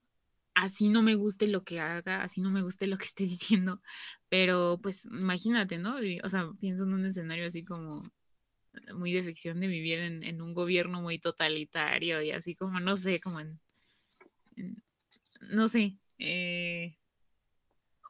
[0.56, 3.82] así no me guste lo que haga, así no me guste lo que esté diciendo,
[4.30, 5.98] pero pues imagínate, ¿no?
[6.23, 8.10] o sea, pienso en un escenario así como
[8.94, 13.19] muy de ficción de vivir en, un gobierno muy totalitario y así como, no sé,
[13.22, 13.60] como en,
[15.41, 16.98] no sé, eh,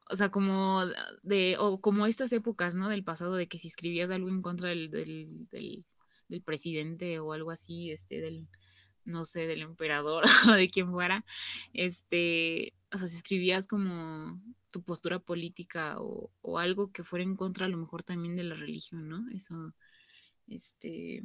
[0.10, 0.86] o sea, como
[1.24, 2.90] de, o como estas épocas, ¿no?
[2.90, 7.52] Del pasado, de que si escribías algo en contra del, del, del presidente o algo
[7.52, 8.48] así, este, del,
[9.06, 11.26] no sé, del emperador o de quien fuera,
[11.74, 14.42] este, o sea, si escribías como
[14.72, 18.44] tu postura política o, o, algo que fuera en contra a lo mejor también de
[18.44, 19.26] la religión, ¿no?
[19.32, 19.74] Eso,
[20.48, 21.24] este,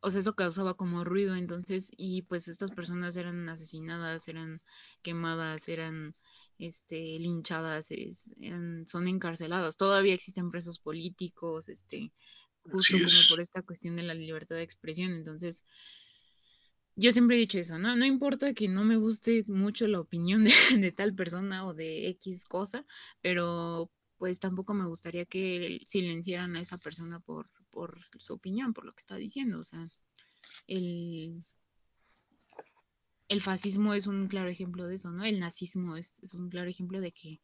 [0.00, 4.62] o sea, eso causaba como ruido, entonces, y pues estas personas eran asesinadas, eran
[5.02, 6.14] quemadas, eran,
[6.58, 7.88] este, linchadas,
[8.86, 12.12] son encarceladas, todavía existen presos políticos, este,
[12.70, 15.64] justo como por esta cuestión de la libertad de expresión, entonces,
[16.96, 17.94] yo siempre he dicho eso, ¿no?
[17.94, 20.44] No importa que no me guste mucho la opinión
[20.88, 22.84] de, tal persona o de X cosa,
[23.20, 28.86] pero pues tampoco me gustaría que silenciaran a esa persona por, por su opinión, por
[28.86, 29.60] lo que está diciendo.
[29.60, 29.84] O sea,
[30.66, 31.44] el,
[33.28, 35.24] el fascismo es un claro ejemplo de eso, ¿no?
[35.24, 37.42] El nazismo es, es un claro ejemplo de que,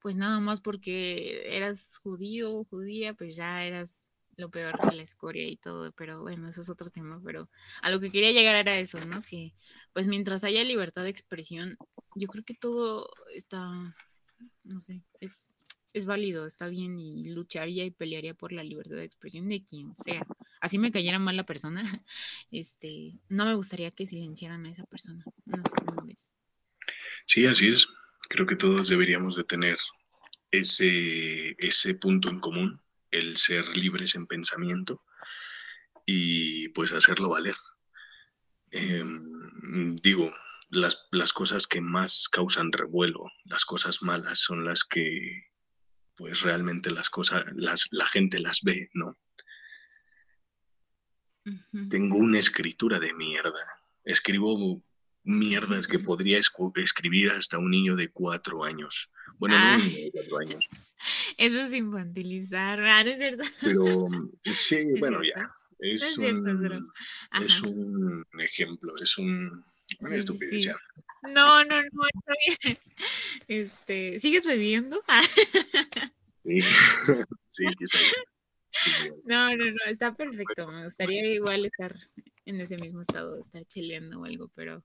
[0.00, 4.03] pues nada más porque eras judío o judía, pues ya eras
[4.36, 7.48] lo peor de la escoria y todo, pero bueno, eso es otro tema, pero
[7.82, 9.22] a lo que quería llegar era eso, ¿no?
[9.22, 9.54] Que
[9.92, 11.76] pues mientras haya libertad de expresión,
[12.14, 13.96] yo creo que todo está,
[14.64, 15.54] no sé, es,
[15.92, 19.96] es válido, está bien y lucharía y pelearía por la libertad de expresión de quien
[19.96, 20.26] sea.
[20.60, 21.82] Así me cayera mal la persona,
[22.50, 26.30] este, no me gustaría que silenciaran a esa persona, no sé cómo ves.
[27.26, 27.86] Sí, así es.
[28.28, 29.78] Creo que todos deberíamos de tener
[30.50, 32.83] ese, ese punto en común
[33.18, 35.02] el ser libres en pensamiento
[36.06, 37.56] y pues hacerlo valer.
[38.70, 40.32] Em, digo,
[40.70, 45.46] las, las, cosas que más causan revuelo, las cosas malas son las que
[46.16, 49.12] pues realmente las cosas, las, la gente las ve, ¿no?
[51.90, 53.60] Tengo una escritura de mierda.
[54.04, 54.82] escribo
[55.24, 59.10] mierdas que podría escribir hasta un niño de cuatro años.
[59.38, 59.76] Bueno, Ah.
[59.78, 60.68] no un niño de cuatro años,
[61.38, 63.42] Eso es infantilizar, ah, ¿no es cierto?
[63.60, 64.06] pero
[64.44, 65.40] sí, Es bueno, cierto.
[65.40, 65.42] ya.
[65.42, 66.80] No Es es cierto, un, pero-
[67.44, 69.64] es un ejemplo, es un,
[70.00, 70.62] una Sí, estupidez sí.
[70.62, 70.76] ya.
[71.34, 72.32] No, no, no, está
[72.62, 72.78] bien.
[73.48, 75.02] Este, ¿sigues bebiendo?
[75.08, 75.20] Ah,
[76.44, 76.60] Sí.
[77.48, 77.64] Sí,
[79.24, 80.66] no, no, no, está perfecto.
[80.68, 81.94] Me gustaría igual estar
[82.44, 84.82] en ese mismo estado, estar cheleando o algo, pero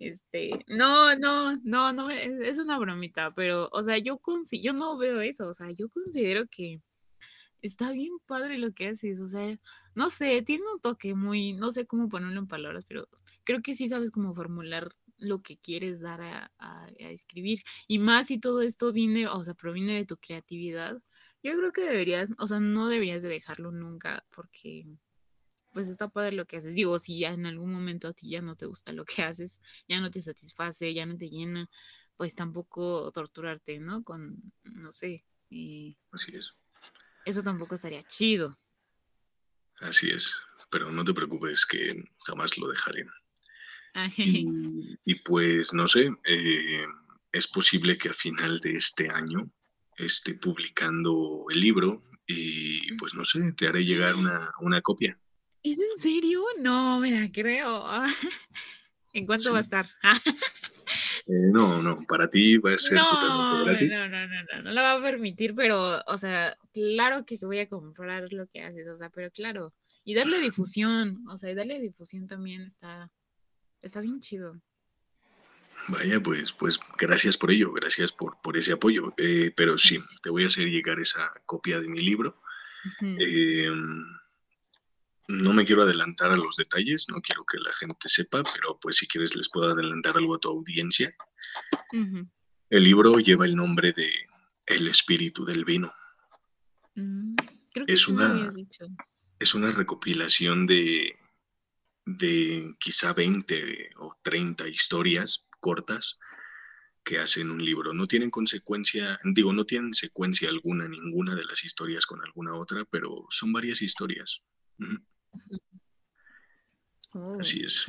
[0.00, 4.96] este, no, no, no, no, es, una bromita, pero, o sea, yo consi- yo no
[4.98, 6.82] veo eso, o sea, yo considero que
[7.62, 9.56] está bien padre lo que haces, o sea,
[9.94, 13.08] no sé, tiene un toque muy, no sé cómo ponerlo en palabras, pero
[13.44, 17.58] creo que sí sabes cómo formular lo que quieres dar a, a- a escribir.
[17.88, 20.98] Y más si todo esto viene, o sea, proviene de tu creatividad,
[21.42, 24.86] yo creo que deberías, o sea, no deberías de dejarlo nunca porque
[25.72, 26.74] pues está padre lo que haces.
[26.74, 29.60] Digo, si ya en algún momento a ti ya no te gusta lo que haces,
[29.88, 31.68] ya no te satisface, ya no te llena,
[32.16, 34.02] pues tampoco torturarte, ¿no?
[34.04, 36.54] Con, no sé, eh, Así es,
[37.24, 38.58] eso tampoco estaría chido.
[39.80, 40.36] así es.
[40.70, 43.04] Pero no te preocupes que jamás lo dejaré.
[44.22, 46.86] Y, y pues no sé, eh,
[47.32, 49.50] es posible que a final de este año
[49.96, 55.18] esté publicando el libro y pues no sé, te haré llegar una, una copia.
[55.62, 56.42] ¿Es en serio?
[56.58, 57.84] No me la creo.
[59.12, 59.86] ¿En cuánto va a estar?
[61.26, 63.92] Eh, no, no, para ti va a ser No, totalmente gratis.
[63.92, 67.60] no, no, no, no, no la va a permitir, pero, o sea, claro que voy
[67.60, 69.72] a comprar lo que haces, o sea, pero claro,
[70.02, 73.10] y darle difusión, o sea, y darle difusión también está,
[73.80, 74.60] está bien chido.
[75.88, 79.14] Vaya, pues, pues gracias por ello, gracias por, por ese apoyo.
[79.16, 82.40] Eh, pero sí, te voy a hacer llegar esa copia de mi libro.
[83.02, 83.70] Eh,
[85.30, 88.96] no me quiero adelantar a los detalles, no quiero que la gente sepa, pero pues
[88.96, 91.14] si quieres les puedo adelantar algo a tu audiencia.
[92.70, 94.12] El libro lleva el nombre de
[94.66, 95.92] El espíritu del vino.
[96.94, 97.34] Mm,
[97.72, 98.84] Creo que Es me una- dicho.
[99.38, 101.14] Es una recopilación de,
[102.04, 106.18] de quizá 20 o 30 historias cortas
[107.02, 107.94] que hacen un libro.
[107.94, 112.84] No tienen consecuencia, digo, no tienen secuencia alguna, ninguna de las historias con alguna otra,
[112.84, 114.42] pero son varias historias.
[117.12, 117.86] Oh, Así es.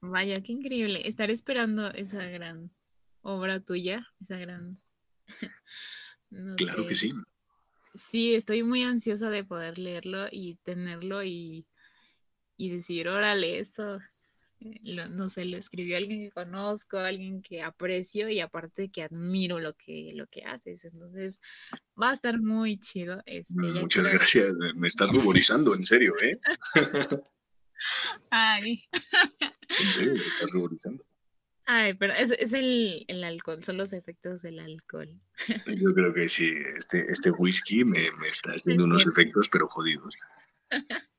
[0.00, 1.08] Vaya, qué increíble.
[1.08, 2.70] Estaré esperando esa gran
[3.22, 4.78] obra tuya, esa gran...
[6.30, 7.12] no Claro que sí.
[7.94, 11.66] Sí, estoy muy ansiosa de poder leerlo y tenerlo y,
[12.56, 13.98] y decir, órale, eso,
[14.60, 19.60] lo- no sé, lo escribió alguien que conozco, alguien que aprecio y aparte que admiro
[19.60, 20.84] lo que, lo que haces.
[20.84, 21.40] Entonces,
[22.00, 23.22] va a estar muy chido.
[23.26, 24.52] Este, Muchas gracias.
[24.74, 26.38] Me estás ruborizando, en serio, ¿eh?
[28.30, 28.84] Ay,
[29.80, 31.04] En serio, me estás ruborizando.
[31.66, 35.20] ay, pero es, es el, el alcohol, son los efectos del alcohol.
[35.66, 40.14] Yo creo que sí, este, este whisky me, me está haciendo unos efectos, pero jodidos.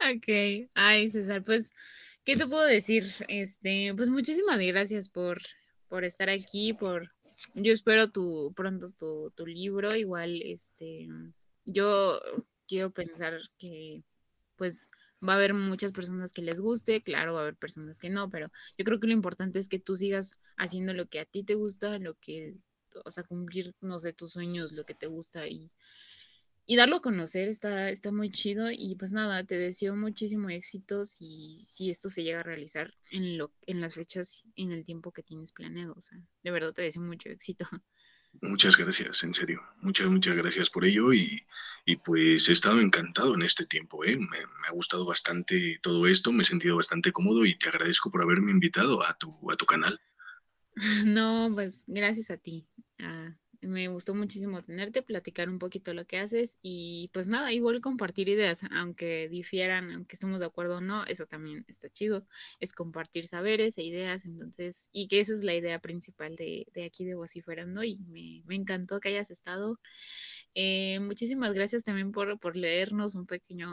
[0.00, 1.70] Ok, ay César, pues,
[2.26, 3.04] ¿qué te puedo decir?
[3.28, 5.40] Este, pues muchísimas gracias por,
[5.88, 7.12] por estar aquí, por,
[7.54, 11.08] yo espero tu, pronto tu, tu libro, igual, este,
[11.64, 12.20] yo
[12.66, 14.02] quiero pensar que,
[14.56, 14.90] pues,
[15.26, 18.28] va a haber muchas personas que les guste, claro, va a haber personas que no,
[18.28, 21.44] pero yo creo que lo importante es que tú sigas haciendo lo que a ti
[21.44, 22.56] te gusta, lo que,
[23.04, 25.70] o sea, cumplir, no sé, tus sueños, lo que te gusta y
[26.66, 31.06] y darlo a conocer está, está muy chido y pues nada, te deseo muchísimo éxito
[31.06, 35.12] si, si esto se llega a realizar en, lo, en las fechas, en el tiempo
[35.12, 35.94] que tienes planeado.
[35.96, 37.66] O sea, de verdad te deseo mucho éxito.
[38.42, 39.62] Muchas gracias, en serio.
[39.80, 41.46] Muchas, muchas gracias por ello y,
[41.86, 44.16] y pues he estado encantado en este tiempo, ¿eh?
[44.18, 48.10] Me, me ha gustado bastante todo esto, me he sentido bastante cómodo y te agradezco
[48.10, 49.98] por haberme invitado a tu, a tu canal.
[51.06, 52.68] No, pues gracias a ti.
[52.98, 53.34] Ah,
[53.66, 58.28] me gustó muchísimo tenerte, platicar un poquito lo que haces y pues nada, igual compartir
[58.28, 62.26] ideas, aunque difieran, aunque estemos de acuerdo o no, eso también está chido,
[62.60, 66.84] es compartir saberes e ideas, entonces, y que esa es la idea principal de, de
[66.84, 69.78] aquí de Vociferando y me, me encantó que hayas estado.
[70.54, 73.68] Eh, muchísimas gracias también por, por leernos un pequeño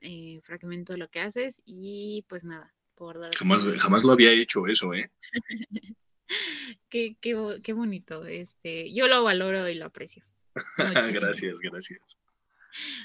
[0.00, 3.34] eh, fragmento de lo que haces y pues nada, por dar...
[3.34, 5.10] Jamás, jamás lo había hecho eso, ¿eh?
[6.88, 8.24] Qué, qué, qué bonito.
[8.26, 10.24] Este, yo lo valoro y lo aprecio.
[10.76, 12.16] gracias, gracias.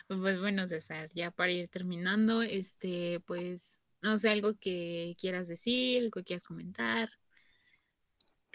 [0.07, 6.03] Pues bueno, César, ya para ir terminando, este, pues, no sé, algo que quieras decir,
[6.03, 7.09] algo que quieras comentar.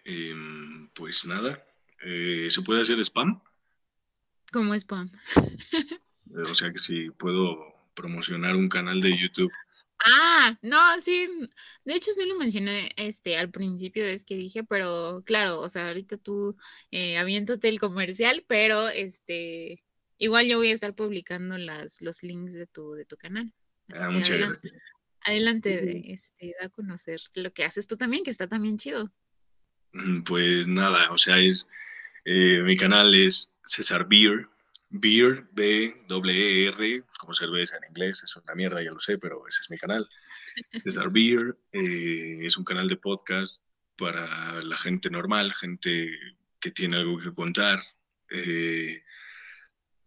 [0.05, 1.65] Em, pues nada,
[2.05, 3.43] eh, ¿se puede hacer spam?
[4.53, 5.11] ¿Cómo es, Pam?
[5.37, 9.53] Eh, O sea que si puedo promocionar un canal de YouTube
[10.09, 11.29] Ah, no, sí.
[11.85, 15.89] De hecho, sí lo mencioné este, al principio, es que dije, pero claro, o sea,
[15.89, 16.57] ahorita tú
[16.93, 19.83] eh, aviéntate el comercial, pero este,
[20.19, 23.53] igual yo voy a estar publicando las, los links de tu, de tu canal.
[23.95, 24.83] Ah, muchas adelante, gracias.
[25.23, 29.13] adelante, de- este, da a conocer lo que haces tú también, que está también chido.
[29.93, 31.67] Mm, Pues nada, o sea, es
[32.25, 34.49] eh, mi canal es César Beer,
[34.89, 39.47] Beer, B, W, R, como cerveza en inglés, es una mierda, ya lo sé, pero
[39.47, 40.09] ese es mi canal.
[40.85, 46.11] César Beer eh, es un canal de podcast para la gente normal, gente
[46.61, 47.81] que tiene algo que contar.
[48.31, 49.03] eh,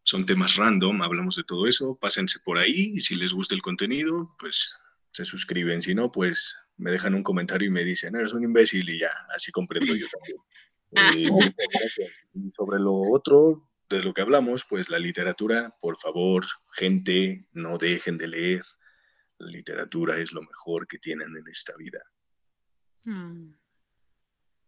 [0.03, 3.61] son temas random, hablamos de todo eso, pásense por ahí y si les gusta el
[3.61, 4.75] contenido, pues
[5.11, 5.83] se suscriben.
[5.83, 9.11] Si no, pues me dejan un comentario y me dicen, eres un imbécil y ya,
[9.35, 10.37] así comprendo yo también.
[10.91, 12.11] Eh, gracias.
[12.33, 17.77] y sobre lo otro de lo que hablamos, pues la literatura, por favor, gente, no
[17.77, 18.63] dejen de leer.
[19.37, 21.99] La literatura es lo mejor que tienen en esta vida.
[23.05, 23.53] Mm.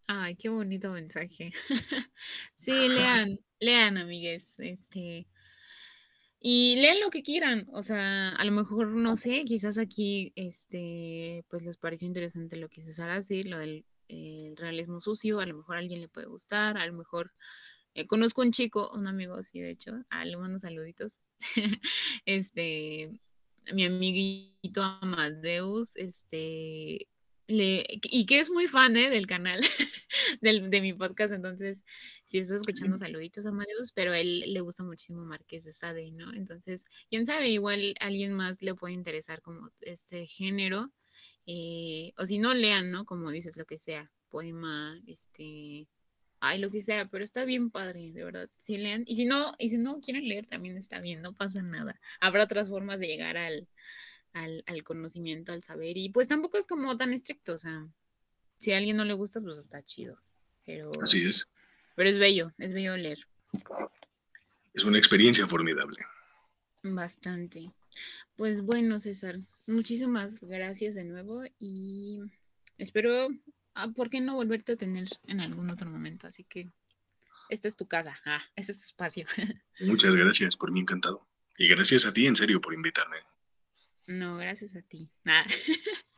[0.08, 1.52] Ay, qué bonito mensaje.
[2.54, 5.28] Sí, lean, lean, amigues, este,
[6.40, 11.46] y lean lo que quieran, o sea, a lo mejor, no sé, quizás aquí, este,
[11.50, 15.58] pues les pareció interesante lo que César hace, lo del eh, realismo sucio, a lo
[15.58, 17.32] mejor a alguien le puede gustar, a lo mejor
[17.94, 21.20] eh, conozco un chico, un amigo así, de hecho, ah, le mando saluditos,
[22.26, 23.12] este,
[23.74, 27.08] mi amiguito Amadeus, este,
[27.48, 29.10] le, y que es muy fan ¿eh?
[29.10, 29.60] del canal,
[30.42, 31.84] del, de mi podcast, entonces,
[32.26, 36.12] si estás escuchando saluditos a Amadeus, pero a él le gusta muchísimo Marqués de Sade,
[36.12, 36.34] ¿no?
[36.34, 40.88] Entonces, quién sabe, igual a alguien más le puede interesar como este género,
[41.46, 43.06] eh, o si no, lean, ¿no?
[43.06, 45.88] Como dices, lo que sea, poema, este,
[46.42, 49.54] ay, lo que sea, pero está bien padre, de verdad, sí lean, y si no,
[49.58, 53.08] y si no quieren leer, también está bien, no pasa nada, habrá otras formas de
[53.08, 53.68] llegar al
[54.34, 55.98] al, al, conocimiento, al saber.
[55.98, 57.88] Y pues tampoco es como tan estricto, o sea,
[58.58, 60.18] si a alguien no le gusta, pues está chido.
[60.66, 61.48] Pero, Así es.
[61.96, 63.20] pero es bello, es bello leer.
[64.74, 65.98] Es una experiencia formidable.
[66.84, 67.72] Bastante.
[68.36, 69.38] Pues bueno, César,
[69.68, 72.20] muchísimas gracias de nuevo y
[72.78, 73.28] espero,
[73.76, 76.28] ah, ¿por qué no volverte a tener en algún otro momento?
[76.28, 76.70] Así que
[77.50, 79.26] esta es tu casa, ah, este es tu espacio.
[79.82, 81.28] Muchas gracias, por mí encantado.
[81.58, 83.18] Y gracias a ti, en serio, por invitarme.
[84.08, 85.10] No, gracias a ti.
[85.26, 85.46] Ah.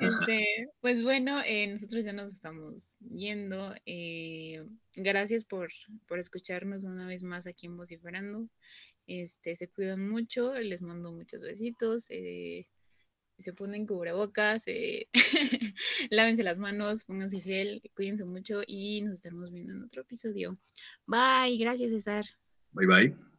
[0.00, 3.74] Este, pues bueno, eh, nosotros ya nos estamos yendo.
[3.86, 4.64] Eh,
[4.94, 5.70] gracias por,
[6.06, 8.48] por, escucharnos una vez más aquí en Vociferando.
[9.06, 12.06] Este, se cuidan mucho, les mando muchos besitos.
[12.10, 12.68] Eh,
[13.38, 14.64] se ponen cubrebocas,
[16.10, 20.58] lávense las manos, pónganse fiel, cuídense mucho y nos estaremos viendo en otro episodio.
[21.06, 22.24] Bye, gracias César.
[22.72, 23.37] Bye bye.